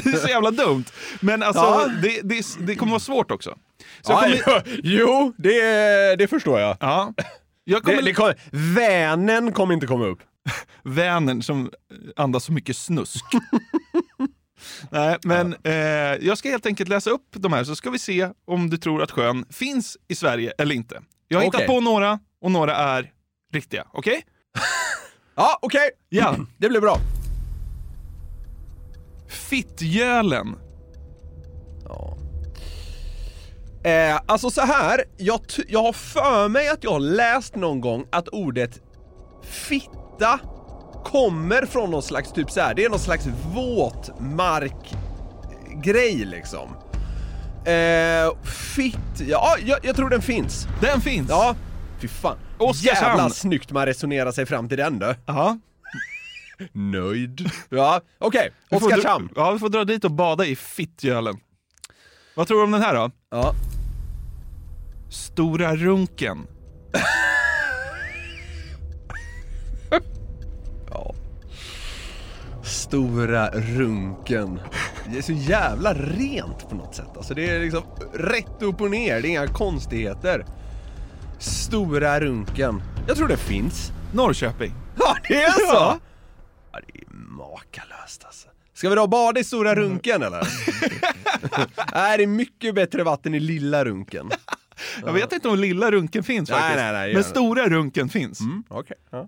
det 0.03 0.09
är 0.09 0.17
så 0.17 0.27
jävla 0.27 0.51
dumt. 0.51 0.85
Men 1.19 1.43
alltså, 1.43 1.61
Ja. 1.61 1.87
det, 2.01 2.21
det, 2.21 2.45
det 2.59 2.75
kommer 2.75 2.91
vara 2.91 2.99
svårt 2.99 3.31
också. 3.31 3.57
Så 4.01 4.11
jag 4.11 4.19
kommer, 4.43 4.63
jo, 4.83 5.33
det, 5.37 6.15
det 6.15 6.27
förstår 6.27 6.59
jag. 6.59 6.77
Ja. 6.79 7.13
Jag 7.63 7.83
kommer, 7.83 7.97
Det, 7.97 8.03
det 8.03 8.13
kom, 8.13 8.33
Vänern 8.51 9.51
kommer 9.51 9.73
inte 9.73 9.87
komma 9.87 10.05
upp. 10.05 10.19
Vänern 10.83 11.41
som 11.43 11.71
andas 12.15 12.43
så 12.43 12.51
mycket 12.51 12.77
snusk. 12.77 13.25
Nej, 14.91 15.17
men 15.23 15.55
eh, 15.63 15.73
jag 16.27 16.37
ska 16.37 16.49
helt 16.49 16.65
enkelt 16.65 16.89
läsa 16.89 17.09
upp 17.09 17.27
de 17.31 17.53
här 17.53 17.63
så 17.63 17.75
ska 17.75 17.89
vi 17.89 17.99
se 17.99 18.29
om 18.47 18.69
du 18.69 18.77
tror 18.77 19.03
att 19.03 19.11
sjön 19.11 19.45
finns 19.49 19.97
i 20.07 20.15
Sverige 20.15 20.53
eller 20.57 20.75
inte. 20.75 21.01
Jag 21.27 21.37
har 21.37 21.43
hittat 21.43 21.55
Okej. 21.55 21.67
på 21.67 21.79
några 21.81 22.19
och 22.41 22.51
några 22.51 22.75
är 22.75 23.11
riktiga. 23.53 23.87
Okej? 23.93 24.21
Ja, 25.35 25.59
okej. 25.61 25.89
Ja. 26.09 26.35
Det 26.57 26.69
blir 26.69 26.81
bra. 26.81 26.97
Fittjölen. 29.27 30.55
Eh, 33.83 34.19
alltså 34.25 34.49
så 34.49 34.61
här, 34.61 35.03
jag, 35.17 35.39
jag 35.67 35.83
har 35.83 35.93
för 35.93 36.49
mig 36.49 36.69
att 36.69 36.83
jag 36.83 36.91
har 36.91 36.99
läst 36.99 37.55
någon 37.55 37.81
gång 37.81 38.05
att 38.11 38.27
ordet 38.27 38.81
fitta 39.43 40.39
kommer 41.05 41.65
från 41.65 41.91
någon 41.91 42.03
slags 42.03 42.31
typ 42.31 42.51
så 42.51 42.61
här. 42.61 42.73
det 42.73 42.85
är 42.85 42.89
någon 42.89 42.99
slags 42.99 43.27
våtmark-grej 43.55 46.15
liksom. 46.25 46.69
Eh, 47.65 48.31
fitt, 48.75 49.19
ja 49.27 49.55
jag, 49.65 49.79
jag 49.83 49.95
tror 49.95 50.09
den 50.09 50.21
finns. 50.21 50.67
Den 50.81 51.01
finns? 51.01 51.29
Ja, 51.29 51.55
fy 52.01 52.07
fan. 52.07 52.37
Oskarshamn. 52.63 53.17
Jävla 53.17 53.29
snyggt 53.29 53.71
man 53.71 53.85
resonerar 53.85 54.31
sig 54.31 54.45
fram 54.45 54.69
till 54.69 54.77
den 54.77 54.99
du. 54.99 55.15
Ja. 55.25 55.57
Nöjd. 56.71 57.49
Ja, 57.69 58.01
okej. 58.19 58.51
Får 58.69 58.77
Oskarshamn. 58.77 59.29
Ja, 59.35 59.51
vi 59.51 59.59
får 59.59 59.69
dra 59.69 59.83
dit 59.83 60.03
och 60.03 60.11
bada 60.11 60.45
i 60.45 60.55
Fittjölen. 60.55 61.37
Vad 62.35 62.47
tror 62.47 62.57
du 62.57 62.63
om 62.63 62.71
den 62.71 62.81
här 62.81 62.95
då? 62.95 63.11
Ja. 63.31 63.53
Stora 65.09 65.75
Runken. 65.75 66.47
Stora 72.63 73.49
runken. 73.49 74.59
Det 75.11 75.17
är 75.17 75.21
så 75.21 75.31
jävla 75.31 75.93
rent 75.93 76.69
på 76.69 76.75
något 76.75 76.95
sätt. 76.95 77.17
Alltså 77.17 77.33
det 77.33 77.49
är 77.49 77.59
liksom 77.59 77.83
rätt 78.13 78.61
upp 78.61 78.81
och 78.81 78.91
ner, 78.91 79.21
det 79.21 79.27
är 79.27 79.29
inga 79.29 79.47
konstigheter. 79.47 80.45
Stora 81.43 82.19
runken. 82.19 82.81
Jag 83.07 83.17
tror 83.17 83.27
det 83.27 83.37
finns. 83.37 83.91
Norrköping. 84.13 84.73
Ja, 84.99 85.15
det 85.27 85.43
är 85.43 85.51
så? 85.51 85.59
Ja. 85.73 85.99
Ja, 86.71 86.79
det 86.87 86.99
är 86.99 87.05
makalöst 87.13 88.23
alltså. 88.25 88.47
Ska 88.73 88.89
vi 88.89 88.95
då 88.95 89.07
bada 89.07 89.39
i 89.39 89.43
Stora 89.43 89.75
runken 89.75 90.23
eller? 90.23 90.47
nej, 91.93 92.17
det 92.17 92.23
är 92.23 92.27
mycket 92.27 92.75
bättre 92.75 93.03
vatten 93.03 93.33
i 93.35 93.39
Lilla 93.39 93.85
runken. 93.85 94.29
Jag 95.05 95.13
vet 95.13 95.31
inte 95.33 95.49
om 95.49 95.59
lilla 95.59 95.91
runken 95.91 96.23
finns 96.23 96.49
Nej, 96.49 96.59
faktiskt. 96.59 96.77
nej, 96.83 96.91
nej, 96.93 97.01
men 97.07 97.11
gör 97.11 97.17
det. 97.17 97.23
stora 97.23 97.69
runken 97.69 98.09
finns. 98.09 98.39
Mm, 98.39 98.63
Okej. 98.69 98.97
Ja. 99.11 99.27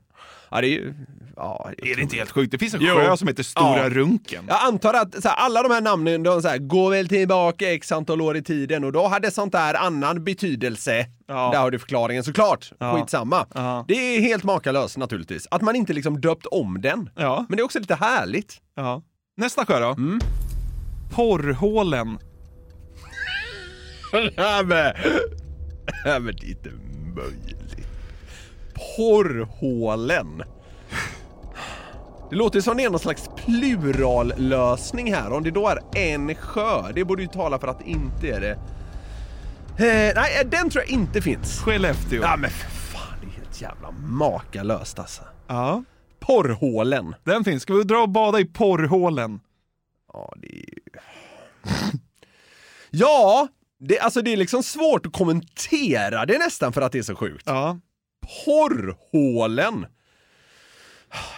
Ja, 0.55 0.61
det 0.61 0.67
är 0.67 0.71
ju... 0.71 0.93
Ja, 1.37 1.69
Är 1.77 1.95
det 1.95 2.01
inte 2.01 2.15
helt 2.15 2.31
sjukt? 2.31 2.51
Det 2.51 2.57
finns 2.57 2.73
en 2.73 2.79
Jo. 2.83 2.95
sjö 2.95 3.17
som 3.17 3.27
heter 3.27 3.43
Stora 3.43 3.77
Ja. 3.83 3.89
Runken. 3.89 4.45
Jag 4.47 4.57
antar 4.63 4.93
att 4.93 5.21
så 5.23 5.29
här, 5.29 5.35
alla 5.35 5.63
de 5.63 5.71
här 5.73 5.81
namnen, 5.81 6.23
de 6.23 6.41
så 6.41 6.47
här, 6.47 6.57
går 6.57 6.91
väl 6.91 7.07
tillbaka 7.07 7.73
x 7.73 7.91
antal 7.91 8.21
år 8.21 8.37
i 8.37 8.41
tiden 8.43 8.83
och 8.83 8.91
då 8.91 9.07
hade 9.07 9.31
sånt 9.31 9.51
där 9.51 9.73
annan 9.73 10.23
betydelse. 10.23 11.05
Ja. 11.27 11.49
Där 11.53 11.59
har 11.59 11.71
du 11.71 11.79
förklaringen 11.79 12.23
såklart. 12.23 12.71
Ja. 12.79 12.95
Skitsamma. 12.97 13.45
Ja. 13.53 13.85
Det 13.87 13.93
är 13.93 14.21
helt 14.21 14.43
makalöst 14.43 14.97
naturligtvis. 14.97 15.47
Att 15.51 15.61
man 15.61 15.75
inte 15.75 15.93
liksom 15.93 16.21
döpt 16.21 16.45
om 16.45 16.81
den. 16.81 17.09
Ja. 17.15 17.45
Men 17.49 17.57
det 17.57 17.61
är 17.61 17.65
också 17.65 17.79
lite 17.79 17.95
härligt. 17.95 18.57
Ja. 18.75 19.01
Nästa 19.37 19.65
sjö 19.65 19.79
då? 19.79 19.89
Mm. 19.89 20.19
Porrhålen. 21.11 22.17
Nej 24.13 24.63
men, 24.65 24.93
nej 26.05 26.19
men 26.19 26.35
det 26.35 26.45
är 26.45 26.49
inte 26.49 26.69
möjligt. 27.15 27.64
Porrhålen. 28.97 30.43
Det 32.29 32.35
låter 32.35 32.61
som 32.61 32.77
det 32.77 32.83
är 32.83 32.89
någon 32.89 32.99
slags 32.99 33.29
plurallösning 33.35 35.13
här. 35.13 35.31
Om 35.33 35.43
det 35.43 35.51
då 35.51 35.67
är 35.67 35.79
en 35.95 36.35
sjö, 36.35 36.91
det 36.95 37.03
borde 37.05 37.21
ju 37.21 37.27
tala 37.27 37.59
för 37.59 37.67
att 37.67 37.79
det 37.79 37.89
inte 37.89 38.27
är 38.27 38.41
det. 38.41 38.57
Eh, 39.77 40.13
nej, 40.15 40.47
den 40.51 40.69
tror 40.69 40.83
jag 40.83 40.89
inte 40.91 41.21
finns. 41.21 41.59
Skellefteå. 41.59 42.21
Ja 42.21 42.37
men 42.37 42.49
för 42.49 42.69
fan, 42.69 43.17
det 43.21 43.27
är 43.27 43.31
helt 43.31 43.61
jävla 43.61 43.91
makalöst 43.91 44.99
alltså. 44.99 45.23
Ja. 45.47 45.83
Porrhålen. 46.19 47.15
Den 47.23 47.43
finns. 47.43 47.63
Ska 47.63 47.73
vi 47.73 47.83
dra 47.83 47.97
och 47.97 48.09
bada 48.09 48.39
i 48.39 48.45
porrhålen? 48.45 49.39
Ja, 50.13 50.33
det 50.37 50.47
är 50.47 50.59
ju... 50.59 50.79
Ja, 52.89 53.47
det, 53.79 53.99
alltså 53.99 54.21
det 54.21 54.33
är 54.33 54.37
liksom 54.37 54.63
svårt 54.63 55.05
att 55.05 55.13
kommentera 55.13 56.25
det 56.25 56.37
nästan 56.37 56.73
för 56.73 56.81
att 56.81 56.91
det 56.91 56.97
är 56.97 57.03
så 57.03 57.15
sjukt. 57.15 57.43
Ja. 57.45 57.79
Porrhålen. 58.45 59.85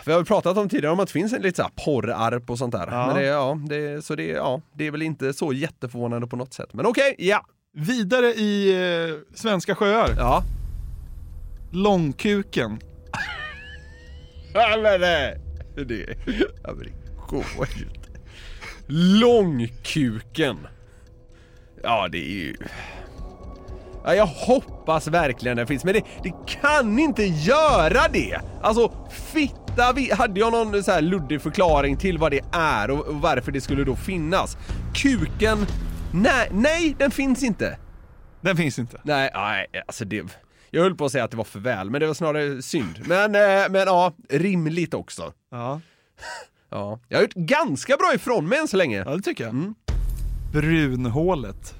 Vi 0.05 0.11
har 0.11 0.23
pratat 0.23 0.57
om 0.57 0.69
tidigare 0.69 0.93
om 0.93 0.99
att 0.99 1.07
det 1.07 1.13
finns 1.13 1.33
en 1.33 1.41
lite 1.41 1.55
så 1.55 1.63
här 1.63 1.71
porrarp 1.85 2.49
och 2.49 2.57
sånt 2.57 2.71
där. 2.71 2.87
Ja. 2.91 3.07
Men 3.07 3.15
det, 3.15 3.23
ja, 3.23 3.59
det, 3.69 4.05
så 4.05 4.15
det, 4.15 4.27
ja, 4.27 4.61
det 4.73 4.87
är 4.87 4.91
väl 4.91 5.01
inte 5.01 5.33
så 5.33 5.53
jätteförvånande 5.53 6.27
på 6.27 6.35
något 6.35 6.53
sätt. 6.53 6.73
Men 6.73 6.85
okej, 6.85 7.15
ja. 7.17 7.45
Vidare 7.73 8.27
i 8.27 8.71
eh, 9.09 9.35
svenska 9.35 9.75
sjöar. 9.75 10.09
Ja. 10.17 10.43
Långkuken. 11.71 12.79
Ja 14.53 14.79
men 14.81 15.01
det... 15.01 15.37
det 15.75 16.17
ja, 16.63 16.73
men 16.73 16.79
det 16.79 16.91
går 17.27 17.67
ju 17.75 17.83
inte. 17.83 18.09
Långkuken. 19.19 20.57
Ja 21.83 22.07
det 22.11 22.17
är 22.17 22.31
ju... 22.31 22.55
Ja, 24.07 24.15
jag 24.15 24.25
hoppas 24.25 25.07
verkligen 25.07 25.57
den 25.57 25.67
finns, 25.67 25.83
men 25.83 25.93
det, 25.93 26.03
det 26.23 26.33
kan 26.47 26.99
inte 26.99 27.23
göra 27.23 28.07
det! 28.13 28.41
Alltså, 28.61 29.07
fitta, 29.11 29.93
vi, 29.93 30.11
hade 30.11 30.39
jag 30.39 30.51
någon 30.51 30.83
så 30.83 30.91
här 30.91 31.01
luddig 31.01 31.41
förklaring 31.41 31.97
till 31.97 32.17
vad 32.17 32.31
det 32.31 32.41
är 32.51 32.91
och, 32.91 33.07
och 33.07 33.15
varför 33.15 33.51
det 33.51 33.61
skulle 33.61 33.83
då 33.83 33.95
finnas? 33.95 34.57
Kuken, 34.93 35.65
nej, 36.13 36.49
nej, 36.51 36.95
den 36.99 37.11
finns 37.11 37.43
inte! 37.43 37.77
Den 38.41 38.57
finns 38.57 38.79
inte. 38.79 39.01
Nej, 39.03 39.31
nej, 39.33 39.67
alltså 39.87 40.05
det... 40.05 40.37
Jag 40.69 40.83
höll 40.83 40.95
på 40.95 41.05
att 41.05 41.11
säga 41.11 41.23
att 41.23 41.31
det 41.31 41.37
var 41.37 41.43
för 41.43 41.59
väl, 41.59 41.89
men 41.89 42.01
det 42.01 42.07
var 42.07 42.13
snarare 42.13 42.61
synd. 42.61 42.99
Men, 43.05 43.35
eh, 43.35 43.69
men 43.69 43.81
ja, 43.85 44.13
rimligt 44.29 44.93
också. 44.93 45.33
Ja. 45.51 45.81
Ja. 46.69 46.99
Jag 47.07 47.17
har 47.17 47.21
gjort 47.21 47.33
ganska 47.33 47.97
bra 47.97 48.11
ifrån 48.15 48.47
mig 48.49 48.59
än 48.59 48.67
så 48.67 48.77
länge. 48.77 48.97
Ja, 48.97 49.15
det 49.15 49.21
tycker 49.21 49.43
jag. 49.43 49.53
Mm. 49.53 49.75
Brunhålet. 50.53 51.75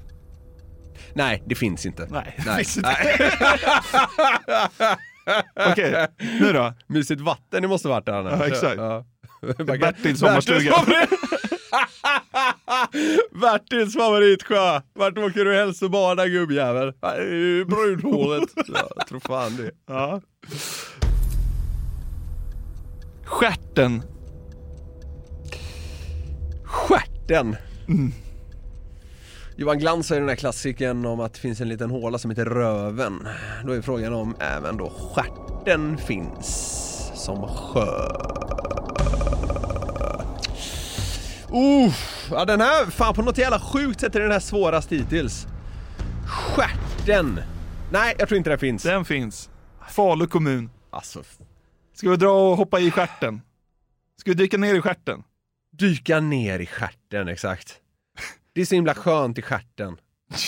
Nej, 1.14 1.42
det 1.46 1.54
finns 1.54 1.86
inte. 1.86 2.06
Nej, 2.10 2.34
det 2.36 2.44
Nej. 2.46 2.56
finns 2.64 2.76
inte. 2.76 2.96
Okej, 5.70 6.06
nu 6.40 6.52
då? 6.52 6.74
Mysigt 6.86 7.20
vatten 7.20 7.62
det 7.62 7.68
måste 7.68 7.88
varit 7.88 8.06
där 8.06 8.12
annars. 8.12 8.40
Ja, 8.40 8.46
exakt. 8.46 8.76
Ja. 8.76 9.04
Bertils 9.64 10.20
sommarstuga. 10.20 10.74
Bertils 13.40 13.94
favoritsjö! 13.94 14.80
Vart 14.94 15.18
åker 15.18 15.44
du 15.44 15.54
helst 15.54 15.82
och 15.82 15.90
badar 15.90 16.26
gubbjävel? 16.26 16.92
Brunhålet. 17.66 18.48
Ja, 18.74 18.88
jag 18.96 19.06
tror 19.06 19.20
fan 19.20 19.56
det. 19.56 19.70
Ja. 19.86 20.20
Stjärten. 23.24 24.02
Stjärten. 26.64 27.56
Johan 29.60 29.78
Glans 29.78 30.10
har 30.10 30.16
ju 30.16 30.20
den 30.20 30.28
här 30.28 30.36
klassiken 30.36 31.06
om 31.06 31.20
att 31.20 31.34
det 31.34 31.40
finns 31.40 31.60
en 31.60 31.68
liten 31.68 31.90
håla 31.90 32.18
som 32.18 32.30
heter 32.30 32.44
Röven. 32.44 33.28
Då 33.64 33.72
är 33.72 33.82
frågan 33.82 34.12
om 34.12 34.36
även 34.40 34.76
då 34.76 34.90
stjärten 34.90 35.98
finns 35.98 36.46
som 37.14 37.48
sjö. 37.48 38.08
Uh, 41.54 41.94
ja, 42.30 42.44
den 42.44 42.60
här, 42.60 42.90
fan 42.90 43.14
på 43.14 43.22
något 43.22 43.38
jävla 43.38 43.60
sjukt 43.60 44.00
sätt 44.00 44.14
är 44.14 44.20
den 44.20 44.32
här 44.32 44.40
svårast 44.40 44.92
hittills. 44.92 45.46
Stjärten. 46.26 47.40
Nej, 47.92 48.14
jag 48.18 48.28
tror 48.28 48.38
inte 48.38 48.50
den 48.50 48.58
finns. 48.58 48.82
Den 48.82 49.04
finns. 49.04 49.50
Falu 49.90 50.26
kommun. 50.26 50.70
Alltså, 50.90 51.22
Ska 51.94 52.10
vi 52.10 52.16
dra 52.16 52.50
och 52.50 52.56
hoppa 52.56 52.80
i 52.80 52.90
stjärten? 52.90 53.40
Ska 54.20 54.30
vi 54.30 54.34
dyka 54.34 54.56
ner 54.56 54.74
i 54.74 54.80
stjärten? 54.80 55.22
dyka 55.78 56.20
ner 56.20 56.58
i 56.58 56.66
stjärten, 56.66 57.28
exakt. 57.28 57.80
Det 58.58 58.62
är 58.62 58.66
så 58.66 58.74
himla 58.74 58.94
skönt 58.94 59.38
i 59.38 59.42
stjärten. 59.42 59.96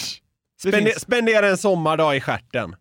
Spende. 0.61 1.01
Spendera 1.01 1.49
en 1.49 1.59
sommardag 1.59 2.17
i 2.17 2.21
stjärten. 2.21 2.77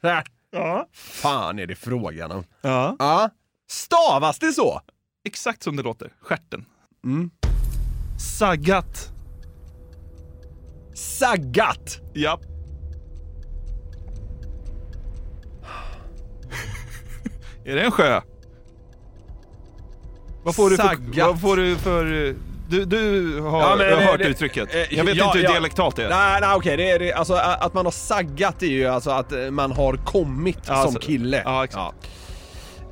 Ja. 0.50 0.88
Fan 0.92 1.58
är 1.58 1.66
det 1.66 1.74
frågan 1.74 2.30
om. 2.32 2.44
Ja. 2.60 2.96
Ja. 2.98 3.30
Stavas 3.68 4.38
det 4.38 4.52
så? 4.52 4.80
Exakt 5.24 5.62
som 5.62 5.76
det 5.76 5.82
låter. 5.82 6.12
Stjärten. 6.20 6.64
Mm. 7.04 7.30
Saggat. 8.38 9.12
Saggat! 10.94 12.00
Ja. 12.14 12.40
är 17.64 17.74
det 17.74 17.82
en 17.82 17.90
sjö? 17.90 18.20
Vad 20.44 20.56
får 20.56 20.70
du 20.70 20.76
för... 20.76 20.84
Saggat. 20.84 21.26
Vad 21.28 21.40
får 21.40 21.56
du 21.56 21.76
för 21.76 22.36
du, 22.68 22.84
du 22.84 23.40
har 23.40 23.60
Ja, 23.60 23.76
men, 23.76 24.06
hört 24.06 24.18
det- 24.18 24.24
uttrycket. 24.28 24.74
eh, 24.74 24.94
Jag 24.94 25.04
vet 25.04 25.16
ja, 25.16 25.26
inte 25.26 25.38
hur 25.38 25.44
ja. 25.44 25.50
det 25.96 26.02
är. 26.04 26.08
Nej, 26.08 26.40
nej 26.40 26.50
okej, 26.56 26.76
det 26.76 26.90
är 26.90 26.98
det, 26.98 27.12
alltså 27.12 27.34
att 27.34 27.74
man 27.74 27.86
har 27.86 27.90
saggat 27.92 28.62
är 28.62 28.66
ju 28.66 28.86
alltså 28.86 29.10
att 29.10 29.32
eh, 29.32 29.50
man 29.50 29.72
har 29.72 29.94
kommit 29.96 30.58
Ja, 30.66 30.82
som 30.84 30.94
kille. 30.94 31.42
Ja, 31.44 31.64
exakt. 31.64 31.96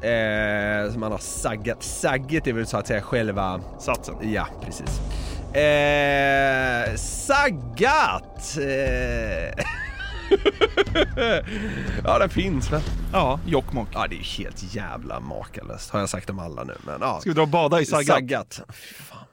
Ja. 0.02 0.08
Eh, 0.08 0.92
så 0.92 0.98
man 0.98 1.12
har 1.12 1.18
saggat. 1.18 1.82
Sagget 1.82 2.46
är 2.46 2.52
väl 2.52 2.66
så 2.66 2.76
att 2.76 2.86
säga 2.86 3.02
själva... 3.02 3.60
Satsen. 3.80 4.32
Ja, 4.32 4.46
precis. 4.64 5.00
Eh, 5.56 6.94
saggat! 6.96 8.56
Eh. 8.58 9.64
ja, 12.04 12.18
det 12.18 12.28
finns 12.28 12.72
väl? 12.72 12.80
Ja, 13.12 13.40
Jokkmokk. 13.46 13.88
Ja, 13.94 14.06
det 14.10 14.16
är 14.16 14.38
helt 14.38 14.74
jävla 14.74 15.20
makalöst. 15.20 15.90
Har 15.90 16.00
jag 16.00 16.08
sagt 16.08 16.30
om 16.30 16.38
alla 16.38 16.64
nu, 16.64 16.74
men 16.86 16.98
ja. 17.00 17.20
Ska 17.20 17.30
vi 17.30 17.34
dra 17.34 17.42
och 17.42 17.48
bada 17.48 17.80
i 17.80 17.84
Saggat? 17.86 18.06
Saggat. 18.06 18.60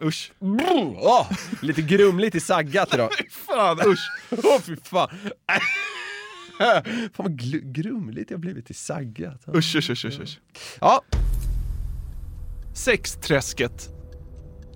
Usch. 0.04 0.32
Brr, 0.39 0.95
åh, 0.97 1.32
lite 1.62 1.82
grumligt 1.82 2.36
i 2.36 2.39
saggat 2.39 2.93
idag. 2.93 3.10
fan, 3.32 3.80
usch. 3.86 4.12
Åh 4.43 4.60
fy 4.60 4.76
fan. 4.84 5.10
fan 7.14 7.18
vad 7.18 7.39
grumligt 7.76 8.32
jag 8.32 8.39
blivit 8.39 8.70
i 8.70 8.74
saggat. 8.74 9.41
Usch, 9.56 9.76
usch, 9.76 9.89
usch, 9.89 10.06
usch, 10.06 10.20
usch. 10.20 10.39
Ja. 10.82 11.01
Sexträsket. 12.74 13.89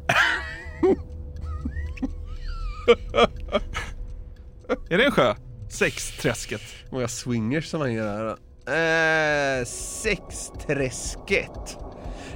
är 4.90 4.98
det 4.98 5.06
en 5.06 5.12
sjö? 5.12 5.36
Sexträsket. 5.70 6.62
Många 6.92 7.08
swingers 7.08 7.66
som 7.66 7.82
hänger 7.82 8.04
här. 8.04 8.26
då. 8.26 8.38
Eh, 8.72 9.64
sexträsket. 10.04 11.78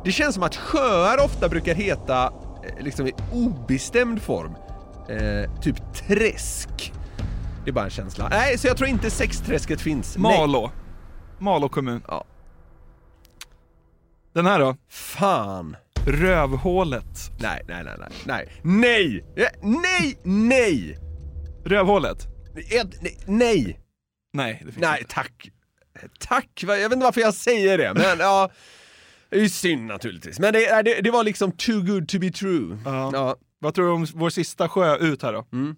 Det 0.05 0.11
känns 0.11 0.35
som 0.35 0.43
att 0.43 0.55
sjöar 0.55 1.25
ofta 1.25 1.49
brukar 1.49 1.75
heta 1.75 2.33
liksom 2.79 3.07
i 3.07 3.13
obestämd 3.31 4.21
form. 4.21 4.55
Eh, 5.09 5.59
typ 5.61 5.93
träsk. 5.93 6.93
Det 7.63 7.69
är 7.69 7.73
bara 7.73 7.85
en 7.85 7.91
känsla. 7.91 8.27
Nej, 8.29 8.57
så 8.57 8.67
jag 8.67 8.77
tror 8.77 8.89
inte 8.89 9.09
sexträsket 9.09 9.81
finns. 9.81 10.17
Nej. 10.17 10.37
Malå. 10.39 10.71
Malå 11.39 11.69
kommun. 11.69 12.03
Ja. 12.07 12.25
Den 14.33 14.45
här 14.45 14.59
då? 14.59 14.75
Fan. 14.89 15.75
Rövhålet. 16.07 17.31
Nej, 17.39 17.61
nej, 17.67 17.83
nej, 17.83 17.95
nej, 17.99 18.09
nej, 18.25 18.49
nej, 18.63 19.23
Eh, 19.35 19.47
nej, 19.61 20.17
nej! 20.23 20.97
Rövhålet? 21.65 22.27
Nej, 22.53 22.83
nej, 23.27 23.79
Nej, 24.33 24.61
det 24.65 24.71
finns 24.71 24.77
nej, 24.77 24.99
inte. 25.01 25.13
tack. 25.13 25.49
Tack, 26.19 26.49
jag 26.61 26.67
vet 26.67 26.83
inte 26.91 27.03
varför 27.05 27.21
jag 27.21 27.33
säger 27.33 27.77
det, 27.77 27.93
men 27.93 28.19
ja. 28.19 28.49
Det 29.31 29.37
är 29.37 29.41
ju 29.41 29.49
synd 29.49 29.85
naturligtvis, 29.85 30.39
men 30.39 30.53
det, 30.53 30.81
det, 30.81 31.01
det 31.01 31.11
var 31.11 31.23
liksom 31.23 31.51
too 31.51 31.81
good 31.81 32.07
to 32.07 32.19
be 32.19 32.31
true. 32.31 32.77
Ja. 32.85 33.09
Ja. 33.13 33.35
Vad 33.59 33.73
tror 33.73 33.85
du 33.85 33.91
om 33.91 34.07
vår 34.13 34.29
sista 34.29 34.69
sjö 34.69 34.97
ut 34.97 35.23
här 35.23 35.33
då? 35.33 35.45
Mm. 35.53 35.75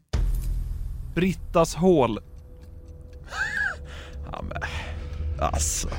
Brittas 1.16 1.76
hål. 1.76 2.20
Ja, 4.32 4.42
men, 4.42 4.62
alltså. 5.42 5.90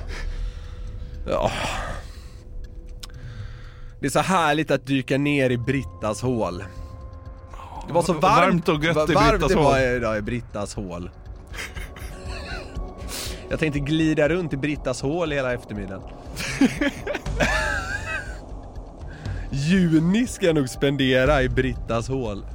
Ja. 1.28 1.50
Det 4.00 4.06
är 4.06 4.10
så 4.10 4.20
härligt 4.20 4.70
att 4.70 4.86
dyka 4.86 5.18
ner 5.18 5.50
i 5.50 5.58
Brittas 5.58 6.22
hål. 6.22 6.64
Det 7.86 7.92
var 7.92 8.02
så 8.02 8.12
varmt, 8.12 8.22
Varmt 8.22 8.68
och 8.68 8.84
gött 8.84 8.96
vad 8.96 9.10
i 9.10 9.14
Brittas 9.14 9.48
det 9.48 9.54
hål. 9.54 9.64
var 9.64 9.80
idag 9.80 10.18
i 10.18 10.22
Brittas 10.22 10.74
hål. 10.74 11.10
Jag 13.50 13.58
tänkte 13.58 13.78
glida 13.80 14.28
runt 14.28 14.52
i 14.52 14.56
Brittas 14.56 15.02
hål 15.02 15.32
hela 15.32 15.52
eftermiddagen. 15.54 16.02
Juni 19.54 20.26
ska 20.26 20.46
jag 20.46 20.54
nog 20.54 20.68
spendera 20.68 21.42
i 21.42 21.48
Brittas 21.48 22.08
hål. 22.08 22.46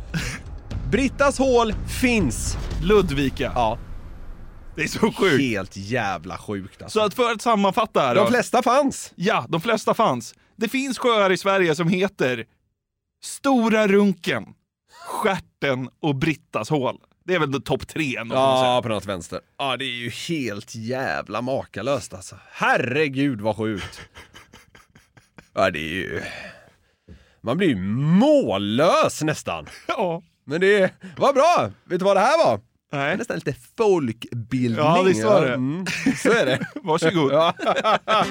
Brittas 0.91 1.37
hål 1.37 1.73
finns! 2.01 2.57
Ludvika. 2.83 3.51
Ja. 3.55 3.77
Det 4.75 4.83
är 4.83 4.87
så 4.87 5.11
sjukt. 5.11 5.41
Helt 5.41 5.77
jävla 5.77 6.37
sjukt 6.37 6.81
alltså. 6.81 6.99
Så 6.99 7.05
att 7.05 7.13
för 7.13 7.31
att 7.31 7.41
sammanfatta 7.41 8.01
här 8.01 8.15
då. 8.15 8.21
De 8.23 8.29
flesta 8.29 8.63
fanns. 8.63 9.13
Ja, 9.15 9.45
de 9.49 9.61
flesta 9.61 9.93
fanns. 9.93 10.35
Det 10.55 10.69
finns 10.69 10.97
sjöar 10.97 11.31
i 11.31 11.37
Sverige 11.37 11.75
som 11.75 11.87
heter 11.87 12.45
Stora 13.23 13.87
Runken, 13.87 14.45
Stjärten 15.07 15.89
och 15.99 16.15
Brittas 16.15 16.69
hål. 16.69 16.97
Det 17.25 17.35
är 17.35 17.39
väl 17.39 17.61
topp 17.61 17.87
tre. 17.87 18.15
Ja, 18.29 18.79
på 18.83 18.89
något 18.89 19.05
vänster. 19.05 19.39
Ja, 19.57 19.77
det 19.77 19.85
är 19.85 19.97
ju 20.03 20.09
helt 20.09 20.75
jävla 20.75 21.41
makalöst 21.41 22.13
alltså. 22.13 22.35
Herregud 22.51 23.41
vad 23.41 23.57
sjukt. 23.57 24.01
Ja, 25.53 25.69
det 25.69 25.79
är 25.79 25.93
ju... 25.93 26.21
Man 27.41 27.57
blir 27.57 27.67
ju 27.67 27.75
mållös 27.75 29.21
nästan. 29.21 29.67
Ja. 29.87 30.21
Men 30.45 30.61
det 30.61 30.93
var 31.17 31.33
bra. 31.33 31.71
Vet 31.85 31.99
du 31.99 32.05
vad 32.05 32.15
det 32.15 32.21
här 32.21 32.45
var? 32.45 32.59
Nej. 32.91 33.17
Nästan 33.17 33.35
lite 33.35 33.55
folkbildning. 33.77 34.85
Ja, 34.85 35.01
visst 35.01 35.23
var 35.23 35.45
det. 35.45 35.53
Mm, 35.53 35.85
så 36.23 36.31
är 36.31 36.45
det. 36.45 36.59
Varsågod. 36.83 37.31
Ja. 37.31 37.53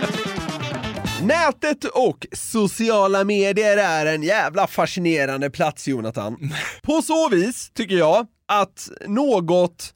Nätet 1.23 1.85
och 1.85 2.27
sociala 2.33 3.25
medier 3.25 3.77
är 3.77 4.07
en 4.07 4.23
jävla 4.23 4.67
fascinerande 4.67 5.51
plats 5.51 5.89
Jonathan. 5.89 6.53
På 6.83 7.03
så 7.03 7.29
vis 7.29 7.71
tycker 7.75 7.97
jag 7.97 8.27
att 8.49 8.91
något, 9.07 9.95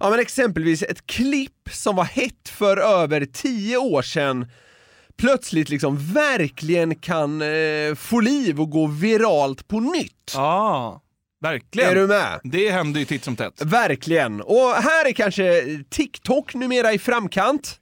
ja 0.00 0.10
men 0.10 0.20
exempelvis 0.20 0.82
ett 0.82 1.06
klipp 1.06 1.68
som 1.72 1.96
var 1.96 2.04
hett 2.04 2.48
för 2.48 2.76
över 2.76 3.24
tio 3.24 3.76
år 3.76 4.02
sedan 4.02 4.46
plötsligt 5.18 5.68
liksom 5.68 6.12
verkligen 6.12 6.94
kan 6.94 7.42
eh, 7.42 7.94
få 7.96 8.20
liv 8.20 8.60
och 8.60 8.70
gå 8.70 8.86
viralt 8.86 9.68
på 9.68 9.80
nytt. 9.80 10.32
Ja, 10.34 11.02
verkligen. 11.40 11.90
Är 11.90 11.94
du 11.94 12.06
med? 12.06 12.40
Det 12.44 12.70
händer 12.70 13.00
ju 13.00 13.06
titt 13.06 13.24
som 13.24 13.36
tätt. 13.36 13.62
Verkligen. 13.62 14.40
Och 14.40 14.70
här 14.74 15.08
är 15.08 15.12
kanske 15.12 15.62
TikTok 15.90 16.54
numera 16.54 16.92
i 16.92 16.98
framkant. 16.98 17.80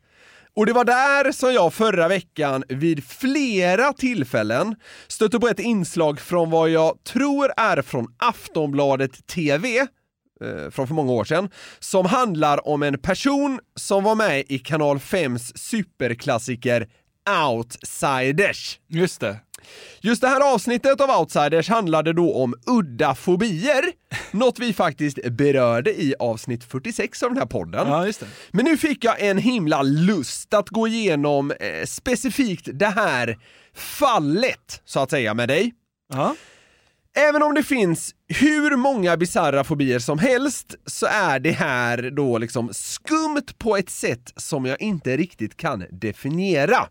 Och 0.54 0.66
det 0.66 0.72
var 0.72 0.84
där 0.84 1.32
som 1.32 1.52
jag 1.52 1.74
förra 1.74 2.08
veckan 2.08 2.64
vid 2.68 3.04
flera 3.04 3.92
tillfällen 3.92 4.74
stötte 5.08 5.40
på 5.40 5.48
ett 5.48 5.60
inslag 5.60 6.20
från 6.20 6.50
vad 6.50 6.70
jag 6.70 7.04
tror 7.04 7.50
är 7.56 7.82
från 7.82 8.14
Aftonbladet 8.16 9.26
TV, 9.26 9.78
eh, 9.78 10.70
från 10.70 10.86
för 10.86 10.94
många 10.94 11.12
år 11.12 11.24
sedan, 11.24 11.50
som 11.78 12.06
handlar 12.06 12.68
om 12.68 12.82
en 12.82 12.98
person 12.98 13.60
som 13.76 14.04
var 14.04 14.14
med 14.14 14.44
i 14.48 14.58
Kanal 14.58 14.98
5s 14.98 15.52
superklassiker 15.58 16.88
Outsiders. 17.30 18.78
Just 18.88 19.20
det. 19.20 19.36
Just 20.00 20.20
det 20.20 20.28
här 20.28 20.54
avsnittet 20.54 21.00
av 21.00 21.10
Outsiders 21.20 21.68
handlade 21.68 22.12
då 22.12 22.34
om 22.34 22.54
udda 22.66 23.14
fobier, 23.14 23.84
något 24.30 24.58
vi 24.58 24.72
faktiskt 24.72 25.18
berörde 25.30 25.90
i 26.02 26.14
avsnitt 26.18 26.64
46 26.64 27.22
av 27.22 27.30
den 27.30 27.38
här 27.38 27.46
podden. 27.46 27.88
Ja, 27.88 28.06
just 28.06 28.20
det. 28.20 28.26
Men 28.50 28.64
nu 28.64 28.76
fick 28.76 29.04
jag 29.04 29.20
en 29.20 29.38
himla 29.38 29.82
lust 29.82 30.54
att 30.54 30.68
gå 30.68 30.88
igenom 30.88 31.50
eh, 31.50 31.84
specifikt 31.86 32.68
det 32.72 32.86
här 32.86 33.38
fallet, 33.74 34.82
så 34.84 35.00
att 35.00 35.10
säga, 35.10 35.34
med 35.34 35.48
dig. 35.48 35.72
Ja. 36.12 36.34
Även 37.14 37.42
om 37.42 37.54
det 37.54 37.62
finns 37.62 38.14
hur 38.28 38.76
många 38.76 39.16
bisarra 39.16 39.64
fobier 39.64 39.98
som 39.98 40.18
helst 40.18 40.74
så 40.86 41.06
är 41.06 41.38
det 41.38 41.50
här 41.50 42.10
då 42.10 42.38
liksom 42.38 42.68
skumt 42.72 43.46
på 43.58 43.76
ett 43.76 43.90
sätt 43.90 44.32
som 44.36 44.66
jag 44.66 44.80
inte 44.80 45.16
riktigt 45.16 45.56
kan 45.56 45.84
definiera. 45.90 46.88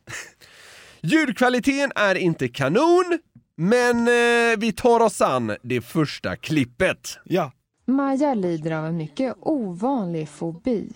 Ljudkvaliteten 1.02 1.92
är 1.96 2.16
inte 2.16 2.48
kanon, 2.48 3.20
men 3.56 3.98
eh, 4.08 4.58
vi 4.58 4.74
tar 4.76 5.00
oss 5.00 5.22
an 5.22 5.56
det 5.62 5.82
första 5.82 6.36
klippet. 6.36 7.20
Ja. 7.24 7.52
Maja 7.86 8.34
lider 8.34 8.72
av 8.72 8.86
en 8.86 8.98
mycket 8.98 9.36
ovanlig 9.40 10.30
fobi. 10.30 10.90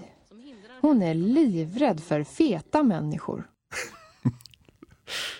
Hon 0.81 1.01
är 1.01 1.13
livrädd 1.13 2.03
för 2.03 2.23
feta 2.23 2.83
människor. 2.83 3.47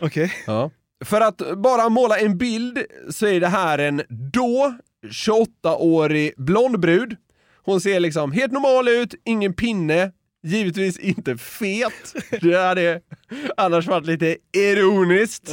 Okej. 0.02 0.34
Ja. 0.48 0.72
För 1.06 1.22
att 1.22 1.42
bara 1.58 1.90
måla 1.90 2.18
en 2.18 2.38
bild 2.38 2.80
så 3.10 3.28
är 3.28 3.40
det 3.40 3.48
här 3.48 3.78
en 3.78 4.02
då 4.32 4.74
28-årig 5.08 6.34
blond 6.38 6.80
brud. 6.80 7.16
Hon 7.64 7.82
ser 7.82 8.00
liksom 8.00 8.32
helt 8.32 8.52
normal 8.52 8.88
ut, 8.88 9.16
ingen 9.26 9.54
pinne, 9.54 10.12
givetvis 10.44 11.00
inte 11.00 11.38
fet. 11.38 12.14
Det 12.42 12.58
hade 12.58 13.02
annars 13.58 13.88
varit 13.88 14.06
lite 14.06 14.38
ironiskt. 14.58 15.52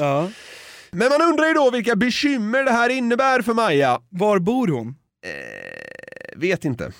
Men 0.90 1.08
man 1.08 1.22
undrar 1.22 1.46
ju 1.46 1.54
då 1.54 1.70
vilka 1.70 1.96
bekymmer 1.96 2.64
det 2.64 2.70
här 2.70 2.88
innebär 2.90 3.42
för 3.42 3.54
Maja. 3.54 4.00
Var 4.08 4.38
bor 4.38 4.68
hon? 4.68 4.88
Eh, 5.26 6.38
vet 6.38 6.64
inte. 6.64 6.92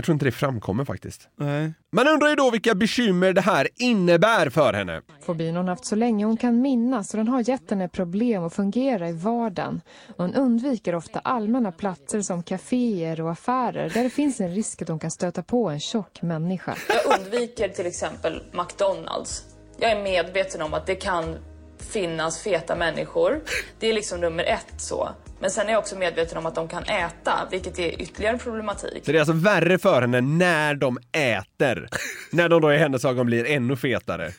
Jag 0.00 0.04
tror 0.04 0.12
inte 0.12 0.24
det 0.24 0.32
framkommer 0.32 0.84
faktiskt. 0.84 1.28
Nej. 1.36 1.72
Man 1.92 2.08
undrar 2.08 2.28
ju 2.28 2.34
då 2.34 2.50
vilka 2.50 2.74
bekymmer 2.74 3.32
det 3.32 3.40
här 3.40 3.68
innebär 3.76 4.50
för 4.50 4.72
henne. 4.72 5.02
Fobin 5.22 5.56
hon 5.56 5.68
haft 5.68 5.84
så 5.84 5.96
länge 5.96 6.24
hon 6.24 6.36
kan 6.36 6.60
minnas 6.60 7.14
och 7.14 7.18
den 7.18 7.28
har 7.28 7.48
gett 7.48 7.70
henne 7.70 7.88
problem 7.88 8.44
att 8.44 8.54
fungera 8.54 9.08
i 9.08 9.12
vardagen. 9.12 9.80
Och 10.16 10.24
Hon 10.24 10.34
undviker 10.34 10.94
ofta 10.94 11.18
allmänna 11.18 11.72
platser 11.72 12.22
som 12.22 12.42
kaféer 12.42 13.20
och 13.20 13.30
affärer 13.30 13.90
där 13.90 14.04
det 14.04 14.10
finns 14.10 14.40
en 14.40 14.54
risk 14.54 14.82
att 14.82 14.88
hon 14.88 14.98
kan 14.98 15.10
stöta 15.10 15.42
på 15.42 15.68
en 15.68 15.80
tjock 15.80 16.22
människa. 16.22 16.76
Jag 16.88 17.20
undviker 17.20 17.68
till 17.68 17.86
exempel 17.86 18.42
McDonalds. 18.52 19.44
Jag 19.80 19.90
är 19.90 20.02
medveten 20.02 20.62
om 20.62 20.74
att 20.74 20.86
det 20.86 20.94
kan 20.94 21.36
finnas 21.78 22.38
feta 22.38 22.76
människor. 22.76 23.40
Det 23.78 23.86
är 23.86 23.92
liksom 23.92 24.20
nummer 24.20 24.44
ett 24.44 24.74
så. 24.80 25.08
Men 25.40 25.50
sen 25.50 25.66
är 25.66 25.70
jag 25.72 25.78
också 25.78 25.96
medveten 25.96 26.38
om 26.38 26.46
att 26.46 26.54
de 26.54 26.68
kan 26.68 26.82
äta, 26.82 27.48
vilket 27.50 27.78
är 27.78 28.02
ytterligare 28.02 28.32
en 28.34 28.38
problematik. 28.38 29.04
Så 29.04 29.12
det 29.12 29.18
är 29.18 29.20
alltså 29.20 29.32
värre 29.32 29.78
för 29.78 30.00
henne 30.00 30.20
när 30.20 30.74
de 30.74 30.98
äter. 31.12 31.88
när 32.30 32.48
de 32.48 32.60
då 32.60 32.72
i 32.72 32.76
hennes 32.76 33.04
ögon 33.04 33.26
blir 33.26 33.46
ännu 33.46 33.76
fetare. 33.76 34.32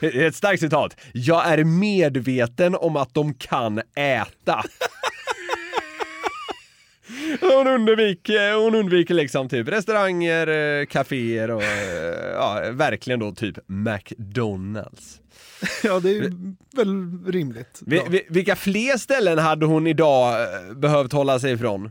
Ett 0.00 0.34
starkt 0.34 0.60
citat. 0.60 0.96
Jag 1.12 1.46
är 1.46 1.64
medveten 1.64 2.74
om 2.74 2.96
att 2.96 3.14
de 3.14 3.34
kan 3.34 3.82
äta. 3.96 4.62
Hon 7.40 7.66
undviker, 7.66 8.54
hon 8.54 8.74
undviker 8.74 9.14
liksom 9.14 9.48
typ 9.48 9.68
restauranger, 9.68 10.46
eh, 10.46 10.86
kaféer 10.86 11.50
och 11.50 11.62
eh, 11.62 12.30
ja, 12.32 12.62
verkligen 12.72 13.20
då 13.20 13.32
typ 13.32 13.58
McDonalds. 13.66 15.20
Ja, 15.82 16.00
det 16.00 16.16
är 16.16 16.32
väl 16.76 17.24
rimligt. 17.26 17.82
Vi, 17.86 18.02
vi, 18.08 18.26
vilka 18.28 18.56
fler 18.56 18.96
ställen 18.96 19.38
hade 19.38 19.66
hon 19.66 19.86
idag 19.86 20.42
eh, 20.42 20.74
behövt 20.74 21.12
hålla 21.12 21.40
sig 21.40 21.52
ifrån? 21.52 21.90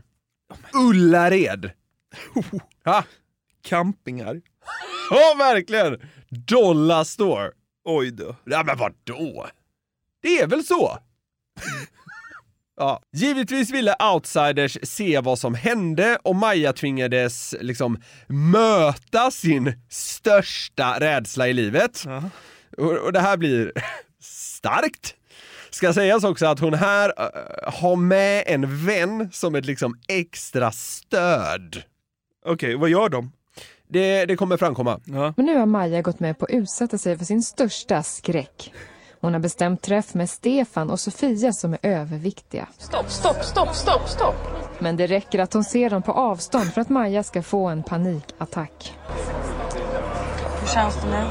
Ullared! 0.74 1.70
Ha? 2.84 3.04
Campingar. 3.62 4.40
Ja, 5.10 5.34
verkligen! 5.38 6.00
Dollar 6.28 7.04
store. 7.04 7.50
Oj 7.84 8.10
då. 8.10 8.36
Ja, 8.44 8.62
men 8.66 8.78
vadå? 8.78 9.46
Det 10.22 10.40
är 10.40 10.46
väl 10.46 10.64
så? 10.64 10.98
Ja. 12.76 13.00
Givetvis 13.12 13.70
ville 13.70 13.94
outsiders 14.14 14.78
se 14.82 15.20
vad 15.20 15.38
som 15.38 15.54
hände 15.54 16.18
och 16.22 16.36
Maja 16.36 16.72
tvingades 16.72 17.54
liksom 17.60 18.02
möta 18.26 19.30
sin 19.30 19.72
största 19.90 21.00
rädsla 21.00 21.48
i 21.48 21.52
livet. 21.52 22.04
Och, 22.78 22.92
och 22.92 23.12
det 23.12 23.20
här 23.20 23.36
blir 23.36 23.72
starkt. 24.20 25.14
Ska 25.70 25.92
sägas 25.92 26.24
också 26.24 26.46
att 26.46 26.60
hon 26.60 26.74
här 26.74 27.12
äh, 27.18 27.72
har 27.72 27.96
med 27.96 28.44
en 28.46 28.86
vän 28.86 29.28
som 29.32 29.54
ett 29.54 29.66
liksom 29.66 29.98
extra 30.08 30.72
stöd. 30.72 31.82
Okej, 32.46 32.76
vad 32.76 32.90
gör 32.90 33.08
de? 33.08 33.32
Det, 33.88 34.24
det 34.26 34.36
kommer 34.36 34.56
framkomma. 34.56 35.00
Men 35.36 35.46
nu 35.46 35.56
har 35.58 35.66
Maja 35.66 36.02
gått 36.02 36.20
med 36.20 36.38
på 36.38 36.44
att 36.44 36.50
utsätta 36.50 36.98
sig 36.98 37.18
för 37.18 37.24
sin 37.24 37.42
största 37.42 38.02
skräck. 38.02 38.72
Hon 39.26 39.32
har 39.32 39.40
bestämt 39.40 39.82
träff 39.82 40.14
med 40.14 40.30
Stefan 40.30 40.90
och 40.90 41.00
Sofia 41.00 41.52
som 41.52 41.72
är 41.72 41.78
överviktiga. 41.82 42.66
Stopp, 42.78 43.10
stopp, 43.10 43.44
stopp, 43.44 43.74
stopp, 43.74 44.08
stopp! 44.08 44.34
Men 44.78 44.96
det 44.96 45.06
räcker 45.06 45.38
att 45.38 45.52
hon 45.52 45.64
ser 45.64 45.90
dem 45.90 46.02
på 46.02 46.12
avstånd 46.12 46.72
för 46.72 46.80
att 46.80 46.88
Maja 46.88 47.22
ska 47.22 47.42
få 47.42 47.66
en 47.66 47.82
panikattack. 47.82 48.94
Hur 50.60 50.66
känns 50.66 50.96
det 50.96 51.10
nu? 51.10 51.24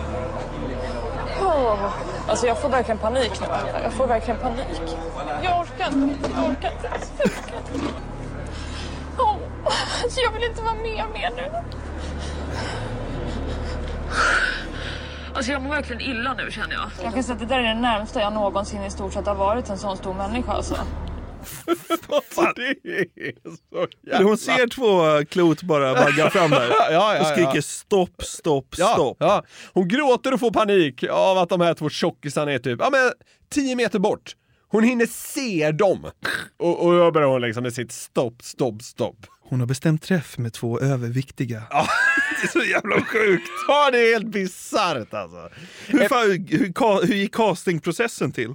Oh, 1.45 1.93
alltså 2.27 2.47
jag 2.47 2.61
får 2.61 2.69
verkligen 2.69 2.97
panik 2.97 3.41
nu. 3.41 3.47
Jag 3.83 3.93
får 3.93 4.07
verkligen 4.07 4.39
panik. 4.39 4.97
Jag 5.43 5.61
orkar 5.61 5.87
inte. 5.87 6.29
Jag 6.33 6.49
orkar 6.49 6.71
inte. 6.71 6.89
Jag 7.17 7.29
orkar 7.29 7.61
inte. 7.73 7.89
Oh, 9.17 9.37
jag 10.25 10.31
vill 10.31 10.43
inte 10.43 10.61
vara 10.61 10.73
med 10.73 11.05
mer 11.13 11.31
nu. 11.35 11.51
Alltså 15.35 15.51
jag 15.51 15.61
mår 15.61 15.69
verkligen 15.69 16.01
illa 16.01 16.33
nu 16.33 16.51
känner 16.51 16.73
jag. 16.73 16.89
Jag 17.03 17.13
kan 17.13 17.23
säga 17.23 17.33
att 17.33 17.39
det 17.39 17.45
där 17.45 17.59
är 17.59 17.63
det 17.63 17.81
närmsta 17.81 18.21
jag 18.21 18.33
någonsin 18.33 18.83
i 18.83 18.91
stort 18.91 19.13
sett 19.13 19.25
har 19.25 19.35
varit 19.35 19.69
en 19.69 19.77
sån 19.77 19.97
stor 19.97 20.13
människa 20.13 20.51
alltså. 20.51 20.75
det 22.55 22.61
är 22.61 23.33
så 23.71 23.87
Eller 24.11 24.23
hon 24.23 24.37
ser 24.37 24.67
två 24.67 25.25
klot 25.25 25.63
bara 25.63 25.93
vagga 25.93 26.29
fram 26.29 26.49
där 26.51 26.69
Ja, 26.91 26.91
ja, 26.91 27.19
och 27.19 27.27
skriker 27.27 27.55
ja. 27.55 27.61
stopp, 27.61 28.23
stopp, 28.23 28.75
Ja, 28.77 28.93
stopp. 28.93 29.17
ja. 29.19 29.43
Hon 29.73 29.87
gråter 29.87 30.33
och 30.33 30.39
får 30.39 30.51
panik 30.51 31.03
av 31.03 31.37
att 31.37 31.49
de 31.49 31.61
här 31.61 31.73
två 31.73 31.89
tjockisarna 31.89 32.51
är 32.51 32.59
typ, 32.59 32.79
ja 32.79 32.89
men 32.89 33.11
10 33.49 33.75
meter 33.75 33.99
bort. 33.99 34.35
Hon 34.67 34.83
hinner 34.83 35.05
se 35.05 35.71
dem. 35.71 36.05
Och, 36.59 36.85
och 36.85 36.93
då 36.93 37.11
börjar 37.11 37.27
hon 37.27 37.41
liksom 37.41 37.63
med 37.63 37.73
sitt 37.73 37.91
stopp, 37.91 38.41
stopp, 38.41 38.81
stopp. 38.81 39.17
Hon 39.47 39.59
har 39.59 39.67
bestämt 39.67 40.01
träff 40.03 40.37
med 40.37 40.53
två 40.53 40.79
överviktiga. 40.79 41.63
Ja, 41.69 41.87
det 42.41 42.47
är 42.47 42.51
så 42.51 42.63
jävla 42.69 43.01
sjukt. 43.01 43.49
Ja, 43.67 43.91
det 43.91 43.97
är 43.99 44.13
helt 44.13 44.31
bisarrt 44.31 45.13
alltså. 45.13 45.49
Hur, 45.87 46.07
fan, 46.07 46.31
hur, 46.49 46.67
ka- 46.69 47.05
hur 47.05 47.15
gick 47.15 47.33
castingprocessen 47.35 48.31
till? 48.31 48.53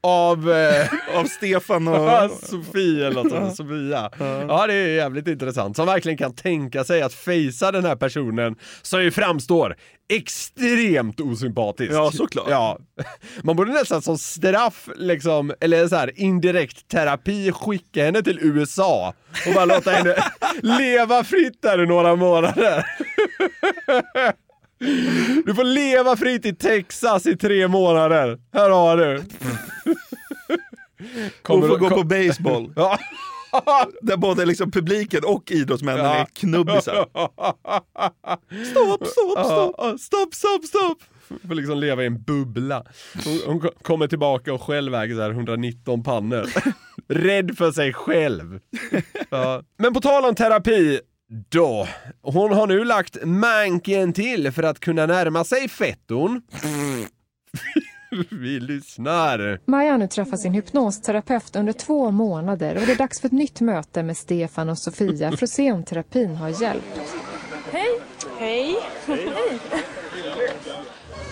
Av... 0.00 0.52
Eh, 0.52 0.88
Av 1.14 1.24
Stefan 1.24 1.88
och... 1.88 2.30
Sofie 2.30 3.06
eller 3.06 3.22
något 3.22 3.32
sånt, 3.32 3.56
Sofia. 3.56 4.10
Ja, 4.48 4.66
det 4.66 4.74
är 4.74 4.88
jävligt 4.88 5.28
intressant. 5.28 5.76
Som 5.76 5.86
verkligen 5.86 6.18
kan 6.18 6.34
tänka 6.34 6.84
sig 6.84 7.02
att 7.02 7.14
fejsa 7.14 7.72
den 7.72 7.84
här 7.84 7.96
personen 7.96 8.56
som 8.82 9.02
ju 9.02 9.10
framstår 9.10 9.76
extremt 10.12 11.20
osympatisk. 11.20 11.92
Ja, 11.92 12.10
såklart. 12.12 12.46
Ja. 12.50 12.78
Man 13.42 13.56
borde 13.56 13.72
nästan 13.72 14.02
som 14.02 14.18
straff, 14.18 14.88
liksom, 14.96 15.52
eller 15.60 15.88
så 15.88 15.96
här 15.96 16.20
indirekt 16.20 16.88
terapi, 16.88 17.52
skicka 17.52 18.04
henne 18.04 18.22
till 18.22 18.38
USA 18.42 19.14
och 19.46 19.54
bara 19.54 19.64
låta 19.64 19.90
henne 19.90 20.16
leva 20.62 21.24
fritt 21.24 21.62
där 21.62 21.82
i 21.82 21.86
några 21.86 22.16
månader. 22.16 22.84
Du 25.46 25.54
får 25.54 25.64
leva 25.64 26.16
fritt 26.16 26.46
i 26.46 26.54
Texas 26.54 27.26
i 27.26 27.36
tre 27.36 27.68
månader. 27.68 28.38
Här 28.52 28.70
har 28.70 28.96
du. 28.96 29.22
Hon 31.46 31.60
får 31.62 31.68
du- 31.68 31.76
gå 31.76 31.90
på 31.90 32.02
baseball. 32.04 32.72
Ja. 33.52 33.86
Där 34.02 34.16
både 34.16 34.44
liksom 34.46 34.70
publiken 34.70 35.24
och 35.24 35.50
idrottsmännen 35.50 36.06
är 36.06 36.24
knubbisar. 36.24 36.94
Stopp, 38.70 39.06
stopp, 39.06 39.46
stopp, 39.46 40.00
stopp, 40.00 40.34
stopp, 40.34 40.64
stopp. 40.64 40.98
Får 41.48 41.54
liksom 41.54 41.78
leva 41.78 42.02
i 42.02 42.06
en 42.06 42.22
bubbla. 42.22 42.84
Hon, 43.24 43.40
hon 43.46 43.60
ko- 43.60 43.72
kommer 43.82 44.06
tillbaka 44.06 44.52
och 44.52 44.62
själv 44.62 44.92
väger 44.92 45.14
så 45.14 45.20
här 45.22 45.30
119 45.30 46.02
pannor. 46.02 46.46
Rädd 47.08 47.56
för 47.58 47.72
sig 47.72 47.92
själv. 47.92 48.60
Ja. 49.30 49.62
Men 49.78 49.94
på 49.94 50.00
tal 50.00 50.24
om 50.24 50.34
terapi, 50.34 51.00
då. 51.28 51.88
Hon 52.22 52.52
har 52.52 52.66
nu 52.66 52.84
lagt 52.84 53.24
manken 53.24 54.12
till 54.12 54.52
för 54.52 54.62
att 54.62 54.80
kunna 54.80 55.06
närma 55.06 55.44
sig 55.44 55.68
fetton. 55.68 56.42
Vi 58.30 58.60
lyssnar. 58.60 59.60
Maja 59.64 59.90
har 59.90 59.98
nu 59.98 60.08
träffat 60.08 60.40
sin 60.40 60.54
hypnosterapeut 60.54 61.56
under 61.56 61.72
två 61.72 62.10
månader 62.10 62.74
och 62.74 62.86
det 62.86 62.92
är 62.92 62.96
dags 62.96 63.20
för 63.20 63.28
ett 63.28 63.32
nytt 63.32 63.60
möte 63.60 64.02
med 64.02 64.16
Stefan 64.16 64.68
och 64.68 64.78
Sofia 64.78 65.32
för 65.32 65.44
att 65.46 65.50
se 65.50 65.72
om 65.72 65.84
terapin 65.84 66.36
har 66.36 66.62
hjälpt. 66.62 67.00
Hej! 67.72 68.00
Hej! 68.38 68.76
Hej! 69.06 69.28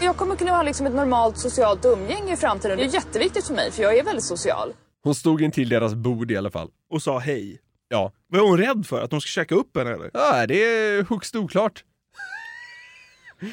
Jag 0.03 0.17
kommer 0.17 0.37
kunna 0.37 0.51
ha 0.51 0.63
liksom 0.63 0.87
ett 0.87 0.95
normalt 0.95 1.39
socialt 1.39 1.85
umgänge 1.85 2.33
i 2.33 2.37
framtiden. 2.37 2.79
Det 2.79 2.85
är 2.85 2.95
jätteviktigt 2.95 3.47
för 3.47 3.55
mig 3.55 3.71
för 3.73 3.83
jag 3.83 3.99
är 3.99 4.05
väldigt 4.05 4.25
social. 4.25 4.73
Hon 5.05 5.15
stod 5.15 5.43
in 5.43 5.51
till 5.51 5.69
deras 5.69 5.95
bord 5.95 6.31
i 6.31 6.37
alla 6.37 6.51
fall. 6.51 6.69
Och 6.91 7.03
sa 7.03 7.19
hej. 7.19 7.61
Ja. 7.89 8.13
Vad 8.29 8.41
är 8.41 8.45
hon 8.45 8.59
rädd 8.59 8.87
för? 8.87 9.03
Att 9.03 9.11
de 9.11 9.21
ska 9.21 9.29
käka 9.29 9.55
upp 9.55 9.77
henne 9.77 9.91
eller? 9.91 10.11
Ja, 10.15 10.47
det 10.47 10.65
är 10.65 11.05
högst 11.05 11.37
oklart. 11.37 11.85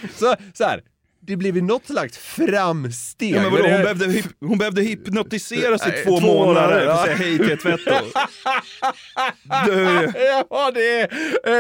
Så, 0.13 0.35
så 0.53 0.63
här. 0.63 0.83
Det 1.25 1.35
blev 1.35 1.55
ju 1.55 1.61
något 1.61 1.87
slags 1.87 2.17
framsteg. 2.17 3.31
Ja, 3.35 3.41
men 3.41 3.51
vadå, 3.51 3.63
hon, 3.63 3.71
behövde, 3.81 4.05
hyp- 4.05 4.33
hon 4.39 4.57
behövde 4.57 4.81
hypnotiseras 4.81 5.87
i 5.87 5.89
Nej, 5.89 6.03
två, 6.03 6.19
två 6.19 6.45
månader 6.45 6.79
för 6.79 6.87
att 6.87 7.03
säga 7.05 7.15
hej 7.15 7.37
till 7.37 7.51
ett. 7.51 7.63
Du- 9.65 10.11
Ja, 10.49 10.71
det 10.73 10.99
är 11.01 11.07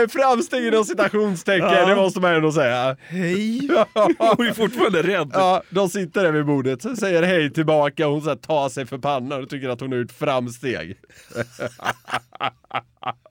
eh, 0.01 0.07
framsteg 0.07 0.67
inom 0.67 0.85
citationstecken, 0.85 1.67
Ja. 1.73 1.85
det 1.85 1.95
måste 1.95 2.19
man 2.19 2.33
ändå 2.33 2.51
säga. 2.51 2.97
Hej! 3.07 3.67
Hon 4.17 4.47
är 4.47 4.53
fortfarande 4.53 5.01
rädd. 5.01 5.29
Ja, 5.33 5.63
de 5.69 5.89
sitter 5.89 6.23
där 6.23 6.31
vid 6.31 6.45
bordet, 6.45 6.99
säger 6.99 7.23
hej 7.23 7.53
tillbaka 7.53 8.07
och 8.07 8.13
hon 8.13 8.21
så 8.21 8.29
här, 8.29 8.35
tar 8.35 8.69
sig 8.69 8.85
för 8.85 8.97
pannan 8.97 9.43
och 9.43 9.49
tycker 9.49 9.69
att 9.69 9.81
hon 9.81 9.91
har 9.91 9.99
gjort 9.99 10.11
framsteg. 10.11 10.97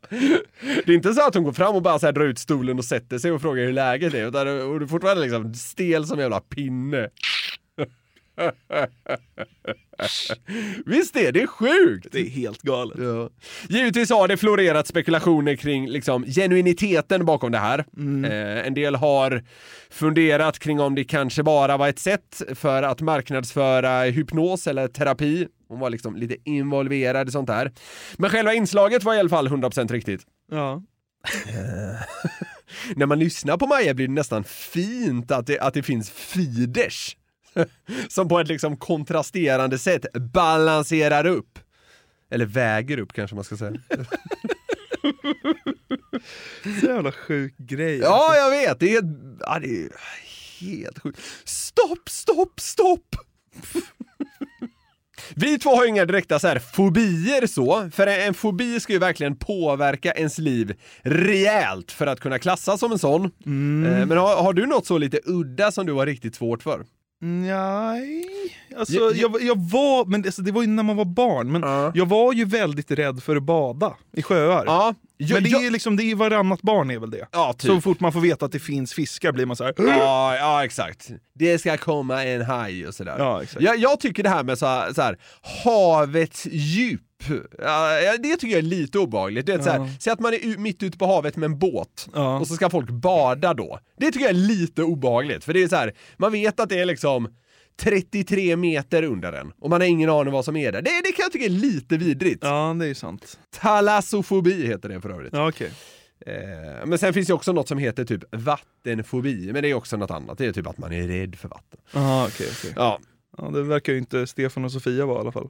Det 0.85 0.93
är 0.93 0.95
inte 0.95 1.15
så 1.15 1.27
att 1.27 1.35
hon 1.35 1.45
går 1.45 1.53
fram 1.53 1.75
och 1.75 1.83
bara 1.83 1.99
så 1.99 2.07
här 2.07 2.13
drar 2.13 2.25
ut 2.25 2.39
stolen 2.39 2.79
och 2.79 2.85
sätter 2.85 3.19
sig 3.19 3.33
och 3.33 3.41
frågar 3.41 3.65
hur 3.65 3.73
läget 3.73 4.15
är, 4.15 4.29
utan 4.29 4.49
hon 4.49 4.83
är 4.83 4.87
fortfarande 4.87 5.23
liksom 5.23 5.55
stel 5.55 6.07
som 6.07 6.19
en 6.19 6.23
jävla 6.23 6.41
pinne. 6.41 7.09
Visst 10.87 11.17
är 11.17 11.33
det 11.33 11.47
sjukt? 11.47 12.07
Det 12.13 12.21
är 12.21 12.31
helt 12.31 12.63
galet. 12.63 12.99
Ja. 12.99 13.31
Givetvis 13.69 14.11
har 14.11 14.29
det 14.29 14.37
florerat 14.37 14.87
spekulationer 14.87 15.57
kring 15.57 15.89
liksom, 15.89 16.25
genuiniteten 16.25 17.25
bakom 17.25 17.53
det 17.53 17.59
här. 17.59 17.79
Eh, 18.25 18.67
en 18.67 18.75
del 18.75 18.95
har 18.95 19.43
funderat 19.91 20.59
kring 20.59 20.81
om 20.81 20.95
det 20.95 21.05
kanske 21.05 21.43
bara 21.43 21.77
var 21.77 21.89
ett 21.89 21.99
sätt 21.99 22.43
för 22.55 22.83
att 22.83 23.01
marknadsföra 23.01 24.03
hypnos 24.03 24.67
eller 24.67 24.89
terapi. 24.89 25.49
Hon 25.73 25.81
var 25.81 25.91
liksom 25.91 26.17
lite 26.17 26.37
involverad 26.45 27.29
i 27.29 27.33
sånt 27.33 27.49
här. 27.49 27.73
Men 28.17 28.31
själva 28.31 28.55
inslaget 28.55 29.05
var 29.05 29.15
i 29.15 29.19
alla 29.19 29.29
fall 29.29 29.49
100% 29.49 29.93
riktigt. 29.93 30.21
Ja. 30.51 30.83
När 32.97 33.07
man 33.07 33.19
lyssnar 33.19 33.57
på 33.57 33.67
Maja 33.67 33.95
blir 33.95 34.09
det 34.09 34.15
nästan 34.15 34.45
fint 34.45 35.31
att 35.31 35.47
det, 35.47 35.59
att 35.59 35.75
det 35.75 35.83
finns 35.83 36.11
feeders. 36.11 37.17
Som 38.09 38.29
på 38.29 38.41
ett 38.41 38.49
liksom 38.49 38.77
kontrasterande 38.77 39.79
sätt 39.79 40.07
balanserar 40.33 41.27
upp. 41.27 41.59
Eller 42.31 42.47
väger 42.47 42.99
upp 42.99 43.13
kanske 43.13 43.35
man 43.35 43.45
ska 43.45 43.57
säga. 43.57 43.73
Så 46.81 46.87
jävla 46.87 47.13
sjuk 47.13 47.55
grej. 47.57 47.99
Ja, 47.99 48.37
jag 48.37 48.51
vet. 48.51 48.81
Det 48.81 48.97
är, 48.97 49.03
ja, 49.41 49.59
det 49.59 49.83
är 49.83 49.89
helt 50.61 50.99
sjukt. 50.99 51.21
Stopp, 51.45 52.09
stopp, 52.09 52.61
stopp! 52.61 53.17
Vi 55.37 55.59
två 55.59 55.71
har 55.71 55.83
ju 55.83 55.89
inga 55.89 56.05
direkta 56.05 56.39
så 56.39 56.49
här 56.49 56.59
fobier 56.59 57.47
så, 57.47 57.91
för 57.93 58.07
en 58.07 58.35
fobi 58.35 58.81
ska 58.81 58.93
ju 58.93 58.99
verkligen 58.99 59.37
påverka 59.37 60.13
ens 60.13 60.39
liv 60.39 60.75
rejält 61.03 61.93
för 61.93 62.07
att 62.07 62.21
kunna 62.21 62.39
klassas 62.39 62.81
som 62.81 62.93
en 62.93 62.99
sån. 62.99 63.25
Eh, 63.25 63.31
Men 64.07 64.19
har, 64.19 64.43
har 64.43 64.53
du 64.53 64.67
något 64.67 64.87
så 64.87 64.99
lite 64.99 65.21
udda 65.25 65.73
som 65.73 65.87
du 65.87 65.93
har 65.93 66.07
riktigt 66.07 66.35
svårt 66.35 66.63
för? 66.63 66.85
Nej, 67.25 68.25
alltså 68.77 68.95
Jag- 68.95 69.17
jag, 69.17 69.43
jag 69.43 69.71
var, 69.71 70.05
men 70.05 70.25
alltså, 70.25 70.43
det 70.43 70.53
var 70.53 70.63
ju 70.63 70.69
när 70.69 70.83
man 70.83 70.97
var 70.97 71.05
barn, 71.05 71.53
men 71.53 71.63
jag 71.95 72.07
var 72.07 72.33
ju 72.33 72.45
väldigt 72.45 72.91
rädd 72.91 73.23
för 73.23 73.37
att 73.37 73.43
bada 73.43 73.95
i 74.17 74.23
sjöar. 74.23 74.65
Ja, 74.67 74.95
jag- 75.17 75.35
men 75.35 75.43
det 75.45 75.51
är 75.51 75.63
ju 75.63 75.71
liksom, 75.71 75.97
det 75.97 76.03
är 76.03 76.07
ju 76.07 76.15
varannat 76.15 76.63
barn 76.63 76.91
är 76.91 76.99
väl 76.99 77.11
det. 77.11 77.27
Ja, 77.33 77.53
typ. 77.53 77.71
Så 77.71 77.81
fort 77.81 78.01
man 78.01 78.13
får 78.13 78.21
veta 78.21 78.47
att 78.47 78.53
det 78.53 78.59
finns 78.59 78.93
fiskar 78.95 79.33
blir 79.33 79.47
man 79.47 79.57
så 79.57 79.65
här. 79.65 79.75
Ja, 79.79 80.37
ja 80.37 80.65
exakt. 80.65 81.11
Det 81.35 81.59
ska 81.59 81.77
komma 81.77 82.25
en 82.25 82.43
haj 82.43 82.87
och 82.87 82.95
sådär. 82.95 83.17
Ja, 83.19 83.43
exakt. 83.43 83.63
Jag, 83.65 83.77
jag 83.79 84.01
tycker 84.01 84.23
det 84.23 84.29
här 84.29 84.45
med 84.45 84.59
så 84.59 84.67
här, 84.67 84.93
så 84.93 85.03
här, 85.03 85.17
havets 85.65 86.47
djup, 86.51 87.01
ja, 87.59 88.17
det 88.19 88.37
tycker 88.37 88.49
jag 88.57 88.59
är 88.59 88.63
lite 88.63 88.99
obehagligt. 88.99 89.47
Det 89.47 89.53
är 89.53 89.61
så 89.61 89.71
här, 89.71 89.89
säg 90.01 90.13
att 90.13 90.21
man 90.21 90.35
är 90.35 90.59
mitt 90.59 90.83
ute 90.83 90.99
på 90.99 91.07
havet 91.07 91.37
med 91.37 91.47
en 91.47 91.59
båt 91.59 92.09
Ja. 92.15 92.39
och 92.39 92.47
så 92.49 92.55
ska 92.55 92.71
folk 92.71 92.91
bada 92.91 93.55
då. 93.55 93.79
Det 93.99 94.07
tycker 94.07 94.21
jag 94.21 94.31
är 94.31 94.35
lite 94.35 94.83
obehagligt, 94.83 95.45
för 95.45 95.53
det 95.55 95.63
är 95.63 95.69
så 95.69 95.77
här, 95.77 95.93
man 96.17 96.33
vet 96.33 96.61
att 96.61 96.69
det 96.69 96.79
är 96.81 96.85
liksom 96.87 97.29
33 97.81 98.57
meter 98.57 99.03
under 99.03 99.33
den 99.33 99.53
och 99.61 99.71
man 99.71 99.81
har 99.81 99.89
ingen 99.89 100.11
aning 100.11 100.33
vad 100.33 100.45
som 100.45 100.57
är 100.57 100.73
där. 100.73 100.83
Det, 100.83 100.91
det 101.05 101.13
kan 101.13 101.23
jag 101.23 101.33
tycka 101.33 101.45
är 101.45 101.49
lite 101.49 101.97
vidrigt. 101.97 102.39
Ja, 102.45 102.77
det 102.79 102.85
är 102.85 102.89
ju 102.89 102.95
sant. 102.95 103.39
Talassofobi 103.61 104.67
heter 104.67 104.89
det 104.89 105.01
för 105.01 105.11
övrigt. 105.11 105.33
Ja, 105.33 105.49
okej. 105.49 105.71
Eh, 106.27 106.87
men 106.87 106.99
sen 106.99 107.15
finns 107.15 107.27
det 107.27 107.35
också 107.35 107.53
något 107.53 107.69
som 107.69 107.79
heter 107.79 108.05
typ 108.05 108.25
vattenfobi, 108.33 109.53
men 109.53 109.63
det 109.63 109.71
är 109.71 109.75
också 109.75 109.97
något 109.97 110.11
annat. 110.11 110.39
Det 110.39 110.47
är 110.47 110.53
typ 110.53 110.67
att 110.67 110.79
man 110.79 110.93
är 110.93 111.09
rädd 111.09 111.37
för 111.37 111.49
vatten. 111.49 111.81
Jaha, 111.95 112.27
okej, 112.27 112.47
okej. 112.59 112.73
Ja. 112.77 112.99
Ja, 113.39 113.45
det 113.51 113.63
verkar 113.63 113.93
ju 113.93 113.99
inte 113.99 114.27
Stefan 114.27 114.65
och 114.65 114.73
Sofia 114.73 115.07
vara 115.07 115.19
i 115.19 115.21
alla 115.21 115.33
fall. 115.33 115.49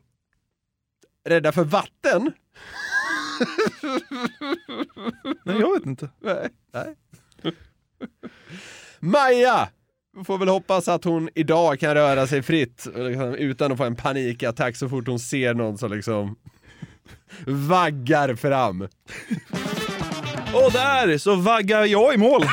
Rädda 1.24 1.52
för 1.52 1.64
vatten? 1.64 2.32
Nej, 5.44 5.60
jag 5.60 5.74
vet 5.74 5.86
inte. 5.86 6.08
Nej. 6.20 6.48
Nej. 6.72 6.94
Maja! 9.00 9.68
Får 10.24 10.38
väl 10.38 10.48
hoppas 10.48 10.88
att 10.88 11.04
hon 11.04 11.28
idag 11.34 11.80
kan 11.80 11.94
röra 11.94 12.26
sig 12.26 12.42
fritt 12.42 12.86
liksom, 12.94 13.34
utan 13.34 13.72
att 13.72 13.78
få 13.78 13.84
en 13.84 13.96
panikattack 13.96 14.76
så 14.76 14.88
fort 14.88 15.06
hon 15.06 15.18
ser 15.18 15.54
någon 15.54 15.78
som 15.78 15.92
liksom 15.92 16.36
vaggar 17.46 18.34
fram. 18.34 18.88
Och 20.54 20.72
där 20.72 21.18
så 21.18 21.34
vaggar 21.34 21.84
jag 21.84 22.14
i 22.14 22.16
mål. 22.16 22.42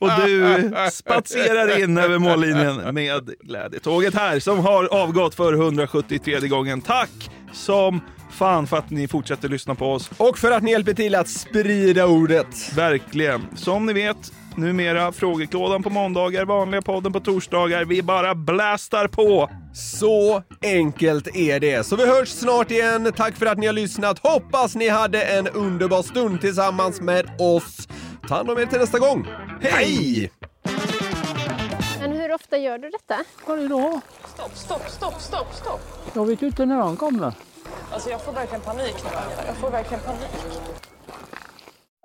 och 0.00 0.10
du 0.26 0.70
spatserar 0.92 1.82
in 1.82 1.98
över 1.98 2.18
mållinjen 2.18 2.94
med 2.94 3.30
glädjetåget 3.40 4.14
här 4.14 4.38
som 4.38 4.58
har 4.58 4.84
avgått 4.84 5.34
för 5.34 5.52
173 5.52 6.48
gången. 6.48 6.80
Tack 6.80 7.30
som 7.52 8.00
fan 8.30 8.66
för 8.66 8.76
att 8.76 8.90
ni 8.90 9.08
fortsätter 9.08 9.48
lyssna 9.48 9.74
på 9.74 9.92
oss. 9.92 10.10
Och 10.16 10.38
för 10.38 10.50
att 10.50 10.62
ni 10.62 10.70
hjälper 10.70 10.94
till 10.94 11.14
att 11.14 11.28
sprida 11.28 12.06
ordet. 12.06 12.76
Verkligen. 12.76 13.46
Som 13.56 13.86
ni 13.86 13.92
vet, 13.92 14.32
numera 14.56 15.12
frågeklådan 15.12 15.82
på 15.82 15.90
måndagar, 15.90 16.44
vanliga 16.44 16.82
podden 16.82 17.12
på 17.12 17.20
torsdagar. 17.20 17.84
Vi 17.84 18.02
bara 18.02 18.34
blastar 18.34 19.08
på. 19.08 19.50
Så 19.74 20.42
enkelt 20.62 21.36
är 21.36 21.60
det. 21.60 21.86
Så 21.86 21.96
vi 21.96 22.06
hörs 22.06 22.28
snart 22.28 22.70
igen. 22.70 23.12
Tack 23.16 23.36
för 23.36 23.46
att 23.46 23.58
ni 23.58 23.66
har 23.66 23.72
lyssnat. 23.72 24.18
Hoppas 24.18 24.74
ni 24.74 24.88
hade 24.88 25.22
en 25.22 25.48
underbar 25.48 26.02
stund 26.02 26.40
tillsammans 26.40 27.00
med 27.00 27.30
oss. 27.38 27.88
Ta 28.28 28.34
hand 28.34 28.50
om 28.50 28.58
er 28.58 28.66
till 28.66 28.78
nästa 28.80 28.98
gång. 28.98 29.26
Hej! 29.60 30.30
Men 32.00 32.12
hur 32.12 32.34
ofta 32.34 32.58
gör 32.58 32.78
du 32.78 32.90
detta? 32.90 33.24
Varje 33.46 33.68
dag. 33.68 34.00
Stopp, 34.34 34.56
stopp, 34.56 34.88
stopp, 34.88 35.20
stopp, 35.20 35.54
stopp. 35.54 35.80
Jag 36.14 36.26
vet 36.26 36.42
ju 36.42 36.46
inte 36.46 36.66
när 36.66 36.76
han 36.76 36.96
kommer. 36.96 37.32
Alltså 37.90 38.10
jag 38.10 38.24
får 38.24 38.32
verkligen 38.32 38.60
panik 38.60 38.94
nu. 39.04 39.10
Jag 39.46 39.56
får 39.56 39.70
verkligen 39.70 40.02
panik. 40.02 40.30